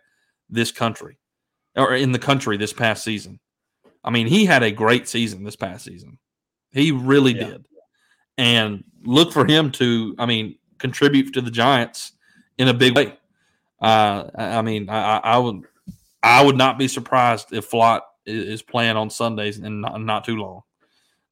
this 0.48 0.72
country 0.72 1.16
or 1.76 1.94
in 1.94 2.12
the 2.12 2.18
country 2.18 2.56
this 2.56 2.72
past 2.72 3.04
season. 3.04 3.38
I 4.02 4.10
mean, 4.10 4.26
he 4.26 4.44
had 4.44 4.62
a 4.62 4.70
great 4.70 5.08
season 5.08 5.44
this 5.44 5.56
past 5.56 5.84
season. 5.84 6.18
He 6.72 6.90
really 6.90 7.32
Yeah. 7.34 7.44
did. 7.46 7.66
And 8.38 8.84
look 9.04 9.32
for 9.32 9.46
him 9.46 9.70
to, 9.72 10.14
I 10.18 10.26
mean, 10.26 10.56
contribute 10.78 11.32
to 11.34 11.40
the 11.40 11.50
Giants 11.50 12.12
in 12.58 12.68
a 12.68 12.74
big 12.74 12.96
way. 12.96 13.16
Uh, 13.80 14.30
I 14.34 14.62
mean, 14.62 14.88
I, 14.88 15.18
I 15.18 15.18
I 15.18 15.38
would, 15.38 15.62
I 16.22 16.44
would 16.44 16.56
not 16.56 16.78
be 16.78 16.88
surprised 16.88 17.52
if 17.52 17.70
Flott 17.70 18.02
is 18.26 18.62
playing 18.62 18.96
on 18.96 19.10
Sundays 19.10 19.58
and 19.58 19.80
not, 19.80 20.00
not 20.00 20.24
too 20.24 20.36
long, 20.36 20.62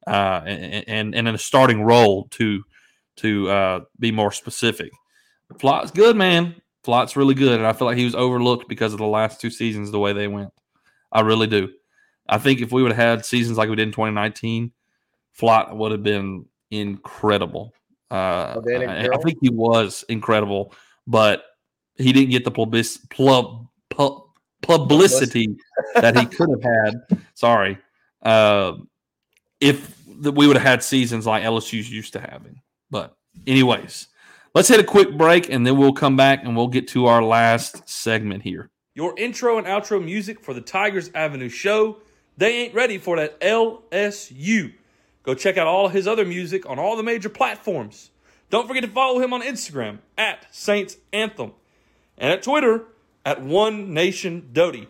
uh, 0.07 0.43
and, 0.47 0.85
and 0.89 1.15
and 1.15 1.29
in 1.29 1.35
a 1.35 1.39
starting 1.39 1.83
role 1.83 2.29
to 2.33 2.65
to 3.17 3.51
uh, 3.51 3.81
be 3.99 4.13
more 4.13 4.33
specific. 4.33 4.91
Flott's 5.55 5.91
good, 5.91 6.17
man. 6.17 6.55
Flott's 6.85 7.17
really 7.17 7.35
good, 7.35 7.59
and 7.59 7.67
I 7.67 7.73
feel 7.73 7.87
like 7.87 7.99
he 7.99 8.05
was 8.05 8.15
overlooked 8.15 8.69
because 8.69 8.93
of 8.93 8.99
the 8.99 9.07
last 9.07 9.41
two 9.41 9.51
seasons 9.51 9.91
the 9.91 9.99
way 9.99 10.13
they 10.13 10.29
went. 10.29 10.53
I 11.13 11.21
really 11.21 11.47
do. 11.47 11.71
I 12.29 12.39
think 12.39 12.61
if 12.61 12.73
we 12.73 12.83
would 12.83 12.93
have 12.93 13.19
had 13.19 13.27
seasons 13.27 13.59
like 13.59 13.69
we 13.69 13.77
did 13.77 13.89
in 13.89 13.93
2019, 13.93 14.73
Flott 15.39 15.75
would 15.75 15.93
have 15.93 16.03
been 16.03 16.47
incredible. 16.71 17.73
Uh, 18.11 18.61
I, 18.67 19.09
I 19.13 19.17
think 19.19 19.39
he 19.41 19.51
was 19.51 20.05
incredible, 20.09 20.75
but 21.07 21.45
he 21.99 22.13
didn't 22.13 22.31
get 22.31 22.45
the 22.45 22.51
publis- 22.51 22.99
plub, 23.11 23.69
pu- 23.91 24.25
publicity 24.63 25.57
that 25.95 26.17
he 26.17 26.27
could 26.27 26.49
have 26.51 26.63
had. 26.63 27.25
Sorry, 27.35 27.79
uh, 28.23 28.75
if 29.61 29.99
the, 30.07 30.33
we 30.33 30.47
would 30.47 30.57
have 30.57 30.67
had 30.67 30.83
seasons 30.83 31.27
like 31.27 31.43
LSU's 31.43 31.91
used 31.91 32.13
to 32.15 32.21
having. 32.21 32.61
But, 32.91 33.17
anyways, 33.47 34.09
let's 34.55 34.69
hit 34.69 34.81
a 34.81 34.85
quick 34.85 35.17
break 35.17 35.51
and 35.51 35.67
then 35.67 35.77
we'll 35.77 35.93
come 35.93 36.17
back 36.17 36.45
and 36.45 36.57
we'll 36.57 36.69
get 36.69 36.89
to 36.89 37.07
our 37.07 37.23
last 37.23 37.89
segment 37.89 38.43
here. 38.43 38.71
Your 38.95 39.15
intro 39.19 39.59
and 39.59 39.67
outro 39.67 40.05
music 40.05 40.41
for 40.41 40.55
the 40.55 40.61
Tigers 40.61 41.11
Avenue 41.15 41.49
show. 41.49 41.99
They 42.37 42.63
ain't 42.63 42.75
ready 42.75 42.99
for 42.99 43.17
that 43.17 43.41
LSU. 43.41 44.73
Go 45.23 45.35
check 45.35 45.57
out 45.57 45.67
all 45.67 45.89
his 45.89 46.07
other 46.09 46.25
music 46.25 46.69
on 46.69 46.79
all 46.79 46.97
the 46.97 47.03
major 47.03 47.29
platforms. 47.29 48.11
Don't 48.51 48.67
forget 48.67 48.83
to 48.83 48.89
follow 48.89 49.21
him 49.21 49.33
on 49.33 49.43
Instagram 49.43 49.99
at 50.17 50.47
Saints 50.55 50.97
Anthem 51.13 51.53
and 52.19 52.33
at 52.33 52.43
Twitter 52.43 52.85
at 53.25 53.43
One 53.43 53.95
Nation 53.95 54.51
Doty. 54.53 54.89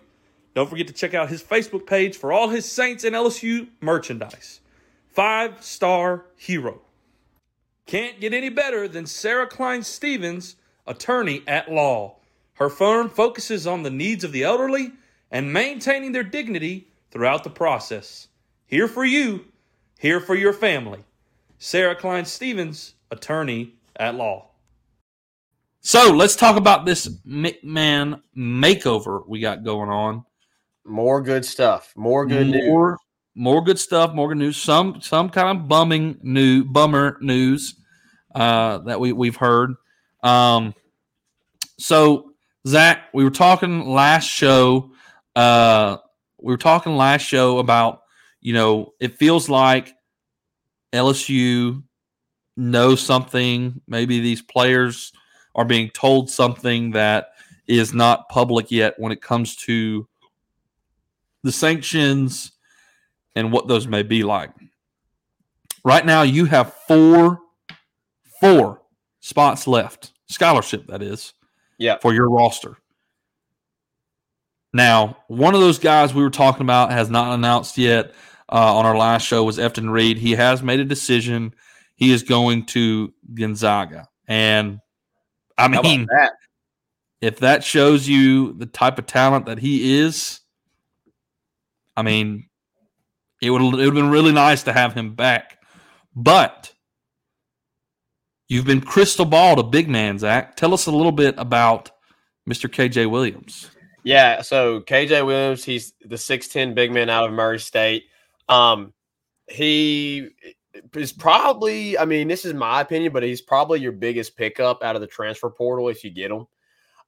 Don't 0.54 0.68
forget 0.68 0.88
to 0.88 0.92
check 0.92 1.14
out 1.14 1.28
his 1.28 1.42
Facebook 1.42 1.86
page 1.86 2.16
for 2.16 2.32
all 2.32 2.48
his 2.48 2.70
Saints 2.70 3.04
and 3.04 3.14
LSU 3.14 3.68
merchandise. 3.80 4.60
Five 5.06 5.62
star 5.62 6.26
hero. 6.36 6.80
Can't 7.86 8.20
get 8.20 8.34
any 8.34 8.48
better 8.48 8.88
than 8.88 9.06
Sarah 9.06 9.46
Klein 9.46 9.82
Stevens, 9.82 10.56
attorney 10.86 11.42
at 11.46 11.70
law. 11.70 12.16
Her 12.54 12.68
firm 12.68 13.08
focuses 13.08 13.66
on 13.66 13.82
the 13.82 13.90
needs 13.90 14.24
of 14.24 14.32
the 14.32 14.42
elderly 14.42 14.92
and 15.30 15.52
maintaining 15.52 16.12
their 16.12 16.24
dignity 16.24 16.88
throughout 17.10 17.44
the 17.44 17.50
process. 17.50 18.28
Here 18.66 18.88
for 18.88 19.04
you, 19.04 19.46
here 19.98 20.20
for 20.20 20.34
your 20.34 20.52
family. 20.52 21.04
Sarah 21.58 21.94
Klein 21.94 22.24
Stevens, 22.24 22.94
attorney 23.10 23.74
at 23.96 24.14
law. 24.14 24.47
So 25.80 26.12
let's 26.12 26.36
talk 26.36 26.56
about 26.56 26.84
this 26.84 27.08
McMahon 27.26 28.20
makeover 28.36 29.26
we 29.26 29.40
got 29.40 29.64
going 29.64 29.90
on. 29.90 30.24
More 30.84 31.22
good 31.22 31.44
stuff. 31.44 31.92
More 31.96 32.26
good 32.26 32.48
news. 32.48 32.64
more, 32.64 32.98
more 33.34 33.62
good 33.62 33.78
stuff, 33.78 34.14
more 34.14 34.28
good 34.28 34.38
news. 34.38 34.56
Some 34.56 35.00
some 35.00 35.30
kind 35.30 35.56
of 35.56 35.68
bumming 35.68 36.18
new 36.22 36.64
bummer 36.64 37.18
news 37.20 37.74
uh, 38.34 38.78
that 38.78 38.98
we 38.98 39.12
we've 39.12 39.36
heard. 39.36 39.74
Um, 40.22 40.74
so 41.78 42.32
Zach, 42.66 43.04
we 43.14 43.24
were 43.24 43.30
talking 43.30 43.88
last 43.88 44.26
show. 44.26 44.92
Uh, 45.36 45.98
we 46.40 46.52
were 46.52 46.58
talking 46.58 46.96
last 46.96 47.22
show 47.22 47.58
about 47.58 48.02
you 48.40 48.52
know 48.52 48.94
it 48.98 49.16
feels 49.16 49.48
like 49.48 49.94
LSU 50.92 51.82
knows 52.56 53.00
something. 53.00 53.80
Maybe 53.86 54.20
these 54.20 54.42
players 54.42 55.12
are 55.58 55.64
being 55.64 55.90
told 55.90 56.30
something 56.30 56.92
that 56.92 57.32
is 57.66 57.92
not 57.92 58.28
public 58.28 58.70
yet 58.70 58.94
when 58.98 59.10
it 59.10 59.20
comes 59.20 59.56
to 59.56 60.06
the 61.42 61.50
sanctions 61.50 62.52
and 63.34 63.50
what 63.52 63.66
those 63.66 63.88
may 63.88 64.04
be 64.04 64.22
like. 64.22 64.50
Right 65.84 66.06
now, 66.06 66.22
you 66.22 66.44
have 66.44 66.72
four, 66.86 67.40
four 68.40 68.82
spots 69.18 69.66
left, 69.66 70.12
scholarship 70.28 70.86
that 70.86 71.02
is, 71.02 71.34
Yeah. 71.76 71.98
for 72.00 72.14
your 72.14 72.30
roster. 72.30 72.76
Now, 74.72 75.16
one 75.26 75.54
of 75.56 75.60
those 75.60 75.80
guys 75.80 76.14
we 76.14 76.22
were 76.22 76.30
talking 76.30 76.62
about 76.62 76.92
has 76.92 77.10
not 77.10 77.34
announced 77.34 77.76
yet. 77.78 78.14
Uh, 78.50 78.76
on 78.76 78.86
our 78.86 78.96
last 78.96 79.26
show 79.26 79.44
was 79.44 79.58
Efton 79.58 79.90
Reid. 79.90 80.18
He 80.18 80.32
has 80.32 80.62
made 80.62 80.80
a 80.80 80.84
decision. 80.84 81.52
He 81.96 82.12
is 82.12 82.22
going 82.22 82.64
to 82.66 83.12
Gonzaga, 83.34 84.08
and 84.26 84.78
I 85.58 85.68
How 85.68 85.82
mean, 85.82 86.06
that? 86.10 86.32
if 87.20 87.40
that 87.40 87.64
shows 87.64 88.08
you 88.08 88.52
the 88.54 88.66
type 88.66 88.98
of 88.98 89.06
talent 89.06 89.46
that 89.46 89.58
he 89.58 89.98
is, 89.98 90.40
I 91.96 92.02
mean, 92.02 92.48
it 93.42 93.50
would 93.50 93.60
it 93.60 93.64
would 93.64 93.80
have 93.80 93.94
been 93.94 94.10
really 94.10 94.32
nice 94.32 94.62
to 94.64 94.72
have 94.72 94.94
him 94.94 95.14
back. 95.14 95.58
But 96.14 96.72
you've 98.48 98.64
been 98.64 98.80
crystal 98.80 99.24
ball 99.24 99.56
to 99.56 99.62
big 99.62 99.88
man, 99.88 100.18
Zach. 100.18 100.56
Tell 100.56 100.72
us 100.72 100.86
a 100.86 100.90
little 100.92 101.12
bit 101.12 101.34
about 101.38 101.90
Mr. 102.48 102.68
KJ 102.68 103.10
Williams. 103.10 103.70
Yeah, 104.04 104.42
so 104.42 104.80
KJ 104.80 105.26
Williams, 105.26 105.64
he's 105.64 105.92
the 106.00 106.16
6'10 106.16 106.74
big 106.74 106.92
man 106.92 107.10
out 107.10 107.24
of 107.24 107.32
Murray 107.32 107.58
State. 107.58 108.04
Um, 108.48 108.94
he 109.48 110.30
is 110.94 111.12
probably, 111.12 111.98
I 111.98 112.04
mean, 112.04 112.28
this 112.28 112.44
is 112.44 112.54
my 112.54 112.80
opinion, 112.80 113.12
but 113.12 113.22
he's 113.22 113.40
probably 113.40 113.80
your 113.80 113.92
biggest 113.92 114.36
pickup 114.36 114.82
out 114.82 114.94
of 114.94 115.00
the 115.00 115.06
transfer 115.06 115.50
portal 115.50 115.88
if 115.88 116.04
you 116.04 116.10
get 116.10 116.30
him. 116.30 116.46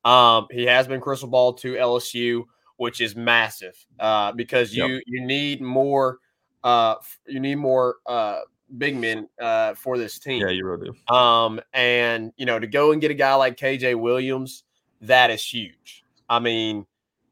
Um, 0.05 0.47
he 0.51 0.65
has 0.67 0.87
been 0.87 1.01
crystal 1.01 1.29
ball 1.29 1.53
to 1.55 1.75
LSU, 1.75 2.45
which 2.77 3.01
is 3.01 3.15
massive 3.15 3.77
uh, 3.99 4.33
because 4.33 4.75
you 4.75 4.87
Yep. 4.87 5.03
you 5.07 5.27
need 5.27 5.61
more 5.61 6.19
uh, 6.65 6.97
you 7.27 7.41
need 7.41 7.57
more 7.57 7.97
uh, 8.07 8.41
big 8.79 8.97
men 8.97 9.29
uh, 9.41 9.75
for 9.75 9.99
this 9.99 10.19
team. 10.19 10.43
Yeah, 10.43 10.51
you 10.51 10.67
really 10.67 10.91
do. 10.91 11.15
Um, 11.15 11.61
and 11.73 12.33
you 12.37 12.47
know, 12.47 12.59
to 12.59 12.67
go 12.67 12.93
and 12.93 13.01
get 13.01 13.11
a 13.11 13.15
guy 13.15 13.35
like 13.35 13.57
KJ 13.57 13.99
Williams, 13.99 14.65
that 15.03 15.31
is 15.31 15.45
huge. 15.45 16.05
I 16.29 16.39
mean, 16.39 16.87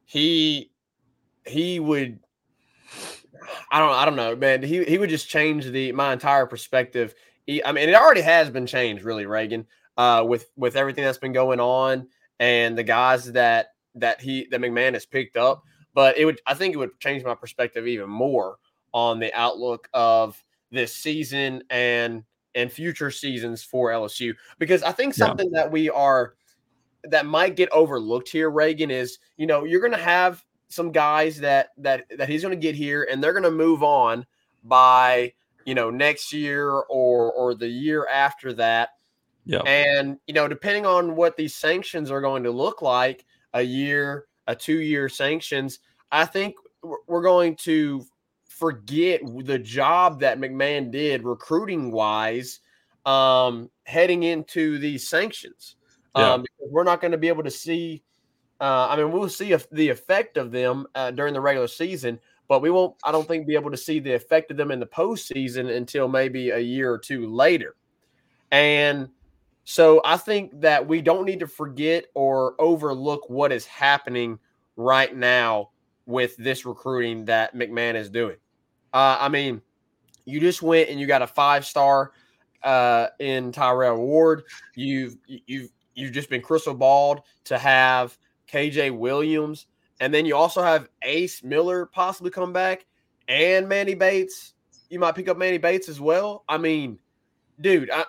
he 0.04 0.70
he 1.46 1.80
would 1.80 2.20
I 3.70 3.78
don't 3.78 3.90
I 3.92 4.04
don't 4.04 4.16
know, 4.16 4.36
man. 4.36 4.62
He 4.62 4.84
he 4.84 4.98
would 4.98 5.10
just 5.10 5.28
change 5.28 5.66
the 5.66 5.92
my 5.92 6.12
entire 6.12 6.46
perspective. 6.46 7.14
He, 7.46 7.64
I 7.64 7.72
mean, 7.72 7.88
it 7.88 7.94
already 7.94 8.20
has 8.20 8.50
been 8.50 8.66
changed, 8.66 9.04
really, 9.04 9.26
Reagan, 9.26 9.66
uh, 9.96 10.24
with 10.26 10.50
with 10.56 10.76
everything 10.76 11.04
that's 11.04 11.18
been 11.18 11.32
going 11.32 11.60
on 11.60 12.08
and 12.40 12.76
the 12.76 12.82
guys 12.82 13.32
that 13.32 13.68
that 13.94 14.20
he 14.20 14.46
that 14.50 14.60
McMahon 14.60 14.94
has 14.94 15.06
picked 15.06 15.36
up. 15.36 15.62
But 15.94 16.18
it 16.18 16.24
would 16.24 16.40
I 16.46 16.54
think 16.54 16.74
it 16.74 16.78
would 16.78 16.98
change 17.00 17.24
my 17.24 17.34
perspective 17.34 17.86
even 17.86 18.10
more 18.10 18.56
on 18.92 19.18
the 19.18 19.32
outlook 19.34 19.88
of 19.92 20.42
this 20.70 20.94
season 20.94 21.62
and 21.70 22.24
and 22.54 22.70
future 22.72 23.10
seasons 23.10 23.62
for 23.62 23.90
LSU 23.90 24.34
because 24.58 24.82
I 24.82 24.92
think 24.92 25.16
Yeah. 25.16 25.26
something 25.26 25.50
that 25.52 25.70
we 25.70 25.90
are 25.90 26.34
that 27.04 27.26
might 27.26 27.56
get 27.56 27.70
overlooked 27.70 28.28
here, 28.28 28.50
Reagan, 28.50 28.90
is 28.90 29.18
you 29.36 29.46
know 29.46 29.64
you're 29.64 29.80
going 29.80 29.92
to 29.92 29.98
have 29.98 30.44
some 30.68 30.92
guys 30.92 31.38
that 31.40 31.70
that 31.78 32.04
that 32.16 32.28
he's 32.28 32.42
going 32.42 32.54
to 32.58 32.60
get 32.60 32.74
here 32.74 33.08
and 33.10 33.22
they're 33.22 33.32
going 33.32 33.42
to 33.42 33.50
move 33.50 33.82
on 33.82 34.26
by 34.64 35.32
you 35.64 35.74
know 35.74 35.90
next 35.90 36.32
year 36.32 36.70
or 36.70 37.32
or 37.32 37.54
the 37.54 37.68
year 37.68 38.06
after 38.06 38.52
that. 38.54 38.90
Yeah. 39.44 39.60
and 39.60 40.18
you 40.26 40.34
know 40.34 40.46
depending 40.46 40.84
on 40.84 41.16
what 41.16 41.36
these 41.38 41.54
sanctions 41.54 42.10
are 42.10 42.20
going 42.20 42.42
to 42.42 42.50
look 42.50 42.82
like 42.82 43.24
a 43.54 43.62
year 43.62 44.26
a 44.46 44.54
two 44.54 44.80
year 44.80 45.08
sanctions 45.08 45.78
i 46.12 46.26
think 46.26 46.54
we're- 46.82 47.22
going 47.22 47.56
to 47.56 48.04
forget 48.46 49.22
the 49.44 49.58
job 49.58 50.20
that 50.20 50.38
mcmahon 50.38 50.90
did 50.90 51.24
recruiting 51.24 51.90
wise 51.90 52.60
um 53.06 53.70
heading 53.84 54.24
into 54.24 54.78
these 54.78 55.08
sanctions. 55.08 55.76
Um 56.14 56.42
because 56.42 56.70
we're 56.70 56.84
not 56.84 57.00
going 57.00 57.12
to 57.12 57.18
be 57.18 57.28
able 57.28 57.44
to 57.44 57.50
see 57.50 58.02
uh, 58.60 58.88
I 58.90 58.96
mean, 58.96 59.12
we'll 59.12 59.28
see 59.28 59.52
if 59.52 59.68
the 59.70 59.88
effect 59.88 60.36
of 60.36 60.50
them 60.50 60.86
uh, 60.94 61.10
during 61.10 61.34
the 61.34 61.40
regular 61.40 61.68
season, 61.68 62.18
but 62.48 62.60
we 62.60 62.70
won't, 62.70 62.96
I 63.04 63.12
don't 63.12 63.28
think, 63.28 63.46
be 63.46 63.54
able 63.54 63.70
to 63.70 63.76
see 63.76 64.00
the 64.00 64.14
effect 64.14 64.50
of 64.50 64.56
them 64.56 64.70
in 64.70 64.80
the 64.80 64.86
postseason 64.86 65.76
until 65.76 66.08
maybe 66.08 66.50
a 66.50 66.58
year 66.58 66.92
or 66.92 66.98
two 66.98 67.26
later. 67.28 67.76
And 68.50 69.08
so 69.64 70.00
I 70.04 70.16
think 70.16 70.60
that 70.60 70.88
we 70.88 71.02
don't 71.02 71.26
need 71.26 71.40
to 71.40 71.46
forget 71.46 72.06
or 72.14 72.54
overlook 72.58 73.28
what 73.28 73.52
is 73.52 73.66
happening 73.66 74.38
right 74.76 75.14
now 75.14 75.70
with 76.06 76.36
this 76.38 76.64
recruiting 76.64 77.26
that 77.26 77.54
McMahon 77.54 77.94
is 77.94 78.08
doing. 78.08 78.36
Uh, 78.94 79.18
I 79.20 79.28
mean, 79.28 79.60
you 80.24 80.40
just 80.40 80.62
went 80.62 80.88
and 80.88 80.98
you 80.98 81.06
got 81.06 81.22
a 81.22 81.26
five 81.26 81.66
star 81.66 82.12
uh, 82.62 83.08
in 83.18 83.52
Tyrell 83.52 83.98
Ward. 83.98 84.44
You've 84.74 85.16
you've 85.26 85.70
you've 85.94 86.12
just 86.12 86.30
been 86.30 86.40
crystal 86.40 86.74
balled 86.74 87.22
to 87.44 87.58
have 87.58 88.16
KJ 88.52 88.96
Williams, 88.96 89.66
and 90.00 90.12
then 90.12 90.26
you 90.26 90.36
also 90.36 90.62
have 90.62 90.88
Ace 91.02 91.42
Miller 91.42 91.86
possibly 91.86 92.30
come 92.30 92.52
back, 92.52 92.86
and 93.28 93.68
Manny 93.68 93.94
Bates. 93.94 94.54
You 94.90 94.98
might 94.98 95.14
pick 95.14 95.28
up 95.28 95.36
Manny 95.36 95.58
Bates 95.58 95.88
as 95.88 96.00
well. 96.00 96.44
I 96.48 96.56
mean, 96.56 96.98
dude, 97.60 97.90
I, 97.90 98.04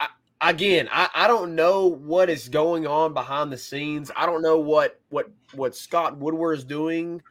I, 0.00 0.08
again, 0.40 0.88
I, 0.90 1.08
I 1.14 1.28
don't 1.28 1.54
know 1.54 1.86
what 1.86 2.28
is 2.28 2.48
going 2.48 2.86
on 2.86 3.14
behind 3.14 3.52
the 3.52 3.58
scenes. 3.58 4.10
I 4.16 4.26
don't 4.26 4.42
know 4.42 4.58
what 4.58 5.00
what 5.10 5.30
what 5.54 5.76
Scott 5.76 6.18
Woodward 6.18 6.58
is 6.58 6.64
doing 6.64 7.22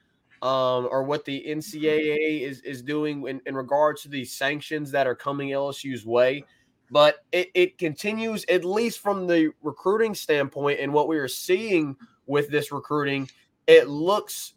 um, 0.41 0.87
or 0.89 1.03
what 1.03 1.25
the 1.25 1.43
NCAA 1.47 2.41
is, 2.41 2.61
is 2.61 2.81
doing 2.81 3.27
in, 3.27 3.41
in 3.45 3.55
regards 3.55 4.03
to 4.03 4.09
the 4.09 4.23
sanctions 4.23 4.91
that 4.91 5.07
are 5.07 5.15
coming 5.15 5.49
LSU's 5.49 6.05
way. 6.05 6.43
But 6.91 7.17
it, 7.31 7.49
it 7.53 7.77
continues, 7.77 8.45
at 8.49 8.65
least 8.65 8.99
from 8.99 9.27
the 9.27 9.51
recruiting 9.61 10.15
standpoint, 10.15 10.79
and 10.79 10.93
what 10.93 11.07
we 11.07 11.17
are 11.17 11.27
seeing 11.27 11.95
with 12.25 12.49
this 12.49 12.71
recruiting, 12.71 13.29
it 13.67 13.87
looks 13.87 14.53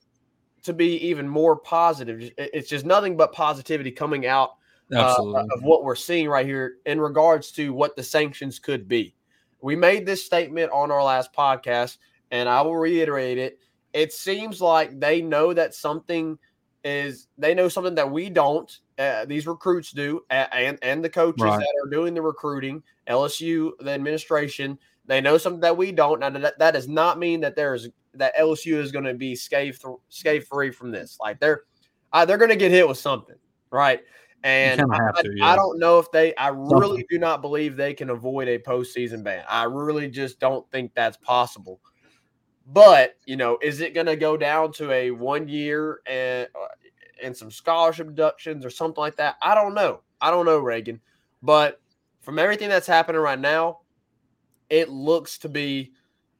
to 0.62 0.72
be 0.72 0.97
even 1.09 1.28
more 1.28 1.57
positive. 1.57 2.30
It's 2.39 2.68
just 2.68 2.87
nothing 2.87 3.16
but 3.16 3.33
positivity 3.33 3.91
coming 3.91 4.26
out 4.26 4.53
uh, 4.95 5.16
of 5.18 5.62
what 5.62 5.85
we're 5.85 5.95
seeing 5.95 6.28
right 6.28 6.47
here 6.47 6.76
in 6.87 7.01
regards 7.01 7.51
to 7.53 7.72
what 7.72 7.97
the 7.97 8.03
sanctions 8.03 8.59
could 8.59 8.89
be. 8.89 9.14
We 9.61 9.76
made 9.76 10.07
this 10.07 10.24
statement 10.24 10.70
on 10.72 10.91
our 10.91 11.03
last 11.03 11.33
podcast, 11.33 11.99
and 12.30 12.49
I 12.49 12.62
will 12.62 12.76
reiterate 12.76 13.39
it 13.39 13.59
it 13.93 14.12
seems 14.12 14.61
like 14.61 14.99
they 14.99 15.20
know 15.20 15.53
that 15.53 15.74
something 15.74 16.39
is 16.85 17.28
they 17.39 17.55
know 17.55 17.68
something 17.68 17.95
that 17.95 18.11
we 18.11 18.28
don't. 18.30 18.80
Uh, 18.99 19.24
these 19.24 19.47
recruits 19.47 19.93
do, 19.93 20.22
and 20.30 20.78
and 20.83 21.05
the 21.05 21.09
coaches 21.09 21.43
right. 21.43 21.59
that 21.59 21.83
are 21.85 21.91
doing 21.91 22.14
the 22.14 22.22
recruiting, 22.22 22.83
LSU, 23.09 23.72
the 23.80 23.91
administration, 23.91 24.78
they 25.07 25.20
know 25.20 25.39
something 25.39 25.61
that 25.61 25.76
we 25.76 25.93
don't. 25.93 26.20
Now 26.20 26.30
that, 26.30 26.59
that 26.59 26.72
does 26.72 26.89
not 26.89 27.18
mean 27.18 27.41
that 27.41 27.57
there's 27.57 27.89
that 28.14 28.37
LSU 28.37 28.74
is 28.74 28.93
going 28.93 29.05
to 29.05 29.14
be 29.14 29.35
scathe 29.35 29.76
scathe 30.09 30.45
free 30.45 30.70
from 30.70 30.91
this. 30.91 31.18
Like 31.20 31.41
they're 31.41 31.62
uh, 32.12 32.24
they're 32.24 32.39
going 32.39 32.51
to 32.51 32.57
get 32.57 32.70
hit 32.70 32.87
with 32.87 32.99
something, 32.99 33.37
right? 33.70 34.01
And 34.45 34.80
I, 34.80 35.22
to, 35.22 35.33
yeah. 35.37 35.47
I, 35.47 35.57
don't 35.57 35.78
know 35.78 35.99
if 36.01 36.11
they. 36.11 36.35
I 36.35 36.49
really 36.49 37.07
do 37.09 37.18
not 37.18 37.43
believe 37.43 37.76
they 37.76 37.95
can 37.95 38.11
avoid 38.11 38.49
a 38.49 38.59
postseason 38.59 39.22
ban. 39.22 39.45
I 39.49 39.64
really 39.64 40.09
just 40.09 40.41
don't 40.41 40.68
think 40.72 40.93
that's 40.95 41.16
possible. 41.16 41.80
But 42.66 43.16
you 43.26 43.36
know, 43.36 43.58
is 43.62 43.80
it 43.80 43.94
going 43.94 44.06
to 44.06 44.16
go 44.16 44.36
down 44.36 44.72
to 44.74 44.90
a 44.92 45.10
one 45.10 45.48
year 45.48 46.00
and 46.06 46.48
uh, 46.54 46.68
and 47.22 47.36
some 47.36 47.50
scholarship 47.50 48.08
deductions 48.08 48.64
or 48.64 48.70
something 48.70 49.00
like 49.00 49.16
that? 49.16 49.36
I 49.42 49.54
don't 49.54 49.74
know. 49.74 50.00
I 50.20 50.30
don't 50.30 50.46
know, 50.46 50.58
Reagan. 50.58 51.00
But 51.42 51.80
from 52.20 52.38
everything 52.38 52.68
that's 52.68 52.86
happening 52.86 53.20
right 53.20 53.38
now, 53.38 53.80
it 54.70 54.88
looks 54.88 55.38
to 55.38 55.48
be 55.48 55.92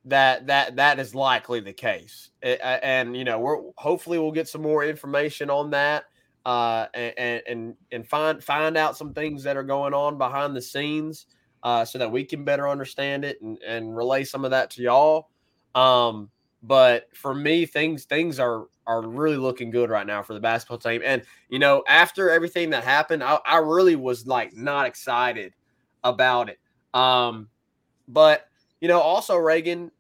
that 0.05 0.47
that 0.47 0.77
that 0.77 0.99
is 0.99 1.15
likely 1.15 1.61
the 1.61 1.73
case. 1.73 2.31
And 2.43 3.17
you 3.17 3.25
know, 3.25 3.39
we're 3.39 3.59
hopefully 3.77 4.19
we'll 4.19 4.33
get 4.33 4.49
some 4.49 4.63
more 4.63 4.85
information 4.85 5.51
on 5.51 5.71
that 5.71 6.05
uh, 6.45 6.87
and 6.95 7.43
and 7.47 7.75
and 7.91 8.09
find 8.09 8.43
find 8.43 8.77
out 8.77 8.97
some 8.97 9.13
things 9.15 9.43
that 9.45 9.57
are 9.57 9.63
going 9.63 9.95
on 9.95 10.19
behind 10.19 10.57
the 10.57 10.63
scenes 10.63 11.27
uh, 11.63 11.85
so 11.85 11.99
that 11.99 12.11
we 12.11 12.25
can 12.25 12.45
better 12.45 12.69
understand 12.69 13.25
it 13.25 13.41
and, 13.43 13.59
and 13.63 13.97
relay 13.97 14.25
some 14.25 14.45
of 14.45 14.51
that 14.51 14.71
to 14.71 14.83
y'all. 14.83 15.29
Um, 15.75 16.31
but 16.63 17.09
for 17.15 17.35
me, 17.35 17.67
things 17.67 18.05
things 18.05 18.39
are 18.39 18.67
are 18.87 19.03
really 19.03 19.37
looking 19.37 19.71
good 19.71 19.91
right 19.91 20.07
now 20.07 20.23
for 20.23 20.35
the 20.35 20.41
basketball 20.41 20.79
team. 20.79 21.03
And 21.05 21.23
you 21.49 21.59
know, 21.59 21.83
after 21.89 22.31
everything 22.31 22.71
that 22.71 22.85
happened, 22.85 23.23
I, 23.23 23.39
I 23.45 23.59
really 23.59 23.97
was 23.97 24.27
like 24.27 24.55
not 24.55 24.87
excited 24.87 25.55
about 26.05 26.49
it. 26.49 26.59
Um, 26.95 27.49
but 28.09 28.49
you 28.81 28.89
know, 28.89 29.01
also 29.01 29.37
Reagan, 29.37 29.91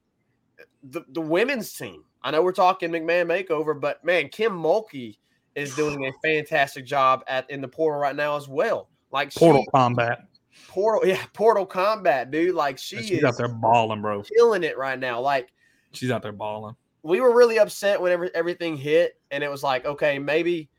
the, 0.82 1.02
the 1.08 1.20
women's 1.20 1.72
team. 1.72 2.04
I 2.22 2.30
know 2.30 2.42
we're 2.42 2.52
talking 2.52 2.90
McMahon 2.90 3.26
makeover, 3.26 3.78
but 3.78 4.04
man, 4.04 4.28
Kim 4.28 4.52
Mulkey 4.52 5.16
is 5.54 5.74
doing 5.76 6.06
a 6.06 6.12
fantastic 6.22 6.86
job 6.86 7.24
at 7.26 7.48
in 7.50 7.60
the 7.60 7.68
portal 7.68 8.00
right 8.00 8.16
now 8.16 8.36
as 8.36 8.48
well. 8.48 8.88
Like 9.10 9.34
portal 9.34 9.62
she, 9.62 9.70
combat. 9.70 10.26
Portal, 10.68 11.08
yeah, 11.08 11.24
portal 11.32 11.66
combat, 11.66 12.30
dude. 12.30 12.54
Like 12.54 12.78
she 12.78 12.98
she's 12.98 13.18
is 13.18 13.24
out 13.24 13.36
there 13.36 13.48
balling, 13.48 14.02
bro. 14.02 14.22
Killing 14.22 14.64
it 14.64 14.76
right 14.76 14.98
now. 14.98 15.20
Like 15.20 15.52
She's 15.92 16.10
out 16.10 16.22
there 16.22 16.32
balling. 16.32 16.76
We 17.02 17.20
were 17.20 17.34
really 17.34 17.58
upset 17.58 18.00
whenever 18.00 18.30
everything 18.34 18.76
hit, 18.76 19.20
and 19.30 19.42
it 19.42 19.50
was 19.50 19.62
like, 19.62 19.84
okay, 19.84 20.18
maybe 20.18 20.70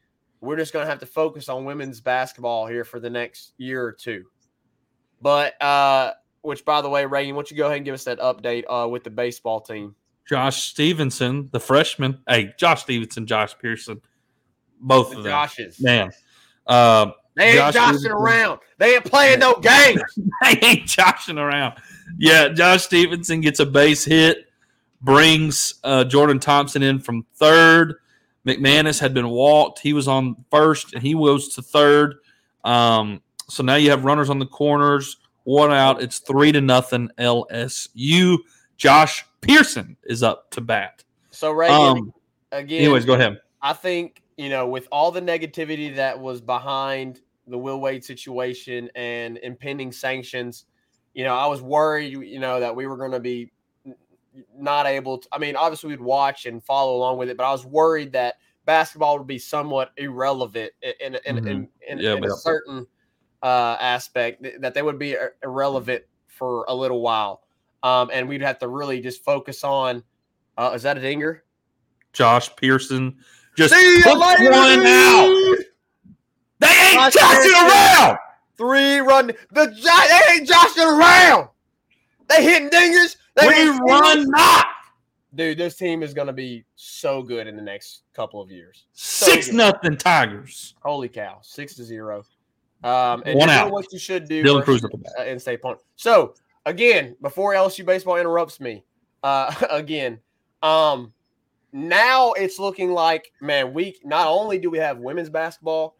we're 0.42 0.58
just 0.58 0.74
going 0.74 0.86
to 0.86 0.90
have 0.90 1.00
to 1.00 1.06
focus 1.06 1.50
on 1.50 1.66
women's 1.66 2.02
basketball 2.02 2.66
here 2.68 2.84
for 2.84 3.00
the 3.00 3.10
next 3.10 3.54
year 3.58 3.84
or 3.84 3.92
two. 3.92 4.24
But, 5.22 5.62
uh, 5.62 6.14
which 6.42 6.66
by 6.66 6.82
the 6.82 6.90
way, 6.90 7.06
Reagan, 7.06 7.36
why 7.36 7.40
don't 7.40 7.52
you 7.52 7.58
go 7.58 7.66
ahead 7.66 7.78
and 7.78 7.86
give 7.86 7.94
us 7.94 8.04
that 8.06 8.20
update 8.20 8.64
uh, 8.70 8.88
with 8.88 9.04
the 9.04 9.10
baseball 9.10 9.62
team? 9.62 9.96
Josh 10.28 10.64
Stevenson, 10.64 11.50
the 11.52 11.60
freshman. 11.60 12.20
Hey, 12.28 12.54
Josh 12.58 12.82
Stevenson, 12.84 13.26
Josh 13.26 13.58
Pearson, 13.58 14.02
both 14.80 15.12
the 15.12 15.18
of 15.18 15.24
them. 15.24 15.34
Joshes. 15.34 15.82
Man. 15.82 16.12
Uh, 16.68 17.12
they 17.36 17.50
ain't 17.50 17.58
Josh 17.58 17.74
joshing 17.74 18.00
Stevenson. 18.00 18.12
around. 18.12 18.60
They 18.78 18.96
ain't 18.96 19.06
playing 19.06 19.40
no 19.40 19.56
games. 19.62 20.02
they 20.42 20.60
ain't 20.62 20.86
joshing 20.86 21.38
around. 21.38 21.76
Yeah, 22.18 22.50
Josh 22.50 22.84
Stevenson 22.84 23.42
gets 23.42 23.60
a 23.60 23.66
base 23.66 24.06
hit 24.06 24.46
brings 25.04 25.76
uh, 25.84 26.04
Jordan 26.06 26.40
Thompson 26.40 26.82
in 26.82 27.00
from 27.00 27.26
third. 27.36 27.96
McManus 28.48 29.00
had 29.00 29.14
been 29.14 29.30
walked. 29.30 29.80
He 29.80 29.94
was 29.94 30.08
on 30.08 30.36
first, 30.50 30.94
and 30.94 31.04
he 31.04 31.14
goes 31.14 31.54
to 31.56 31.62
third. 31.62 32.16
Um, 32.64 33.22
so 33.50 33.64
now 33.64 33.76
you 33.76 33.90
have 33.90 34.06
runners 34.06 34.30
on 34.30 34.40
the 34.40 34.46
corners, 34.46 35.18
one 35.44 35.72
out. 35.72 36.02
It's 36.02 36.20
three 36.20 36.52
to 36.52 36.62
nothing 36.62 37.10
LSU. 37.18 38.38
Josh 38.78 39.26
Pearson 39.42 39.98
is 40.04 40.24
up 40.24 40.50
to 40.52 40.62
bat. 40.62 41.04
So 41.32 41.52
Reagan, 41.52 41.76
um, 41.76 42.14
again. 42.52 42.82
Anyways, 42.82 43.06
go 43.06 43.14
ahead. 43.14 43.40
I 43.62 43.74
think 43.74 44.22
you 44.38 44.50
know 44.50 44.68
with 44.68 44.88
all 44.92 45.12
the 45.12 45.22
negativity 45.22 45.96
that 45.96 46.20
was 46.20 46.42
behind 46.42 47.22
the 47.48 47.58
Will 47.58 47.80
Wade 47.80 48.04
situation 48.04 48.90
and 48.96 49.38
impending 49.38 49.92
sanctions, 49.92 50.66
you 51.14 51.24
know, 51.24 51.36
I 51.36 51.48
was 51.48 51.62
worried, 51.62 52.12
you 52.12 52.40
know, 52.40 52.60
that 52.60 52.76
we 52.76 52.88
were 52.88 52.98
going 52.98 53.12
to 53.12 53.20
be 53.20 53.52
not 54.58 54.86
able 54.86 55.20
to. 55.20 55.28
I 55.32 55.38
mean, 55.38 55.56
obviously 55.56 55.90
we'd 55.90 56.02
watch 56.02 56.46
and 56.46 56.64
follow 56.64 56.96
along 56.96 57.18
with 57.18 57.30
it, 57.30 57.38
but 57.38 57.46
I 57.46 57.52
was 57.52 57.66
worried 57.66 58.14
that 58.14 58.36
basketball 58.66 59.18
would 59.18 59.28
be 59.28 59.40
somewhat 59.40 59.92
irrelevant 59.98 60.72
in 60.82 61.16
in 61.26 61.36
mm-hmm. 61.36 61.48
in, 61.48 61.70
in, 61.88 61.98
yeah, 62.00 62.16
in 62.16 62.24
a 62.24 62.32
certain 62.32 62.88
uh, 63.42 63.78
aspect 63.80 64.46
that 64.62 64.74
they 64.74 64.82
would 64.82 65.00
be 65.00 65.16
irrelevant 65.44 66.04
for 66.28 66.66
a 66.68 66.76
little 66.76 67.02
while, 67.02 67.44
um, 67.84 68.10
and 68.14 68.28
we'd 68.28 68.42
have 68.42 68.60
to 68.60 68.68
really 68.68 69.02
just 69.02 69.24
focus 69.24 69.64
on. 69.64 70.04
Uh, 70.58 70.72
is 70.76 70.84
that 70.84 70.98
a 70.98 71.02
dinger? 71.02 71.44
Josh 72.14 72.56
Pearson 72.56 73.18
just 73.56 73.74
put 74.04 74.18
one 74.18 74.86
out. 74.86 75.58
They 76.60 76.68
ain't 76.68 77.14
joshing 77.14 77.52
around. 77.52 78.18
Three 78.58 79.00
run. 79.00 79.28
The 79.52 79.66
they 79.66 80.34
ain't 80.34 80.48
joshing 80.48 80.84
around. 80.84 81.50
They 82.30 82.44
hitting 82.44 82.70
dingers. 82.70 83.18
They 83.36 83.48
we 83.48 83.70
run 83.90 84.30
not. 84.30 84.68
Dude, 85.36 85.58
this 85.58 85.76
team 85.76 86.04
is 86.04 86.14
going 86.14 86.28
to 86.28 86.34
be 86.34 86.64
so 86.76 87.24
good 87.24 87.48
in 87.48 87.56
the 87.56 87.62
next 87.62 88.04
couple 88.14 88.40
of 88.42 88.52
years. 88.52 88.86
So 88.94 89.26
Six 89.26 89.48
good. 89.48 89.56
nothing 89.56 89.98
Tigers. 89.98 90.76
Holy 90.84 91.10
cow! 91.10 91.40
Six 91.42 91.76
to 91.76 91.84
zero. 91.84 92.24
Um, 92.84 93.24
and 93.26 93.40
One 93.40 93.50
out. 93.50 93.72
what 93.72 93.92
you 93.92 93.98
should 93.98 94.28
do 94.28 94.44
Dylan 94.44 94.64
Crews 94.64 94.84
uh, 94.84 95.24
in 95.24 95.40
state 95.40 95.62
point. 95.62 95.80
So 95.96 96.36
again, 96.66 97.16
before 97.22 97.54
LSU 97.54 97.86
baseball 97.86 98.18
interrupts 98.18 98.60
me, 98.60 98.84
uh, 99.24 99.54
again, 99.70 100.20
um, 100.62 101.14
now 101.72 102.34
it's 102.34 102.60
looking 102.60 102.92
like 102.92 103.32
man, 103.42 103.74
we 103.74 103.98
not 104.04 104.28
only 104.28 104.60
do 104.60 104.70
we 104.70 104.78
have 104.78 105.00
women's 105.00 105.30
basketball 105.30 105.96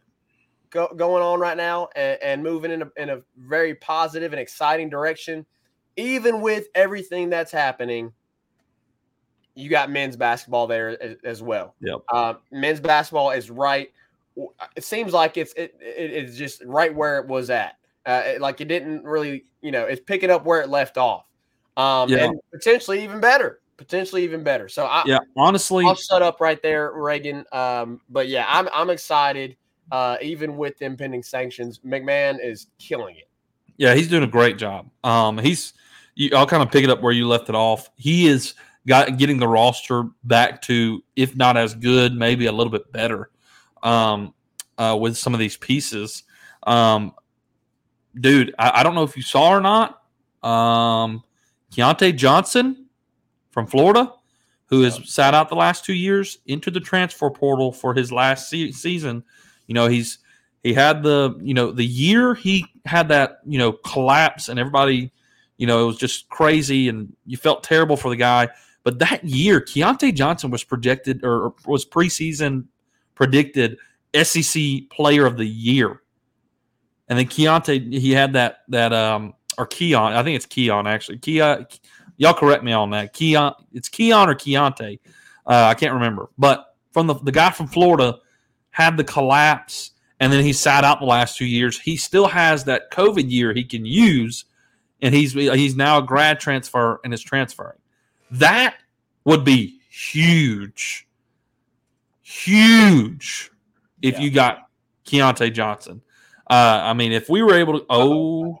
go, 0.70 0.88
going 0.94 1.22
on 1.22 1.40
right 1.40 1.56
now 1.56 1.88
and, 1.96 2.18
and 2.22 2.42
moving 2.42 2.70
in 2.70 2.82
a, 2.82 2.90
in 2.96 3.10
a 3.10 3.20
very 3.36 3.74
positive 3.74 4.32
and 4.32 4.40
exciting 4.40 4.88
direction 4.90 5.44
even 5.96 6.40
with 6.40 6.68
everything 6.74 7.30
that's 7.30 7.52
happening, 7.52 8.12
you 9.54 9.70
got 9.70 9.90
men's 9.90 10.16
basketball 10.16 10.66
there 10.66 11.00
as, 11.02 11.16
as 11.24 11.42
well. 11.42 11.74
Yep. 11.80 12.00
Uh, 12.12 12.34
men's 12.50 12.80
basketball 12.80 13.30
is 13.30 13.50
right. 13.50 13.92
It 14.76 14.82
seems 14.82 15.12
like 15.12 15.36
it's 15.36 15.52
it, 15.52 15.76
it, 15.80 16.10
it's 16.10 16.36
just 16.36 16.62
right 16.64 16.92
where 16.92 17.18
it 17.18 17.28
was 17.28 17.50
at. 17.50 17.76
Uh, 18.04 18.22
it, 18.26 18.40
like 18.40 18.60
it 18.60 18.66
didn't 18.66 19.04
really, 19.04 19.44
you 19.62 19.70
know, 19.70 19.84
it's 19.84 20.00
picking 20.00 20.30
up 20.30 20.44
where 20.44 20.60
it 20.60 20.68
left 20.68 20.98
off, 20.98 21.24
um, 21.76 22.08
yeah. 22.08 22.24
and 22.24 22.40
potentially 22.52 23.04
even 23.04 23.20
better. 23.20 23.60
potentially 23.76 24.24
even 24.24 24.42
better. 24.42 24.68
So 24.68 24.86
I, 24.86 25.02
Yeah, 25.06 25.18
honestly, 25.36 25.84
I'll 25.84 25.94
shut 25.94 26.22
up 26.22 26.40
right 26.40 26.60
there, 26.62 26.92
Reagan. 26.92 27.44
Um, 27.52 28.00
but 28.08 28.28
yeah, 28.28 28.46
I'm 28.48 28.68
I'm 28.72 28.90
excited. 28.90 29.56
Uh, 29.92 30.16
even 30.22 30.56
with 30.56 30.78
the 30.78 30.86
impending 30.86 31.22
sanctions, 31.22 31.80
McMahon 31.80 32.38
is 32.42 32.68
killing 32.78 33.16
it. 33.16 33.28
Yeah, 33.76 33.94
he's 33.94 34.08
doing 34.08 34.22
a 34.22 34.28
great 34.28 34.58
job. 34.58 34.90
Um, 35.02 35.38
he's 35.38 35.74
you, 36.14 36.30
I'll 36.34 36.46
kind 36.46 36.62
of 36.62 36.70
pick 36.70 36.84
it 36.84 36.90
up 36.90 37.02
where 37.02 37.12
you 37.12 37.26
left 37.26 37.48
it 37.48 37.54
off. 37.54 37.90
He 37.96 38.26
is 38.26 38.54
got 38.86 39.16
getting 39.16 39.38
the 39.38 39.48
roster 39.48 40.04
back 40.24 40.62
to, 40.62 41.02
if 41.16 41.34
not 41.36 41.56
as 41.56 41.74
good, 41.74 42.14
maybe 42.14 42.46
a 42.46 42.52
little 42.52 42.70
bit 42.70 42.90
better. 42.92 43.30
Um, 43.82 44.34
uh, 44.78 44.96
with 45.00 45.16
some 45.16 45.34
of 45.34 45.40
these 45.40 45.56
pieces, 45.56 46.24
um, 46.66 47.14
dude, 48.18 48.54
I, 48.58 48.80
I 48.80 48.82
don't 48.82 48.94
know 48.94 49.02
if 49.02 49.16
you 49.16 49.22
saw 49.22 49.50
or 49.50 49.60
not. 49.60 50.02
Um, 50.42 51.22
Keyontae 51.72 52.16
Johnson 52.16 52.86
from 53.50 53.66
Florida, 53.66 54.12
who 54.66 54.82
has 54.82 55.00
sat 55.08 55.34
out 55.34 55.48
the 55.48 55.54
last 55.54 55.84
two 55.84 55.94
years, 55.94 56.38
entered 56.48 56.74
the 56.74 56.80
transfer 56.80 57.30
portal 57.30 57.72
for 57.72 57.94
his 57.94 58.10
last 58.10 58.48
se- 58.48 58.72
season. 58.72 59.22
You 59.66 59.74
know, 59.74 59.86
he's 59.86 60.18
he 60.64 60.72
had 60.72 61.02
the 61.02 61.38
you 61.40 61.54
know 61.54 61.70
the 61.70 61.84
year 61.84 62.34
he 62.34 62.66
had 62.86 63.08
that 63.08 63.38
you 63.44 63.58
know 63.58 63.72
collapse 63.72 64.48
and 64.48 64.58
everybody 64.58 65.12
you 65.58 65.66
know 65.66 65.84
it 65.84 65.86
was 65.86 65.98
just 65.98 66.28
crazy 66.30 66.88
and 66.88 67.14
you 67.26 67.36
felt 67.36 67.62
terrible 67.62 67.96
for 67.96 68.08
the 68.08 68.16
guy. 68.16 68.48
But 68.82 68.98
that 68.98 69.24
year 69.24 69.60
Keyontae 69.60 70.14
Johnson 70.14 70.50
was 70.50 70.64
projected 70.64 71.22
or 71.22 71.54
was 71.66 71.84
preseason 71.84 72.64
predicted 73.14 73.78
SEC 74.20 74.88
player 74.90 75.26
of 75.26 75.36
the 75.36 75.46
year. 75.46 76.00
And 77.08 77.18
then 77.18 77.26
Keyontae 77.26 77.92
he 77.92 78.12
had 78.12 78.32
that 78.32 78.60
that 78.68 78.94
um 78.94 79.34
or 79.58 79.66
Keon 79.66 80.14
I 80.14 80.22
think 80.22 80.36
it's 80.36 80.46
Keon 80.46 80.86
actually. 80.86 81.18
Keon 81.18 81.66
y'all 82.16 82.32
correct 82.32 82.64
me 82.64 82.72
on 82.72 82.88
that. 82.90 83.12
Keon 83.12 83.52
it's 83.74 83.90
Keon 83.90 84.30
or 84.30 84.34
Keyontae. 84.34 84.98
Uh, 85.46 85.66
I 85.66 85.74
can't 85.74 85.92
remember. 85.92 86.30
But 86.38 86.74
from 86.92 87.06
the 87.06 87.14
the 87.16 87.32
guy 87.32 87.50
from 87.50 87.66
Florida 87.66 88.18
had 88.70 88.96
the 88.96 89.04
collapse 89.04 89.90
and 90.20 90.32
then 90.32 90.44
he 90.44 90.52
sat 90.52 90.84
out 90.84 91.00
the 91.00 91.06
last 91.06 91.36
two 91.36 91.46
years. 91.46 91.78
He 91.80 91.96
still 91.96 92.26
has 92.28 92.64
that 92.64 92.90
COVID 92.90 93.30
year 93.30 93.52
he 93.52 93.64
can 93.64 93.84
use, 93.84 94.44
and 95.02 95.14
he's 95.14 95.32
he's 95.32 95.76
now 95.76 95.98
a 95.98 96.02
grad 96.02 96.40
transfer 96.40 97.00
and 97.04 97.12
is 97.12 97.20
transferring. 97.22 97.78
That 98.30 98.76
would 99.24 99.44
be 99.44 99.80
huge, 99.90 101.06
huge 102.22 103.50
if 104.02 104.14
Yeah. 104.14 104.20
you 104.20 104.30
got 104.30 104.68
Keyontae 105.06 105.52
Johnson. 105.52 106.00
Uh, 106.48 106.80
I 106.84 106.92
mean, 106.92 107.12
if 107.12 107.28
we 107.28 107.42
were 107.42 107.54
able 107.54 107.78
to, 107.80 107.86
oh, 107.88 108.60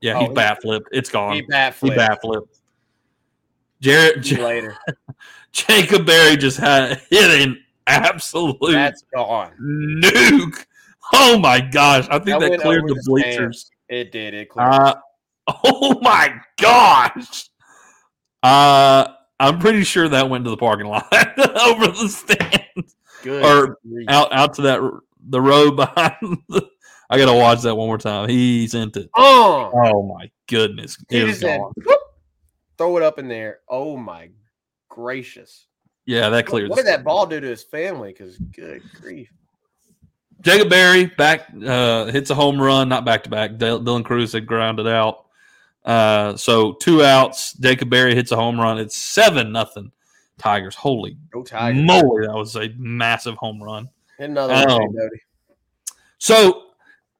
yeah, 0.00 0.14
Oh, 0.16 0.20
he's 0.20 0.28
he- 0.28 0.34
bat 0.34 0.60
flipped. 0.62 0.88
It's 0.92 1.08
gone. 1.10 1.34
He 1.34 1.42
bat 1.42 1.74
He 1.74 1.78
flip. 1.78 1.96
bat 1.96 2.18
flipped. 2.20 2.58
Jared 3.80 4.24
See 4.24 4.36
later. 4.36 4.76
Jacob 5.52 6.06
Berry 6.06 6.36
just 6.36 6.56
had 6.58 7.00
hit 7.10 7.46
an 7.46 7.62
absolute 7.86 8.56
That's 8.62 9.02
gone. 9.14 9.52
nuke. 9.60 10.64
Oh 11.12 11.38
my 11.38 11.60
gosh. 11.60 12.06
I 12.10 12.18
think 12.18 12.40
That 12.40 12.50
that, 12.50 12.60
cleared 12.60 12.86
the 12.86 13.02
bleachers. 13.06 13.70
It 13.88 14.12
did. 14.12 14.34
It 14.34 14.48
cleared. 14.48 14.72
Uh, 14.72 14.94
oh 15.64 15.98
my 16.00 16.34
gosh. 16.60 17.48
Uh, 18.42 19.06
I'm 19.38 19.58
pretty 19.58 19.84
sure 19.84 20.08
that 20.08 20.28
went 20.30 20.44
to 20.44 20.50
the 20.50 20.56
parking 20.56 20.86
lot 20.86 21.06
over 21.12 21.86
the 21.88 22.08
stand 22.08 22.84
Good. 23.22 23.44
or 23.44 23.78
grief. 23.88 24.06
out 24.08 24.32
out 24.32 24.54
to 24.54 24.62
that 24.62 24.80
the 25.28 25.40
road 25.40 25.76
behind. 25.76 26.38
The, 26.48 26.68
I 27.10 27.18
gotta 27.18 27.34
watch 27.38 27.60
that 27.62 27.74
one 27.76 27.86
more 27.88 27.98
time. 27.98 28.28
He 28.28 28.66
sent 28.66 28.96
it. 28.96 29.10
Oh, 29.16 29.70
Oh 29.74 30.02
my 30.02 30.30
goodness, 30.48 30.96
it 31.10 31.24
was 31.24 31.40
said, 31.40 31.58
gone. 31.58 31.72
"Whoop," 31.84 32.00
throw 32.78 32.96
it 32.96 33.02
up 33.02 33.18
in 33.18 33.28
there. 33.28 33.60
Oh 33.68 33.96
my 33.96 34.30
gracious! 34.88 35.66
Yeah, 36.06 36.30
that 36.30 36.46
cleared. 36.46 36.70
what 36.70 36.76
did 36.76 36.86
that 36.86 37.04
ball 37.04 37.26
do 37.26 37.38
to 37.38 37.46
his 37.46 37.62
family? 37.62 38.12
Because 38.12 38.38
good 38.38 38.82
grief. 39.00 39.30
Jacob 40.42 40.68
Berry 40.68 41.06
back 41.06 41.48
uh, 41.64 42.06
hits 42.06 42.30
a 42.30 42.34
home 42.34 42.60
run, 42.60 42.88
not 42.88 43.04
back 43.04 43.22
to 43.24 43.30
back. 43.30 43.52
Dylan 43.52 44.04
Crews 44.04 44.32
had 44.32 44.46
grounded 44.46 44.86
out. 44.86 45.26
Uh, 45.84 46.36
so 46.36 46.72
two 46.74 47.02
outs. 47.02 47.54
Jacob 47.54 47.90
Berry 47.90 48.14
hits 48.14 48.30
a 48.32 48.36
home 48.36 48.60
run. 48.60 48.78
It's 48.78 48.96
seven 48.96 49.52
nothing. 49.52 49.90
Tigers. 50.38 50.74
Holy 50.74 51.16
Go 51.30 51.42
Tigers. 51.42 51.82
moly, 51.82 52.26
that 52.26 52.34
was 52.34 52.56
a 52.56 52.68
massive 52.76 53.36
home 53.36 53.62
run. 53.62 53.88
Another 54.18 54.54
one. 54.54 54.66
Jay 54.66 54.98
Doty. 54.98 55.20
So 56.18 56.62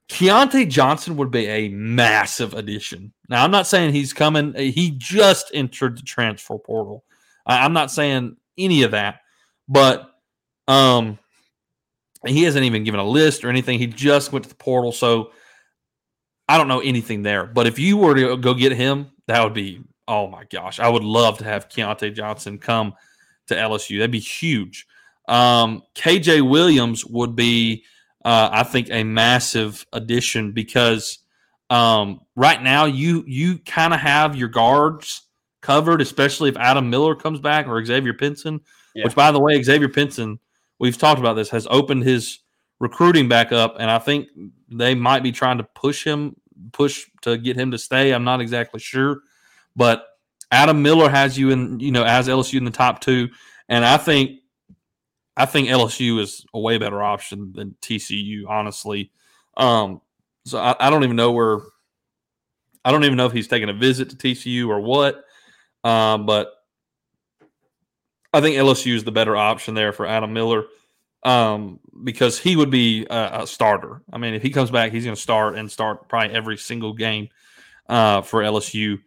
Keyontae 0.09 0.69
Johnson 0.69 1.17
would 1.17 1.31
be 1.31 1.47
a 1.47 1.69
massive 1.69 2.55
addition. 2.55 3.13
Now 3.29 3.45
I'm 3.45 3.51
not 3.51 3.67
saying 3.67 3.93
he's 3.93 4.13
coming. 4.13 4.55
He 4.55 4.93
just 4.99 5.51
entered 5.55 5.99
the 5.99 6.03
transfer 6.03 6.59
portal. 6.59 7.05
I- 7.47 7.65
I'm 7.65 7.73
not 7.73 7.91
saying 7.91 8.37
any 8.59 8.83
of 8.83 8.91
that, 8.93 9.21
but 9.69 10.11
um, 10.69 11.19
he 12.27 12.45
hasn't 12.45 12.65
even 12.65 12.85
given 12.85 13.01
a 13.01 13.05
list 13.05 13.45
or 13.45 13.49
anything. 13.49 13.79
He 13.79 13.87
just 13.87 14.33
went 14.33 14.45
to 14.45 14.49
the 14.49 14.55
portal, 14.55 14.93
so 14.93 15.33
I 16.49 16.59
don't 16.59 16.69
know 16.69 16.81
anything 16.81 17.23
there. 17.23 17.47
But 17.47 17.67
if 17.67 17.79
you 17.79 17.97
were 17.97 18.15
to 18.15 18.37
go 18.37 18.55
get 18.55 18.73
him, 18.73 19.11
that 19.27 19.43
would 19.43 19.55
be 19.55 19.83
oh 20.09 20.29
my 20.29 20.45
gosh! 20.45 20.81
I 20.81 20.89
would 20.89 21.05
love 21.05 21.39
to 21.39 21.45
have 21.45 21.69
Keyontae 21.69 22.15
Johnson 22.15 22.59
come 22.59 22.95
to 23.49 23.55
LSU. 23.55 23.99
That'd 23.99 24.11
be 24.11 24.19
huge. 24.19 24.87
Um, 25.29 25.83
KJ 25.95 26.49
Williams 26.49 27.07
would 27.07 27.37
be, 27.37 27.85
uh, 28.25 28.51
I 28.53 28.63
think, 28.65 28.89
a 28.91 29.05
massive 29.05 29.87
addition 29.93 30.53
because 30.53 31.19
um, 31.71 32.21
right 32.37 32.63
now 32.63 32.85
you 32.85 33.25
you 33.27 33.59
kind 33.59 33.95
of 33.95 34.01
have 34.01 34.37
your 34.37 34.49
guards 34.49 35.23
covered, 35.63 36.01
especially 36.01 36.51
if 36.51 36.57
Adam 36.57 36.91
Miller 36.91 37.15
comes 37.15 37.41
back 37.41 37.67
or 37.67 37.85
Xavier 37.85 38.15
Pinson. 38.15 38.61
Yeah. 38.95 39.05
Which, 39.05 39.15
by 39.15 39.33
the 39.33 39.41
way, 39.41 39.63
Xavier 39.63 39.89
Pinson, 39.89 40.39
we've 40.83 40.99
talked 40.99 41.21
about 41.21 41.35
this, 41.35 41.49
has 41.51 41.69
opened 41.71 42.03
his 42.03 42.41
recruiting 42.81 43.29
back 43.29 43.53
up, 43.53 43.77
and 43.79 43.89
I 43.89 44.01
think 44.01 44.27
they 44.69 44.97
might 44.97 45.23
be 45.23 45.31
trying 45.31 45.59
to 45.59 45.65
push 45.65 46.05
him, 46.05 46.35
push 46.73 47.07
to 47.23 47.39
get 47.39 47.57
him 47.57 47.71
to 47.71 47.79
stay. 47.79 48.11
I'm 48.11 48.25
not 48.25 48.41
exactly 48.41 48.81
sure, 48.81 49.21
but 49.77 50.05
Adam 50.51 50.83
Miller 50.83 51.09
has 51.09 51.39
you 51.39 51.51
in, 51.51 51.79
you 51.79 51.93
know, 51.93 52.03
as 52.03 52.27
LSU 52.27 52.59
in 52.59 52.65
the 52.65 52.73
top 52.73 53.01
two, 53.01 53.29
and 53.69 53.85
I 53.85 53.97
think, 53.97 54.41
I 55.37 55.47
think 55.47 55.69
LSU 55.69 56.19
is 56.19 56.45
a 56.53 56.59
way 56.59 56.79
better 56.79 57.01
option 57.01 57.53
than 57.53 57.77
TCU, 57.81 58.49
honestly. 58.49 59.13
Um, 59.57 60.01
so 60.45 60.59
I, 60.59 60.75
I 60.81 60.91
don't 60.91 61.05
even 61.05 61.17
know 61.17 61.31
where, 61.31 61.61
I 62.85 62.91
don't 62.91 63.05
even 63.05 63.17
know 63.17 63.27
if 63.27 63.33
he's 63.33 63.47
taking 63.47 63.69
a 63.69 63.73
visit 63.73 64.11
to 64.11 64.17
TCU 64.17 64.67
or 64.67 64.81
what, 64.81 65.23
um, 65.85 66.27
but 66.27 66.53
I 68.33 68.41
think 68.41 68.57
LSU 68.57 68.95
is 68.95 69.05
the 69.05 69.13
better 69.13 69.37
option 69.37 69.75
there 69.75 69.93
for 69.93 70.07
Adam 70.07 70.33
Miller 70.33 70.65
um, 71.23 71.81
because 72.03 72.39
he 72.39 72.57
would 72.57 72.71
be 72.71 73.07
a, 73.11 73.43
a 73.43 73.47
starter. 73.47 74.03
I 74.13 74.19
mean, 74.19 74.35
if 74.35 74.43
he 74.43 74.51
comes 74.51 74.71
back, 74.71 74.93
he's 74.93 75.05
going 75.05 75.17
to 75.17 75.21
start 75.21 75.57
and 75.57 75.71
start 75.71 76.09
probably 76.09 76.35
every 76.35 76.57
single 76.57 76.95
game 76.95 77.29
uh, 77.89 78.23
for 78.23 78.43
LSU. 78.43 78.99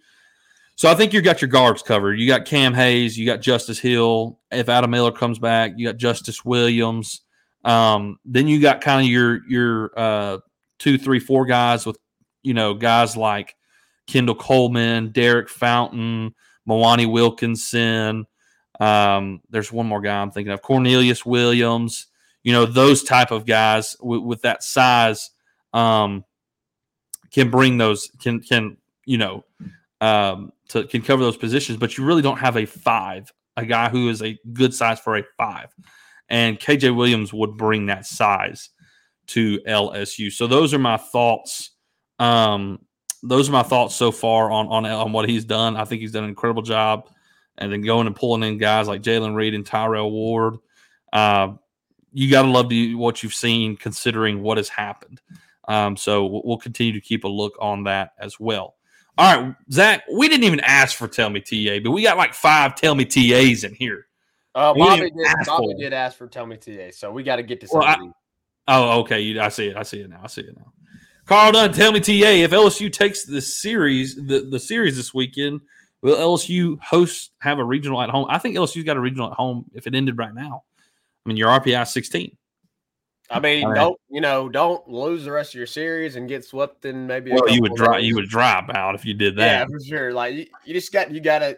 So 0.75 0.89
I 0.89 0.95
think 0.95 1.13
you 1.13 1.21
got 1.21 1.41
your 1.41 1.49
guards 1.49 1.81
covered. 1.81 2.19
You 2.19 2.27
got 2.27 2.45
Cam 2.45 2.73
Hayes, 2.73 3.17
you 3.17 3.25
got 3.25 3.41
Justice 3.41 3.79
Hill. 3.79 4.39
If 4.51 4.69
Adam 4.69 4.91
Miller 4.91 5.11
comes 5.11 5.39
back, 5.39 5.73
you 5.77 5.87
got 5.87 5.97
Justice 5.97 6.43
Williams. 6.43 7.21
Um, 7.63 8.19
then 8.25 8.47
you 8.47 8.61
got 8.61 8.81
kind 8.81 9.01
of 9.01 9.07
your 9.07 9.47
your 9.47 9.91
uh, 9.97 10.37
two, 10.77 10.97
three, 10.97 11.19
four 11.19 11.45
guys 11.45 11.85
with 11.85 11.97
you 12.43 12.53
know 12.53 12.73
guys 12.73 13.15
like 13.15 13.55
Kendall 14.05 14.35
Coleman, 14.35 15.11
Derek 15.11 15.49
Fountain, 15.49 16.35
Mwani 16.67 17.09
Wilkinson. 17.09 18.27
Um, 18.79 19.41
there's 19.49 19.71
one 19.71 19.87
more 19.87 20.01
guy 20.01 20.21
I'm 20.21 20.31
thinking 20.31 20.51
of, 20.51 20.61
Cornelius 20.61 21.25
Williams. 21.25 22.07
You 22.43 22.53
know 22.53 22.65
those 22.65 23.03
type 23.03 23.31
of 23.31 23.45
guys 23.45 23.95
with, 23.99 24.41
that 24.43 24.63
size 24.63 25.31
um, 25.73 26.23
can 27.31 27.49
bring 27.49 27.77
those 27.77 28.11
can 28.21 28.39
can 28.39 28.77
you 29.05 29.17
know 29.17 29.43
um, 30.01 30.51
to 30.69 30.85
can 30.85 31.01
cover 31.01 31.23
those 31.23 31.37
positions, 31.37 31.77
but 31.77 31.97
you 31.97 32.05
really 32.05 32.21
don't 32.21 32.37
have 32.37 32.57
a 32.57 32.65
five, 32.65 33.31
a 33.57 33.65
guy 33.65 33.89
who 33.89 34.09
is 34.09 34.21
a 34.21 34.37
good 34.53 34.73
size 34.73 34.99
for 34.99 35.17
a 35.17 35.23
five. 35.37 35.73
And 36.29 36.59
KJ 36.59 36.95
Williams 36.95 37.33
would 37.33 37.57
bring 37.57 37.87
that 37.87 38.05
size 38.05 38.69
to 39.27 39.59
LSU. 39.67 40.31
So 40.31 40.47
those 40.47 40.73
are 40.73 40.79
my 40.79 40.97
thoughts. 40.97 41.71
Um, 42.19 42.79
those 43.23 43.49
are 43.49 43.51
my 43.51 43.63
thoughts 43.63 43.95
so 43.95 44.11
far 44.11 44.51
on 44.51 44.67
on 44.67 44.85
on 44.85 45.11
what 45.11 45.27
he's 45.27 45.45
done. 45.45 45.77
I 45.77 45.85
think 45.85 46.01
he's 46.01 46.11
done 46.11 46.23
an 46.23 46.29
incredible 46.29 46.61
job. 46.61 47.09
And 47.57 47.71
then 47.71 47.81
going 47.81 48.07
and 48.07 48.15
pulling 48.15 48.43
in 48.43 48.57
guys 48.57 48.87
like 48.87 49.01
Jalen 49.01 49.35
Reed 49.35 49.53
and 49.53 49.65
Tyrell 49.65 50.11
Ward, 50.11 50.57
uh, 51.13 51.53
you 52.11 52.29
got 52.29 52.43
to 52.43 52.49
love 52.49 52.69
the, 52.69 52.95
what 52.95 53.23
you've 53.23 53.33
seen 53.33 53.77
considering 53.77 54.41
what 54.41 54.57
has 54.57 54.69
happened. 54.69 55.21
Um, 55.67 55.97
so 55.97 56.41
we'll, 56.43 56.57
continue 56.57 56.93
to 56.93 57.01
keep 57.01 57.23
a 57.23 57.27
look 57.27 57.53
on 57.59 57.85
that 57.85 58.11
as 58.19 58.39
well. 58.39 58.75
All 59.17 59.43
right, 59.43 59.55
Zach, 59.71 60.03
we 60.13 60.27
didn't 60.27 60.43
even 60.43 60.59
ask 60.59 60.97
for 60.97 61.07
Tell 61.07 61.29
Me 61.29 61.39
TA, 61.39 61.79
but 61.83 61.91
we 61.91 62.03
got 62.03 62.17
like 62.17 62.33
five 62.33 62.75
Tell 62.75 62.93
Me 62.93 63.05
TAs 63.05 63.63
in 63.63 63.73
here. 63.73 64.07
Uh, 64.53 64.73
Bobby 64.73 65.11
ask 65.25 65.47
Bobby 65.47 65.73
did 65.77 65.91
ask 65.91 66.17
for 66.17 66.27
tell 66.27 66.45
me 66.45 66.55
today, 66.55 66.89
so 66.91 67.11
we 67.11 67.23
got 67.23 67.37
to 67.37 67.43
get 67.43 67.59
to 67.61 67.67
Well, 67.71 67.83
I- 67.83 68.11
Oh, 68.67 69.01
okay. 69.01 69.21
You, 69.21 69.39
I 69.41 69.49
see 69.49 69.67
it. 69.67 69.77
I 69.77 69.83
see 69.83 69.99
it 69.99 70.09
now. 70.09 70.21
I 70.23 70.27
see 70.27 70.41
it 70.41 70.55
now. 70.57 70.71
Carl 71.25 71.51
Dunn, 71.51 71.71
tell 71.71 71.91
me, 71.91 71.99
TA, 71.99 72.11
if 72.11 72.51
LSU 72.51 72.91
takes 72.91 73.25
the 73.25 73.41
series, 73.41 74.15
the, 74.15 74.47
the 74.49 74.59
series 74.59 74.95
this 74.95 75.13
weekend 75.13 75.61
Will 76.05 76.17
LSU 76.17 76.79
host 76.81 77.31
have 77.39 77.57
a 77.57 77.63
regional 77.63 77.99
at 77.99 78.11
home? 78.11 78.27
I 78.29 78.37
think 78.37 78.55
LSU's 78.55 78.83
got 78.83 78.95
a 78.95 78.99
regional 78.99 79.31
at 79.31 79.33
home 79.33 79.65
if 79.73 79.87
it 79.87 79.95
ended 79.95 80.19
right 80.19 80.35
now. 80.35 80.61
I 80.77 81.27
mean, 81.27 81.35
your 81.35 81.49
RPI 81.49 81.87
16. 81.87 82.37
I 83.31 83.39
mean, 83.39 83.63
All 83.63 83.71
right. 83.71 83.79
don't 83.79 83.99
you 84.11 84.21
know? 84.21 84.47
Don't 84.47 84.87
lose 84.87 85.25
the 85.25 85.31
rest 85.31 85.55
of 85.55 85.57
your 85.57 85.65
series 85.65 86.15
and 86.15 86.29
get 86.29 86.45
swept 86.45 86.85
in 86.85 87.07
maybe. 87.07 87.31
a 87.31 87.33
Well, 87.33 87.49
you 87.49 87.59
would 87.63 87.73
drop 87.73 88.03
you 88.03 88.13
would 88.13 88.29
drop 88.29 88.69
out 88.75 88.93
if 88.93 89.03
you 89.03 89.15
did 89.15 89.35
that. 89.37 89.61
Yeah, 89.61 89.65
for 89.65 89.83
sure. 89.83 90.13
Like 90.13 90.35
you, 90.35 90.45
you 90.63 90.75
just 90.75 90.93
got 90.93 91.09
you 91.09 91.21
got 91.21 91.39
to 91.39 91.57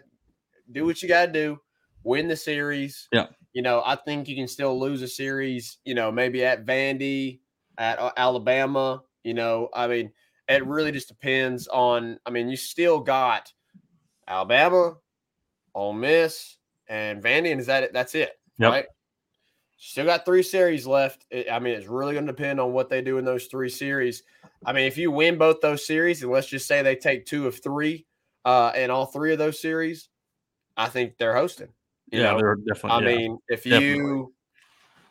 do 0.72 0.86
what 0.86 1.02
you 1.02 1.10
got 1.10 1.26
to 1.26 1.32
do. 1.32 1.60
Win 2.04 2.26
the 2.26 2.34
series. 2.34 3.06
Yeah. 3.12 3.26
You 3.52 3.60
know, 3.60 3.82
I 3.84 3.96
think 3.96 4.28
you 4.28 4.34
can 4.34 4.48
still 4.48 4.80
lose 4.80 5.02
a 5.02 5.08
series. 5.08 5.76
You 5.84 5.94
know, 5.94 6.10
maybe 6.10 6.42
at 6.42 6.64
Vandy, 6.64 7.40
at 7.76 7.98
uh, 7.98 8.12
Alabama. 8.16 9.02
You 9.24 9.34
know, 9.34 9.68
I 9.74 9.88
mean, 9.88 10.10
it 10.48 10.64
really 10.64 10.92
just 10.92 11.08
depends 11.08 11.68
on. 11.68 12.18
I 12.24 12.30
mean, 12.30 12.48
you 12.48 12.56
still 12.56 13.00
got 13.00 13.52
Alabama, 14.28 14.96
Ole 15.74 15.94
Miss, 15.94 16.56
and 16.88 17.22
Vandy, 17.22 17.50
and 17.50 17.60
is 17.60 17.66
that 17.66 17.82
it? 17.82 17.92
That's 17.92 18.14
it, 18.14 18.38
Yep. 18.58 18.70
right? 18.70 18.86
Still 19.78 20.06
got 20.06 20.24
three 20.24 20.42
series 20.42 20.86
left. 20.86 21.24
I 21.32 21.58
mean, 21.60 21.74
it's 21.74 21.86
really 21.86 22.12
going 22.12 22.26
to 22.26 22.32
depend 22.32 22.60
on 22.60 22.72
what 22.72 22.88
they 22.88 23.00
do 23.00 23.18
in 23.18 23.24
those 23.24 23.46
three 23.46 23.68
series. 23.68 24.24
I 24.66 24.72
mean, 24.72 24.86
if 24.86 24.98
you 24.98 25.10
win 25.10 25.38
both 25.38 25.60
those 25.60 25.86
series, 25.86 26.22
and 26.22 26.32
let's 26.32 26.48
just 26.48 26.66
say 26.66 26.82
they 26.82 26.96
take 26.96 27.26
two 27.26 27.46
of 27.46 27.62
three 27.62 28.06
uh, 28.44 28.72
in 28.74 28.90
all 28.90 29.06
three 29.06 29.32
of 29.32 29.38
those 29.38 29.60
series, 29.60 30.08
I 30.76 30.88
think 30.88 31.16
they're 31.16 31.36
hosting. 31.36 31.68
Yeah, 32.10 32.32
know? 32.32 32.38
they're 32.38 32.56
definitely. 32.56 32.90
I 32.90 33.10
yeah. 33.10 33.16
mean, 33.16 33.38
if 33.48 33.64
definitely. 33.64 33.88
you 33.88 34.34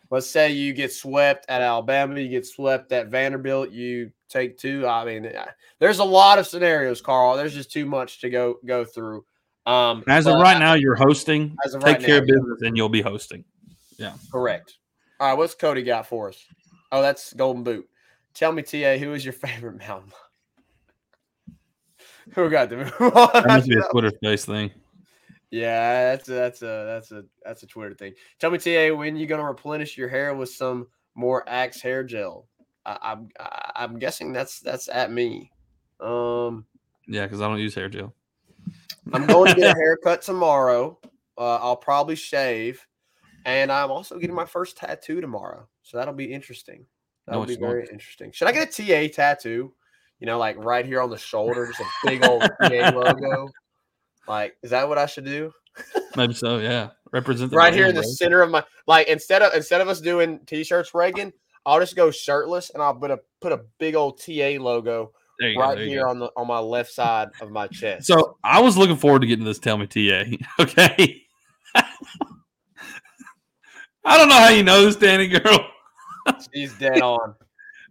let's 0.09 0.29
say 0.29 0.51
you 0.51 0.73
get 0.73 0.93
swept 0.93 1.45
at 1.49 1.61
Alabama, 1.61 2.19
you 2.19 2.29
get 2.29 2.45
swept 2.45 2.91
at 2.91 3.07
Vanderbilt, 3.07 3.71
you 3.71 4.11
take 4.29 4.57
two. 4.57 4.87
I 4.87 5.05
mean, 5.05 5.25
uh, 5.25 5.45
there's 5.79 5.99
a 5.99 6.03
lot 6.03 6.39
of 6.39 6.47
scenarios, 6.47 7.01
Carl. 7.01 7.35
There's 7.35 7.53
just 7.53 7.71
too 7.71 7.85
much 7.85 8.21
to 8.21 8.29
go 8.29 8.57
go 8.65 8.85
through. 8.85 9.25
Um, 9.65 10.03
as 10.07 10.27
of 10.27 10.39
right 10.39 10.59
now, 10.59 10.75
you're 10.75 10.95
hosting. 10.95 11.55
as 11.65 11.73
of 11.73 11.81
Take 11.81 11.97
right 11.97 12.05
care 12.05 12.15
now, 12.15 12.21
of 12.21 12.27
business, 12.27 12.61
and 12.61 12.77
you'll 12.77 12.89
be 12.89 13.01
hosting. 13.01 13.43
Yeah, 13.97 14.13
correct. 14.31 14.77
All 15.19 15.29
right, 15.29 15.37
what's 15.37 15.55
Cody 15.55 15.83
got 15.83 16.07
for 16.07 16.29
us? 16.29 16.45
Oh, 16.91 17.01
that's 17.01 17.33
Golden 17.33 17.63
Boot. 17.63 17.87
Tell 18.33 18.51
me, 18.51 18.61
TA, 18.61 18.97
who 18.97 19.13
is 19.13 19.25
your 19.25 19.33
favorite 19.33 19.77
mountain? 19.79 20.11
who 22.33 22.49
got 22.49 22.69
the? 22.69 22.75
That 22.77 23.45
must 23.47 23.67
be 23.67 23.75
a 23.75 23.81
Twitter 23.91 24.11
space 24.23 24.45
thing. 24.45 24.71
Yeah, 25.51 26.15
that's 26.15 26.27
a, 26.29 26.33
that's 26.33 26.61
a 26.61 26.65
that's 26.85 27.11
a 27.11 27.23
that's 27.45 27.63
a 27.63 27.67
Twitter 27.67 27.95
thing. 27.95 28.13
Tell 28.39 28.51
me, 28.51 28.57
TA, 28.57 28.93
when 28.95 29.15
you 29.15 29.27
gonna 29.27 29.45
replenish 29.45 29.97
your 29.97 30.09
hair 30.09 30.33
with 30.35 30.49
some 30.49 30.87
more 31.15 31.47
Axe 31.47 31.81
hair 31.81 32.03
gel? 32.03 32.47
I, 32.85 32.97
I'm 33.01 33.29
I- 33.39 33.71
I'm 33.75 33.99
guessing 33.99 34.33
that's 34.33 34.59
that's 34.59 34.89
at 34.89 35.11
me. 35.11 35.51
Um, 35.99 36.65
Yeah, 37.07 37.23
because 37.23 37.41
I 37.41 37.47
don't 37.47 37.59
use 37.59 37.75
hair 37.75 37.89
gel. 37.89 38.13
I'm 39.13 39.25
going 39.25 39.47
to 39.49 39.55
get 39.55 39.71
a 39.71 39.73
haircut 39.79 40.21
tomorrow. 40.21 40.99
Uh, 41.37 41.55
I'll 41.57 41.77
probably 41.77 42.15
shave, 42.15 42.85
and 43.45 43.71
I'm 43.71 43.89
also 43.91 44.17
getting 44.19 44.35
my 44.35 44.45
first 44.45 44.75
tattoo 44.77 45.21
tomorrow. 45.21 45.67
So 45.83 45.97
that'll 45.97 46.13
be 46.13 46.31
interesting. 46.33 46.85
That'll 47.25 47.41
No, 47.41 47.47
be 47.47 47.53
it's 47.53 47.61
not. 47.61 47.67
very 47.69 47.87
interesting. 47.91 48.31
Should 48.31 48.47
I 48.47 48.51
get 48.51 48.79
a 48.79 49.07
TA 49.07 49.13
tattoo? 49.15 49.73
You 50.19 50.25
know, 50.25 50.37
like 50.39 50.57
right 50.57 50.85
here 50.85 51.01
on 51.01 51.09
the 51.09 51.17
shoulder, 51.17 51.67
just 51.67 51.79
a 51.79 52.07
big 52.07 52.23
old 52.23 52.41
TA 52.61 52.89
logo. 52.91 53.49
Like, 54.27 54.57
is 54.61 54.71
that 54.71 54.87
what 54.87 54.97
I 54.97 55.05
should 55.05 55.25
do? 55.25 55.51
Maybe 56.15 56.33
so. 56.33 56.57
Yeah, 56.57 56.89
represent 57.11 57.51
the 57.51 57.57
right 57.57 57.73
here 57.73 57.87
in 57.87 57.95
the 57.95 58.03
center 58.03 58.41
of 58.41 58.49
my 58.49 58.63
like 58.87 59.07
instead 59.07 59.41
of 59.41 59.53
instead 59.53 59.81
of 59.81 59.87
us 59.87 60.01
doing 60.01 60.39
t-shirts 60.45 60.93
Reagan, 60.93 61.31
I'll 61.65 61.79
just 61.79 61.95
go 61.95 62.11
shirtless 62.11 62.71
and 62.71 62.81
I'll 62.81 62.95
put 62.95 63.11
a 63.11 63.19
put 63.41 63.51
a 63.51 63.61
big 63.79 63.95
old 63.95 64.19
TA 64.19 64.57
logo 64.59 65.11
you 65.39 65.55
go, 65.55 65.61
right 65.61 65.77
here 65.77 66.07
on 66.07 66.19
the 66.19 66.31
on 66.35 66.47
my 66.47 66.59
left 66.59 66.91
side 66.91 67.29
of 67.41 67.51
my 67.51 67.67
chest. 67.67 68.07
So 68.07 68.37
I 68.43 68.61
was 68.61 68.77
looking 68.77 68.97
forward 68.97 69.21
to 69.21 69.27
getting 69.27 69.45
this. 69.45 69.59
Tell 69.59 69.77
me, 69.77 69.87
TA. 69.87 70.23
Okay. 70.59 71.23
I 74.05 74.17
don't 74.17 74.29
know 74.29 74.35
how 74.35 74.49
you 74.49 74.63
know 74.63 74.85
this, 74.85 74.95
Danny 74.95 75.27
girl. 75.27 75.69
she's 76.53 76.73
dead 76.77 77.01
on. 77.01 77.35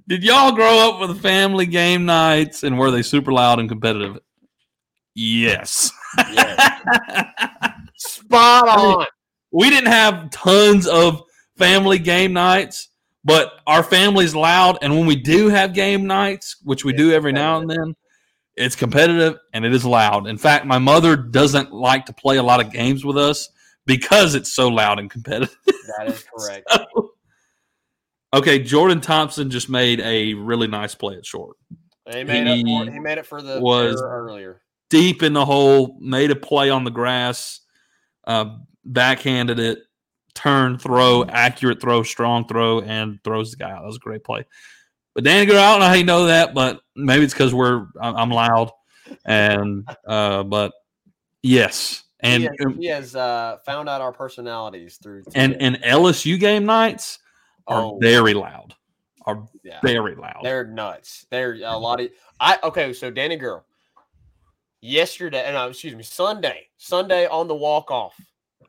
Did 0.08 0.24
y'all 0.24 0.52
grow 0.52 0.88
up 0.88 1.00
with 1.00 1.20
family 1.20 1.66
game 1.66 2.06
nights 2.06 2.62
and 2.62 2.78
were 2.78 2.90
they 2.90 3.02
super 3.02 3.32
loud 3.32 3.60
and 3.60 3.68
competitive? 3.68 4.18
Yes. 5.14 5.92
Spot 7.96 8.68
I 8.68 8.76
mean, 8.76 8.94
on. 9.00 9.06
we 9.52 9.70
didn't 9.70 9.90
have 9.90 10.30
tons 10.30 10.86
of 10.86 11.22
family 11.56 11.98
game 11.98 12.32
nights, 12.32 12.88
but 13.24 13.52
our 13.66 13.82
family's 13.82 14.34
loud. 14.34 14.78
And 14.82 14.94
when 14.96 15.06
we 15.06 15.16
do 15.16 15.48
have 15.48 15.72
game 15.72 16.06
nights, 16.06 16.56
which 16.64 16.84
we 16.84 16.92
It's 16.92 17.02
do 17.02 17.12
every 17.12 17.32
now 17.32 17.58
and 17.58 17.68
then, 17.70 17.94
it's 18.56 18.76
competitive 18.76 19.38
and 19.52 19.64
it 19.64 19.74
is 19.74 19.84
loud. 19.84 20.26
In 20.26 20.38
fact, 20.38 20.66
my 20.66 20.78
mother 20.78 21.16
doesn't 21.16 21.72
like 21.72 22.06
to 22.06 22.12
play 22.12 22.36
a 22.38 22.42
lot 22.42 22.60
of 22.64 22.72
games 22.72 23.04
with 23.04 23.16
us 23.18 23.48
because 23.86 24.34
it's 24.34 24.52
so 24.52 24.68
loud 24.68 24.98
and 24.98 25.10
competitive. 25.10 25.56
That 25.98 26.08
is 26.08 26.24
correct. 26.36 26.66
okay, 28.34 28.58
Jordan 28.62 29.00
Thompson 29.00 29.50
just 29.50 29.68
made 29.68 30.00
a 30.00 30.34
really 30.34 30.66
nice 30.68 30.94
play 30.94 31.16
at 31.16 31.24
short. 31.26 31.56
He 32.10 32.24
made 32.24 32.46
it 32.46 32.62
for, 32.66 32.84
He 32.84 32.90
he 32.92 33.00
made 33.00 33.18
it 33.18 33.26
for 33.26 33.42
the 33.42 33.60
was- 33.60 34.02
earlier. 34.02 34.60
Deep 34.88 35.22
in 35.22 35.32
the 35.32 35.44
hole, 35.44 35.96
made 36.00 36.30
a 36.30 36.36
play 36.36 36.70
on 36.70 36.84
the 36.84 36.90
grass, 36.90 37.60
uh, 38.26 38.56
backhanded 38.84 39.58
it, 39.58 39.78
turn, 40.34 40.78
throw, 40.78 41.24
accurate 41.24 41.80
throw, 41.80 42.02
strong 42.02 42.46
throw, 42.46 42.80
and 42.80 43.18
throws 43.24 43.50
the 43.50 43.56
guy 43.56 43.70
out. 43.70 43.80
That 43.80 43.86
was 43.86 43.96
a 43.96 44.00
great 44.00 44.22
play. 44.22 44.44
But 45.14 45.24
Danny 45.24 45.46
girl, 45.46 45.58
I 45.58 45.70
don't 45.72 45.80
know 45.80 45.86
how 45.86 45.94
you 45.94 46.04
know 46.04 46.26
that, 46.26 46.54
but 46.54 46.80
maybe 46.94 47.24
it's 47.24 47.32
because 47.32 47.54
we're 47.54 47.86
I'm 48.00 48.30
loud, 48.30 48.70
and 49.24 49.88
uh, 50.06 50.42
but 50.42 50.72
yes, 51.42 52.04
and 52.20 52.42
he 52.42 52.48
has, 52.48 52.76
he 52.78 52.86
has 52.86 53.16
uh, 53.16 53.56
found 53.64 53.88
out 53.88 54.00
our 54.00 54.12
personalities 54.12 54.98
through 55.02 55.24
and 55.34 55.56
and 55.60 55.76
LSU 55.82 56.38
game 56.38 56.66
nights 56.66 57.18
are 57.66 57.82
Oh. 57.82 57.98
very 58.00 58.34
loud, 58.34 58.74
are 59.24 59.46
yeah. 59.64 59.80
very 59.82 60.14
loud. 60.14 60.40
They're 60.42 60.66
nuts. 60.66 61.26
They're 61.30 61.54
a 61.64 61.76
lot 61.78 62.00
of 62.00 62.10
I 62.38 62.58
okay, 62.62 62.92
so 62.92 63.10
Danny 63.10 63.36
Girl. 63.36 63.64
Yesterday, 64.86 65.42
and 65.44 65.56
uh, 65.56 65.66
excuse 65.68 65.96
me, 65.96 66.04
Sunday, 66.04 66.68
Sunday 66.76 67.26
on 67.26 67.48
the 67.48 67.54
walk 67.56 67.90
off. 67.90 68.14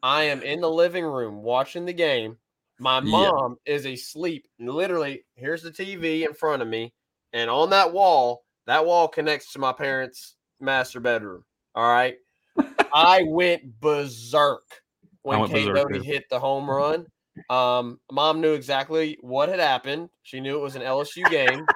I 0.01 0.24
am 0.24 0.41
in 0.41 0.61
the 0.61 0.70
living 0.70 1.05
room 1.05 1.43
watching 1.43 1.86
the 1.86 1.93
game. 1.93 2.38
My 2.80 2.99
Yeah. 3.01 3.30
mom 3.30 3.57
is 3.68 3.86
asleep. 3.86 4.47
Literally, 4.57 5.26
here's 5.36 5.61
the 5.61 5.70
TV 5.70 6.26
in 6.26 6.34
front 6.34 6.63
of 6.63 6.68
me, 6.68 6.91
and 7.34 7.51
on 7.51 7.70
that 7.70 7.93
wall, 7.93 8.45
that 8.65 8.84
wall 8.84 9.07
connects 9.07 9.53
to 9.53 9.59
my 9.59 9.72
parents' 9.72 10.36
master 10.59 10.99
bedroom. 10.99 11.43
All 11.76 11.88
right. 11.88 12.15
I 12.91 13.22
went 13.28 13.80
berserk 13.80 14.63
when 15.22 15.41
went 15.41 15.51
Cade 15.51 15.72
Doty 15.72 16.01
hit 16.01 16.24
the 16.32 16.39
home 16.39 16.68
run. 16.68 17.05
Um, 17.51 17.99
mom 18.11 18.41
knew 18.41 18.53
exactly 18.53 19.20
what 19.22 19.49
had 19.49 19.59
happened. 19.59 20.09
She 20.24 20.39
knew 20.39 20.57
it 20.57 20.63
was 20.63 20.76
an 20.76 20.82
LSU 20.82 21.30
game. 21.30 21.68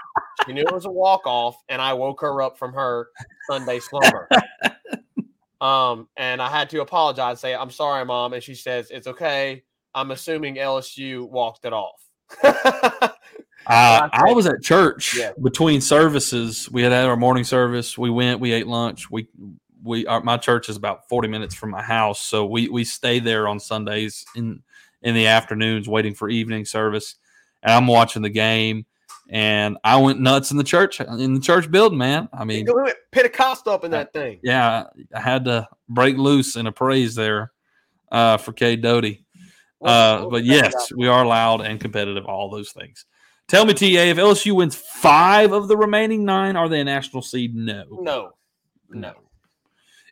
She 0.46 0.54
knew 0.54 0.64
it 0.64 0.74
was 0.74 0.86
a 0.86 0.92
walk 0.92 1.22
off, 1.26 1.56
and 1.70 1.82
I 1.82 1.94
woke 1.94 2.22
her 2.22 2.42
up 2.42 2.58
from 2.58 2.74
her 2.74 3.10
Sunday 3.50 3.80
slumber. 3.80 4.28
um, 5.62 6.08
and 6.18 6.42
I 6.42 6.50
had 6.50 6.70
to 6.72 6.82
apologize, 6.82 7.40
say, 7.40 7.54
"I'm 7.56 7.70
sorry, 7.72 8.04
mom," 8.06 8.34
and 8.34 8.42
she 8.44 8.56
says, 8.56 8.90
"It's 8.92 9.08
okay." 9.08 9.64
I'm 9.94 10.12
assuming 10.12 10.56
LSU 10.56 11.30
walked 11.30 11.66
it 11.66 11.74
off. 11.74 12.02
Uh, 12.44 13.10
I 13.68 14.32
was 14.34 14.48
at 14.48 14.62
church 14.62 15.16
Yeah. 15.18 15.32
between 15.42 15.82
services. 15.82 16.70
We 16.72 16.82
had 16.82 16.92
had 16.92 17.06
our 17.06 17.18
morning 17.18 17.44
service. 17.44 17.98
We 17.98 18.10
went. 18.10 18.40
We 18.40 18.52
ate 18.54 18.68
lunch. 18.68 19.12
We 19.12 19.28
we 19.84 20.06
our, 20.08 20.22
my 20.22 20.38
church 20.38 20.70
is 20.70 20.78
about 20.78 21.08
forty 21.10 21.28
minutes 21.28 21.54
from 21.56 21.72
my 21.72 21.82
house, 21.82 22.22
so 22.22 22.46
we 22.46 22.70
we 22.70 22.84
stay 22.84 23.20
there 23.20 23.48
on 23.48 23.60
Sundays 23.60 24.26
in 24.36 24.64
in 25.02 25.14
the 25.16 25.28
afternoons, 25.28 25.88
waiting 25.88 26.14
for 26.14 26.30
evening 26.30 26.66
service. 26.66 27.16
And 27.64 27.74
I'm 27.74 27.88
watching 27.88 28.22
the 28.24 28.30
game, 28.30 28.86
and 29.32 29.78
I 29.84 29.96
went 29.98 30.20
nuts 30.20 30.52
in 30.52 30.58
the 30.58 30.64
church 30.64 31.00
in 31.00 31.34
the 31.34 31.40
church 31.40 31.72
building. 31.72 31.98
Man, 31.98 32.28
I 32.34 32.44
mean, 32.44 32.66
We 32.68 32.74
went 32.84 32.98
Pentecost 33.12 33.66
up 33.68 33.86
in 33.86 33.92
that 33.92 34.12
thing. 34.14 34.40
yeah, 34.44 34.88
I 35.16 35.20
had 35.20 35.46
to 35.46 35.68
break 35.88 36.18
loose 36.18 36.58
in 36.58 36.68
a 36.68 36.72
praise 36.72 37.16
there 37.16 37.52
uh, 38.12 38.38
for 38.38 38.52
K 38.52 38.76
Doty. 38.76 39.26
Uh, 39.82 40.28
but 40.28 40.44
yes, 40.44 40.92
we 40.96 41.08
are 41.08 41.26
loud 41.26 41.62
and 41.62 41.80
competitive, 41.80 42.26
all 42.26 42.50
those 42.52 42.72
things. 42.72 43.06
Tell 43.48 43.66
me, 43.66 43.74
TA, 43.74 43.86
if 43.86 44.18
LSU 44.18 44.54
wins 44.54 44.76
five 44.76 45.54
of 45.54 45.68
the 45.68 45.76
remaining 45.76 46.24
nine, 46.24 46.56
are 46.56 46.70
they 46.70 46.82
a 46.82 46.84
national 46.84 47.24
seed? 47.24 47.56
No. 47.56 47.86
no, 47.90 48.32
no. 48.90 49.14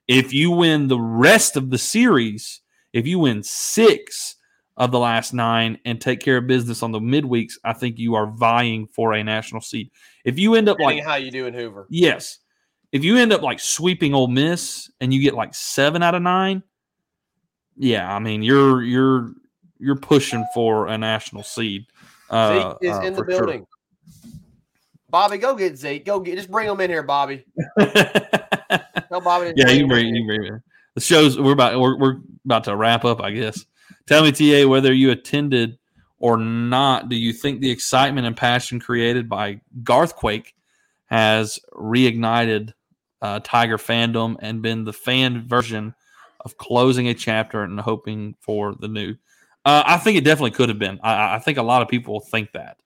If 0.07 0.33
you 0.33 0.49
win 0.51 0.87
the 0.87 0.99
rest 0.99 1.55
of 1.55 1.69
the 1.69 1.77
series, 1.77 2.61
if 2.93 3.05
you 3.05 3.19
win 3.19 3.43
six 3.43 4.37
of 4.79 4.91
the 4.91 4.99
last 4.99 5.33
nine 5.33 5.77
and 5.83 5.99
take 5.99 6.21
care 6.21 6.37
of 6.37 6.47
business 6.47 6.81
on 6.81 6.93
the 6.93 6.99
midweeks, 6.99 7.53
I 7.65 7.73
think 7.73 7.99
you 7.99 8.15
are 8.15 8.27
vying 8.27 8.87
for 8.87 9.13
a 9.13 9.23
national 9.23 9.61
seed. 9.61 9.91
If 10.23 10.39
you 10.39 10.55
end 10.55 10.69
up 10.69 10.77
Depending 10.77 11.03
like 11.03 11.05
how 11.05 11.15
you 11.15 11.31
do 11.31 11.45
in 11.45 11.53
Hoover. 11.53 11.85
Yes. 11.89 12.39
If 12.93 13.03
you 13.03 13.17
end 13.17 13.33
up 13.33 13.41
like 13.41 13.59
sweeping 13.59 14.13
Ole 14.13 14.29
Miss 14.29 14.89
and 15.01 15.13
you 15.13 15.21
get 15.21 15.35
like 15.35 15.53
seven 15.53 16.01
out 16.01 16.15
of 16.15 16.21
nine, 16.21 16.63
yeah, 17.75 18.11
I 18.11 18.19
mean 18.19 18.41
you're 18.41 18.81
you're 18.81 19.33
you're 19.79 19.95
pushing 19.95 20.45
for 20.53 20.87
a 20.87 20.97
national 20.97 21.43
seed. 21.43 21.85
Uh, 22.29 22.71
Zeke 22.71 22.89
is 22.89 22.97
uh, 22.97 23.01
in 23.01 23.13
the 23.13 23.23
for 23.23 23.31
sure. 23.31 23.39
building. 23.41 23.67
Bobby, 25.09 25.37
go 25.37 25.55
get 25.55 25.77
Zeke. 25.77 26.05
Go 26.05 26.19
get. 26.19 26.35
Just 26.35 26.49
bring 26.49 26.67
him 26.67 26.79
in 26.79 26.89
here, 26.89 27.03
Bobby. 27.03 27.45
Tell 27.79 29.21
Bobby. 29.21 29.53
Yeah, 29.55 29.69
you 29.69 29.83
him 29.83 29.87
bring 29.87 30.07
in 30.07 30.15
you 30.15 30.25
bring 30.25 30.43
it. 30.45 30.61
the 30.95 31.01
show's 31.01 31.39
we're 31.39 31.51
about 31.53 31.79
we're, 31.79 31.97
we're 31.97 32.17
about 32.45 32.63
to 32.65 32.75
wrap 32.75 33.05
up, 33.05 33.21
I 33.21 33.31
guess. 33.31 33.65
Tell 34.09 34.23
me, 34.23 34.31
TA, 34.31 34.67
whether 34.67 34.91
you 34.91 35.11
attended 35.11 35.77
or 36.17 36.35
not. 36.35 37.09
Do 37.09 37.15
you 37.15 37.31
think 37.31 37.61
the 37.61 37.69
excitement 37.69 38.25
and 38.25 38.35
passion 38.35 38.79
created 38.79 39.29
by 39.29 39.61
Garthquake 39.83 40.53
has 41.05 41.59
reignited 41.73 42.73
uh, 43.21 43.39
Tiger 43.43 43.77
fandom 43.77 44.35
and 44.39 44.63
been 44.63 44.83
the 44.83 44.93
fan 44.93 45.47
version 45.47 45.93
of 46.39 46.57
closing 46.57 47.07
a 47.07 47.13
chapter 47.13 47.61
and 47.61 47.79
hoping 47.79 48.33
for 48.39 48.73
the 48.73 48.87
new? 48.87 49.11
Uh, 49.63 49.83
I 49.85 49.97
think 49.97 50.17
it 50.17 50.23
definitely 50.23 50.51
could 50.57 50.69
have 50.69 50.79
been. 50.79 50.99
I, 51.03 51.35
I 51.35 51.39
think 51.39 51.59
a 51.59 51.63
lot 51.63 51.83
of 51.83 51.87
people 51.87 52.19
think 52.19 52.51
that, 52.53 52.77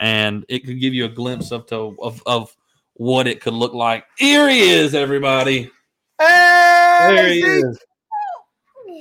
and 0.00 0.44
it 0.48 0.66
could 0.66 0.80
give 0.80 0.92
you 0.92 1.04
a 1.04 1.08
glimpse 1.08 1.52
of 1.52 1.66
to, 1.66 1.96
of 2.02 2.20
of 2.26 2.52
what 2.94 3.28
it 3.28 3.40
could 3.40 3.54
look 3.54 3.74
like. 3.74 4.06
Here 4.18 4.48
he 4.48 4.70
is, 4.70 4.96
everybody. 4.96 5.70
Hey, 6.18 7.14
There 7.14 7.28
he 7.28 7.40
Zeke, 7.42 7.64
is. 7.64 7.78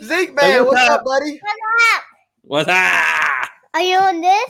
Zeke, 0.03 0.29
Hey, 0.29 0.35
man, 0.35 0.65
what's 0.65 0.75
what's 0.75 0.89
up? 0.89 0.99
up, 0.99 1.05
buddy? 1.05 1.39
What's 2.41 2.67
up? 2.69 3.49
Are 3.73 3.81
you 3.81 3.97
on 3.97 4.21
this? 4.21 4.49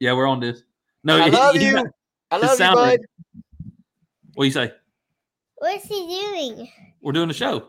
Yeah, 0.00 0.12
we're 0.14 0.26
on 0.26 0.40
this. 0.40 0.62
No, 1.04 1.16
I 1.20 1.24
he- 1.30 1.36
love 1.36 1.54
he- 1.54 1.66
you. 1.66 1.90
I 2.30 2.36
love 2.36 2.50
you, 2.50 2.56
sound 2.56 2.74
bud. 2.74 2.88
rate- 2.88 3.00
What 4.34 4.44
do 4.44 4.46
you 4.46 4.52
say? 4.52 4.72
What's 5.56 5.84
he 5.86 6.06
doing? 6.06 6.68
We're 7.00 7.12
doing 7.12 7.28
the 7.28 7.34
show. 7.34 7.68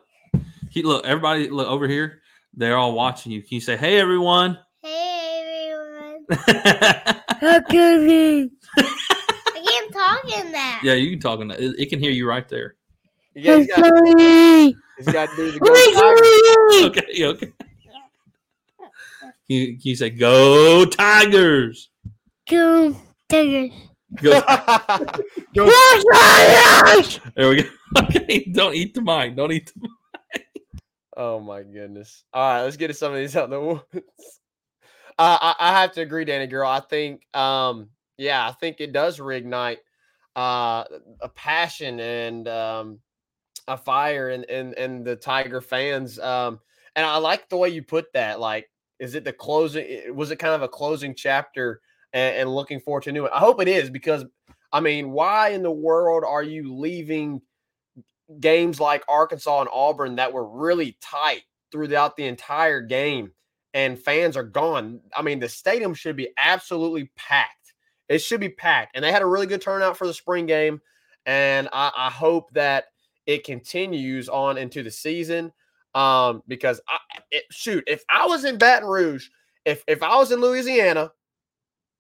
He 0.70 0.84
look, 0.84 1.06
everybody 1.06 1.50
look 1.50 1.68
over 1.68 1.88
here. 1.88 2.22
They're 2.54 2.78
all 2.78 2.94
watching 2.94 3.32
you. 3.32 3.42
Can 3.42 3.56
you 3.56 3.62
say, 3.62 3.78
"Hey, 3.78 4.00
everyone"? 4.00 4.58
Hey 4.82 5.70
everyone. 5.72 6.26
yeah, 6.48 7.22
I 8.68 8.82
keep 9.56 9.94
talking 9.94 10.52
that. 10.52 10.82
Yeah, 10.84 10.94
you 10.94 11.10
can 11.12 11.20
talk 11.20 11.40
in 11.40 11.48
that. 11.50 11.60
It, 11.60 11.76
it 11.80 11.90
can 11.90 12.00
hear 12.00 12.12
you 12.12 12.28
right 12.28 12.48
there. 12.50 12.76
You 13.36 13.44
guys 13.44 13.68
got, 13.68 14.76
he's 14.98 15.14
got 15.14 15.30
to 15.30 15.36
do 15.36 15.52
the 15.52 15.60
go 15.60 15.74
Tigers. 15.94 16.98
Okay, 16.98 17.26
okay. 17.26 17.54
Can 18.80 19.58
you, 19.58 19.68
can 19.74 19.82
you 19.82 19.96
say, 19.96 20.10
"Go 20.10 20.86
Tigers"? 20.86 21.90
Go 22.50 22.96
Tigers. 23.30 23.72
Go. 24.16 24.32
Go 25.56 25.66
There 27.36 27.50
we 27.50 27.64
go. 27.64 27.70
Okay, 27.98 28.46
don't 28.54 28.76
eat 28.76 28.94
the 28.94 29.02
mic. 29.02 29.36
Don't 29.36 29.52
eat 29.52 29.72
the 29.74 29.90
Oh 31.18 31.40
my 31.40 31.64
goodness! 31.64 32.24
All 32.32 32.54
right, 32.54 32.62
let's 32.62 32.78
get 32.78 32.88
to 32.90 32.94
some 32.94 33.12
of 33.12 33.18
these 33.18 33.36
out 33.36 33.46
in 33.46 33.50
the 33.50 33.60
woods. 33.60 33.84
Uh, 35.18 35.38
I, 35.42 35.56
I 35.60 35.82
have 35.82 35.92
to 35.94 36.02
agree, 36.02 36.24
Danny 36.24 36.48
girl. 36.48 36.70
I 36.70 36.80
think, 36.80 37.24
um, 37.36 37.90
yeah, 38.18 38.48
I 38.48 38.54
think 38.54 38.80
it 38.80 38.94
does 38.94 39.20
reignite 39.20 39.80
uh, 40.36 40.86
a 41.20 41.30
passion 41.30 42.00
and 42.00 42.48
um, 42.48 43.00
a 43.70 43.78
fire 43.78 44.30
in, 44.30 44.44
in 44.46 44.74
in 44.74 45.04
the 45.04 45.16
Tiger 45.16 45.62
fans. 45.62 46.20
Um, 46.20 46.60
and 46.96 47.06
I 47.06 47.18
like 47.18 47.48
the 47.48 47.58
way 47.58 47.70
you 47.70 47.84
put 47.84 48.12
that. 48.14 48.40
Like, 48.42 48.70
is 49.00 49.16
it 49.16 49.24
the 49.24 49.32
closing? 49.32 50.14
Was 50.14 50.32
it 50.32 50.38
kind 50.38 50.56
of 50.56 50.62
a 50.62 50.68
closing 50.68 51.16
chapter 51.16 51.80
and, 52.12 52.36
and 52.36 52.56
looking 52.56 52.82
forward 52.82 53.04
to 53.04 53.12
a 53.12 53.14
new 53.14 53.24
one? 53.24 53.32
I 53.34 53.40
hope 53.40 53.62
it 53.62 53.68
is 53.70 53.90
because, 53.90 54.26
I 54.74 54.82
mean, 54.82 55.12
why 55.12 55.50
in 55.50 55.64
the 55.64 55.72
world 55.72 56.24
are 56.28 56.44
you 56.44 56.76
leaving? 56.76 57.42
games 58.40 58.80
like 58.80 59.04
Arkansas 59.08 59.62
and 59.62 59.70
Auburn 59.74 60.18
that 60.18 60.34
were 60.34 60.48
really 60.48 60.98
tight 61.02 61.44
throughout 61.72 62.16
the 62.16 62.26
entire 62.26 62.82
game 62.82 63.32
and 63.74 64.00
fans 64.00 64.38
are 64.38 64.44
gone. 64.44 65.00
I 65.16 65.22
mean, 65.22 65.40
the 65.40 65.50
stadium 65.50 65.94
should 65.94 66.16
be 66.16 66.30
absolutely 66.38 67.12
packed. 67.16 67.74
It 68.08 68.20
should 68.20 68.40
be 68.40 68.50
packed. 68.50 68.96
And 68.96 69.04
they 69.04 69.12
had 69.12 69.22
a 69.22 69.28
really 69.28 69.46
good 69.46 69.62
turnout 69.62 69.98
for 69.98 70.08
the 70.08 70.14
spring 70.14 70.46
game. 70.46 70.82
And 71.26 71.70
I, 71.72 71.92
I 71.96 72.10
hope 72.10 72.52
that 72.54 72.86
it 73.30 73.44
continues 73.44 74.28
on 74.28 74.58
into 74.58 74.82
the 74.82 74.90
season. 74.90 75.54
Um, 75.94 76.42
because 76.48 76.82
I 76.88 76.98
it, 77.30 77.44
shoot, 77.52 77.84
if 77.86 78.04
I 78.10 78.26
was 78.26 78.44
in 78.44 78.58
Baton 78.58 78.90
Rouge, 78.90 79.28
if 79.66 79.84
if 79.88 80.02
I 80.02 80.18
was 80.18 80.32
in 80.32 80.42
Louisiana, 80.42 81.12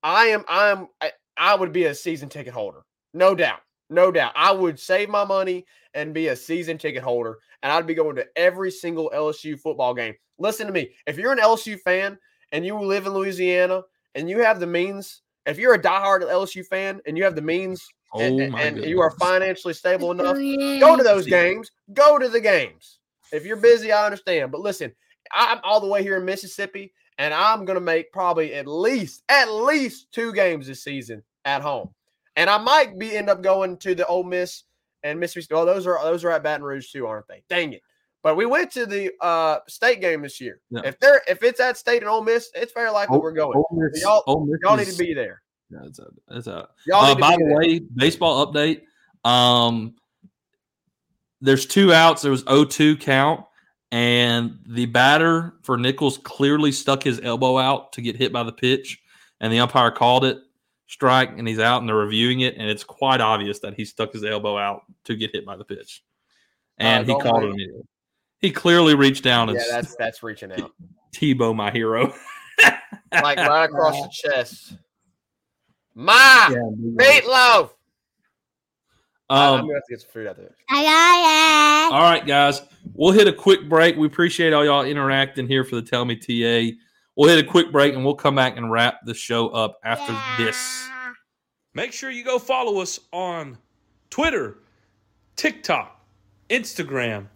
I 0.01 0.25
am 0.25 0.43
I 0.47 0.69
am 0.69 0.87
I, 1.01 1.11
I 1.37 1.55
would 1.55 1.71
be 1.71 1.85
a 1.85 1.93
season 1.93 2.29
ticket 2.29 2.53
holder. 2.53 2.81
No 3.13 3.35
doubt. 3.35 3.59
No 3.91 4.11
doubt. 4.11 4.33
I 4.35 4.51
would 4.51 4.79
save 4.79 5.09
my 5.09 5.23
money 5.23 5.65
and 5.93 6.15
be 6.15 6.29
a 6.29 6.35
season 6.35 6.79
ticket 6.79 7.03
holder, 7.03 7.37
and 7.61 7.71
I'd 7.71 7.87
be 7.87 7.93
going 7.93 8.15
to 8.15 8.25
every 8.35 8.71
single 8.71 9.11
LSU 9.13 9.59
football 9.59 9.93
game. 9.93 10.15
Listen 10.39 10.65
to 10.65 10.73
me. 10.73 10.89
If 11.05 11.17
you're 11.17 11.31
an 11.31 11.39
LSU 11.39 11.79
fan 11.79 12.17
and 12.51 12.65
you 12.65 12.79
live 12.79 13.05
in 13.05 13.13
Louisiana 13.13 13.83
and 14.15 14.29
you 14.29 14.41
have 14.41 14.59
the 14.59 14.67
means, 14.67 15.21
if 15.45 15.59
you're 15.59 15.75
a 15.75 15.81
diehard 15.81 16.21
LSU 16.21 16.65
fan 16.65 17.01
and 17.05 17.17
you 17.17 17.23
have 17.23 17.35
the 17.35 17.41
means 17.41 17.87
Oh 18.13 18.19
and, 18.19 18.51
my 18.51 18.61
and 18.61 18.83
you 18.85 19.01
are 19.01 19.11
financially 19.11 19.73
stable 19.73 20.11
enough, 20.11 20.35
go 20.79 20.97
to 20.97 21.03
those 21.03 21.25
games. 21.27 21.71
Go 21.93 22.17
to 22.17 22.27
the 22.27 22.41
games. 22.41 22.99
If 23.31 23.45
you're 23.45 23.57
busy, 23.57 23.91
I 23.91 24.05
understand. 24.05 24.51
But 24.51 24.61
listen, 24.61 24.91
I'm 25.31 25.59
all 25.63 25.79
the 25.79 25.87
way 25.87 26.01
here 26.01 26.17
in 26.17 26.25
Mississippi, 26.25 26.91
and 27.19 27.33
I'm 27.33 27.65
gonna 27.65 27.79
make 27.79 28.11
probably 28.11 28.55
at 28.55 28.65
least 28.67 29.23
at 29.29 29.51
least 29.51 30.11
two 30.11 30.33
games 30.33 30.65
this 30.67 30.83
season 30.83 31.21
at 31.45 31.61
home. 31.61 31.89
And 32.35 32.49
I 32.49 32.57
might 32.57 32.97
be 32.97 33.15
end 33.15 33.29
up 33.29 33.41
going 33.43 33.77
to 33.77 33.93
the 33.93 34.07
Ole 34.07 34.23
Miss 34.23 34.63
and 35.03 35.19
Mississippi. 35.19 35.53
Oh, 35.53 35.65
those 35.65 35.85
are 35.85 36.01
those 36.03 36.23
are 36.23 36.31
at 36.31 36.41
Baton 36.41 36.63
Rouge 36.63 36.91
too, 36.91 37.05
aren't 37.05 37.27
they? 37.27 37.43
Dang 37.47 37.73
it! 37.73 37.83
But 38.23 38.37
we 38.37 38.45
went 38.47 38.71
to 38.71 38.85
the 38.87 39.11
uh 39.21 39.59
state 39.67 40.01
game 40.01 40.23
this 40.23 40.41
year. 40.41 40.61
Yeah. 40.71 40.81
If 40.85 40.99
they're 40.99 41.21
if 41.27 41.43
it's 41.43 41.59
at 41.59 41.77
state 41.77 42.01
and 42.01 42.09
Ole 42.09 42.23
Miss, 42.23 42.49
it's 42.55 42.73
very 42.73 42.89
likely 42.89 43.17
Oh, 43.17 43.19
we're 43.21 43.33
going. 43.33 43.55
Ole 43.55 43.67
Miss- 43.71 44.01
Y'all- 44.01 44.23
Ole 44.25 44.45
Miss 44.45 44.59
Y'all 44.63 44.77
need 44.77 44.87
is- 44.87 44.97
to 44.97 45.03
be 45.03 45.13
there. 45.13 45.41
Yeah, 45.69 45.79
it's 45.85 45.99
a, 45.99 46.07
it's 46.31 46.47
a, 46.47 46.67
Y'all 46.87 47.05
uh, 47.05 47.15
by 47.15 47.35
the 47.37 47.45
there. 47.45 47.57
way, 47.57 47.79
baseball 47.79 48.45
update. 48.45 48.81
Um, 49.23 49.95
there's 51.41 51.65
two 51.65 51.93
outs. 51.93 52.21
There 52.21 52.31
was 52.31 52.43
0-2 52.43 52.99
count, 52.99 53.45
and 53.91 54.59
the 54.67 54.87
batter 54.87 55.53
for 55.61 55.77
Nicholls 55.77 56.17
clearly 56.17 56.71
stuck 56.71 57.03
his 57.03 57.21
elbow 57.23 57.57
out 57.57 57.93
to 57.93 58.01
get 58.01 58.15
hit 58.15 58.33
by 58.33 58.43
the 58.43 58.51
pitch, 58.51 59.01
and 59.39 59.53
the 59.53 59.59
umpire 59.59 59.91
called 59.91 60.25
it 60.25 60.39
strike, 60.87 61.37
and 61.37 61.47
he's 61.47 61.59
out, 61.59 61.81
and 61.81 61.87
they're 61.87 61.95
reviewing 61.95 62.41
it, 62.41 62.55
and 62.57 62.67
it's 62.67 62.83
quite 62.83 63.21
obvious 63.21 63.59
that 63.59 63.75
he 63.75 63.85
stuck 63.85 64.11
his 64.11 64.25
elbow 64.25 64.57
out 64.57 64.81
to 65.03 65.15
get 65.15 65.31
hit 65.31 65.45
by 65.45 65.55
the 65.55 65.63
pitch, 65.65 66.03
and 66.77 67.07
he 67.07 67.13
called 67.13 67.43
it 67.43 67.49
immediately. 67.49 67.83
He 68.39 68.51
clearly 68.51 68.95
reached 68.95 69.23
down 69.23 69.49
and 69.49 69.57
Yeah, 69.57 69.65
that's 69.69 69.95
that's 69.97 70.23
reaching 70.23 70.51
out. 70.51 70.71
Tebow, 71.15 71.55
my 71.55 71.71
hero. 71.71 72.13
Like 73.11 73.37
right 73.39 73.65
across 73.65 73.95
the 74.03 74.09
chest. 74.11 74.73
Ma 75.95 76.47
meatloaf. 76.49 77.71
I- 79.29 79.47
I'm 79.47 79.53
Um, 79.53 79.61
gonna 79.61 79.73
have 79.75 79.83
to 79.85 79.91
get 79.93 80.01
some 80.01 80.09
food 80.11 80.27
out 80.27 80.37
there. 80.37 80.55
I 80.69 80.83
got 80.83 81.91
it. 81.91 81.93
All 81.93 82.01
right, 82.01 82.25
guys. 82.25 82.61
We'll 82.93 83.11
hit 83.11 83.27
a 83.27 83.33
quick 83.33 83.69
break. 83.69 83.95
We 83.95 84.07
appreciate 84.07 84.53
all 84.53 84.65
y'all 84.65 84.83
interacting 84.83 85.47
here 85.47 85.63
for 85.63 85.75
the 85.75 85.81
Tell 85.83 86.03
Me 86.05 86.15
TA. 86.15 86.75
We'll 87.15 87.29
hit 87.29 87.43
a 87.43 87.47
quick 87.47 87.71
break 87.71 87.93
and 87.93 88.03
we'll 88.03 88.15
come 88.15 88.35
back 88.35 88.57
and 88.57 88.71
wrap 88.71 89.05
the 89.05 89.13
show 89.13 89.49
up 89.49 89.79
after 89.83 90.15
this. 90.43 90.87
Make 91.73 91.93
sure 91.93 92.09
you 92.09 92.23
go 92.23 92.39
follow 92.39 92.79
us 92.81 92.99
on 93.11 93.57
Twitter, 94.09 94.59
TikTok, 95.35 96.03
Instagram, 96.49 97.27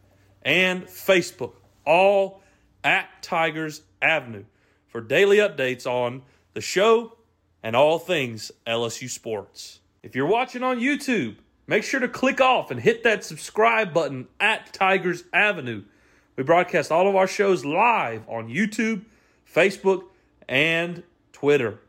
and 0.41 0.85
Facebook, 0.85 1.53
all 1.85 2.41
at 2.83 3.07
Tigers 3.21 3.83
Avenue 4.01 4.45
for 4.87 4.99
daily 5.01 5.37
updates 5.37 5.85
on 5.85 6.23
the 6.53 6.61
show 6.61 7.17
and 7.63 7.75
all 7.75 7.97
things 7.97 8.51
LSU 8.67 9.09
sports. 9.09 9.79
If 10.03 10.15
you're 10.15 10.27
watching 10.27 10.63
on 10.63 10.79
YouTube, 10.79 11.37
make 11.65 11.83
sure 11.83 12.01
to 12.01 12.09
click 12.09 12.41
off 12.41 12.69
and 12.69 12.79
hit 12.79 13.03
that 13.03 13.23
subscribe 13.23 13.93
button 13.93 14.27
at 14.39 14.73
Tigers 14.73 15.23
Avenue. 15.33 15.83
We 16.35 16.43
broadcast 16.43 16.91
all 16.91 17.07
of 17.07 17.15
our 17.15 17.27
shows 17.27 17.63
live 17.63 18.27
on 18.27 18.49
YouTube, 18.49 19.05
Facebook, 19.51 20.03
and 20.47 21.03
Twitter. 21.31 21.79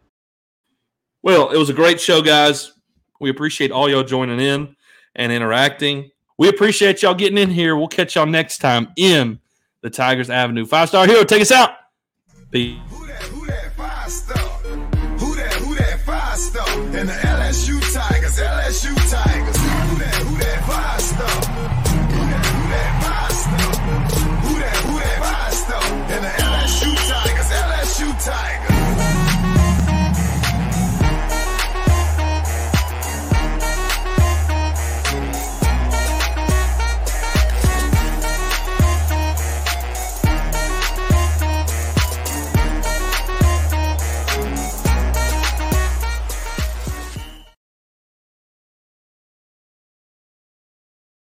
Well, 1.22 1.51
it 1.51 1.57
was 1.57 1.70
a 1.70 1.75
great 1.75 2.01
show, 2.01 2.22
guys. 2.22 2.72
We 3.20 3.31
appreciate 3.31 3.72
all 3.72 3.89
y'all 3.89 4.05
joining 4.05 4.41
in 4.41 4.77
and 5.16 5.33
interacting. 5.33 6.11
We 6.39 6.49
appreciate 6.49 7.03
y'all 7.03 7.14
getting 7.14 7.39
in 7.39 7.51
here. 7.51 7.77
We'll 7.77 7.89
catch 7.89 8.16
y'all 8.16 8.27
next 8.27 8.59
time 8.59 8.89
in 8.97 9.41
the 9.81 9.91
Tigers 9.91 10.31
Avenue. 10.31 10.66
Five 10.66 10.89
star 10.89 11.07
hero, 11.07 11.25
take 11.25 11.43
us 11.43 11.53
out. 11.53 11.70
Peace. 12.51 13.03
And 16.97 17.09
the 17.09 17.12
LSU 17.12 17.80
Tigers, 17.92 18.38
LSU 18.38 18.95
Tigers. 19.11 19.34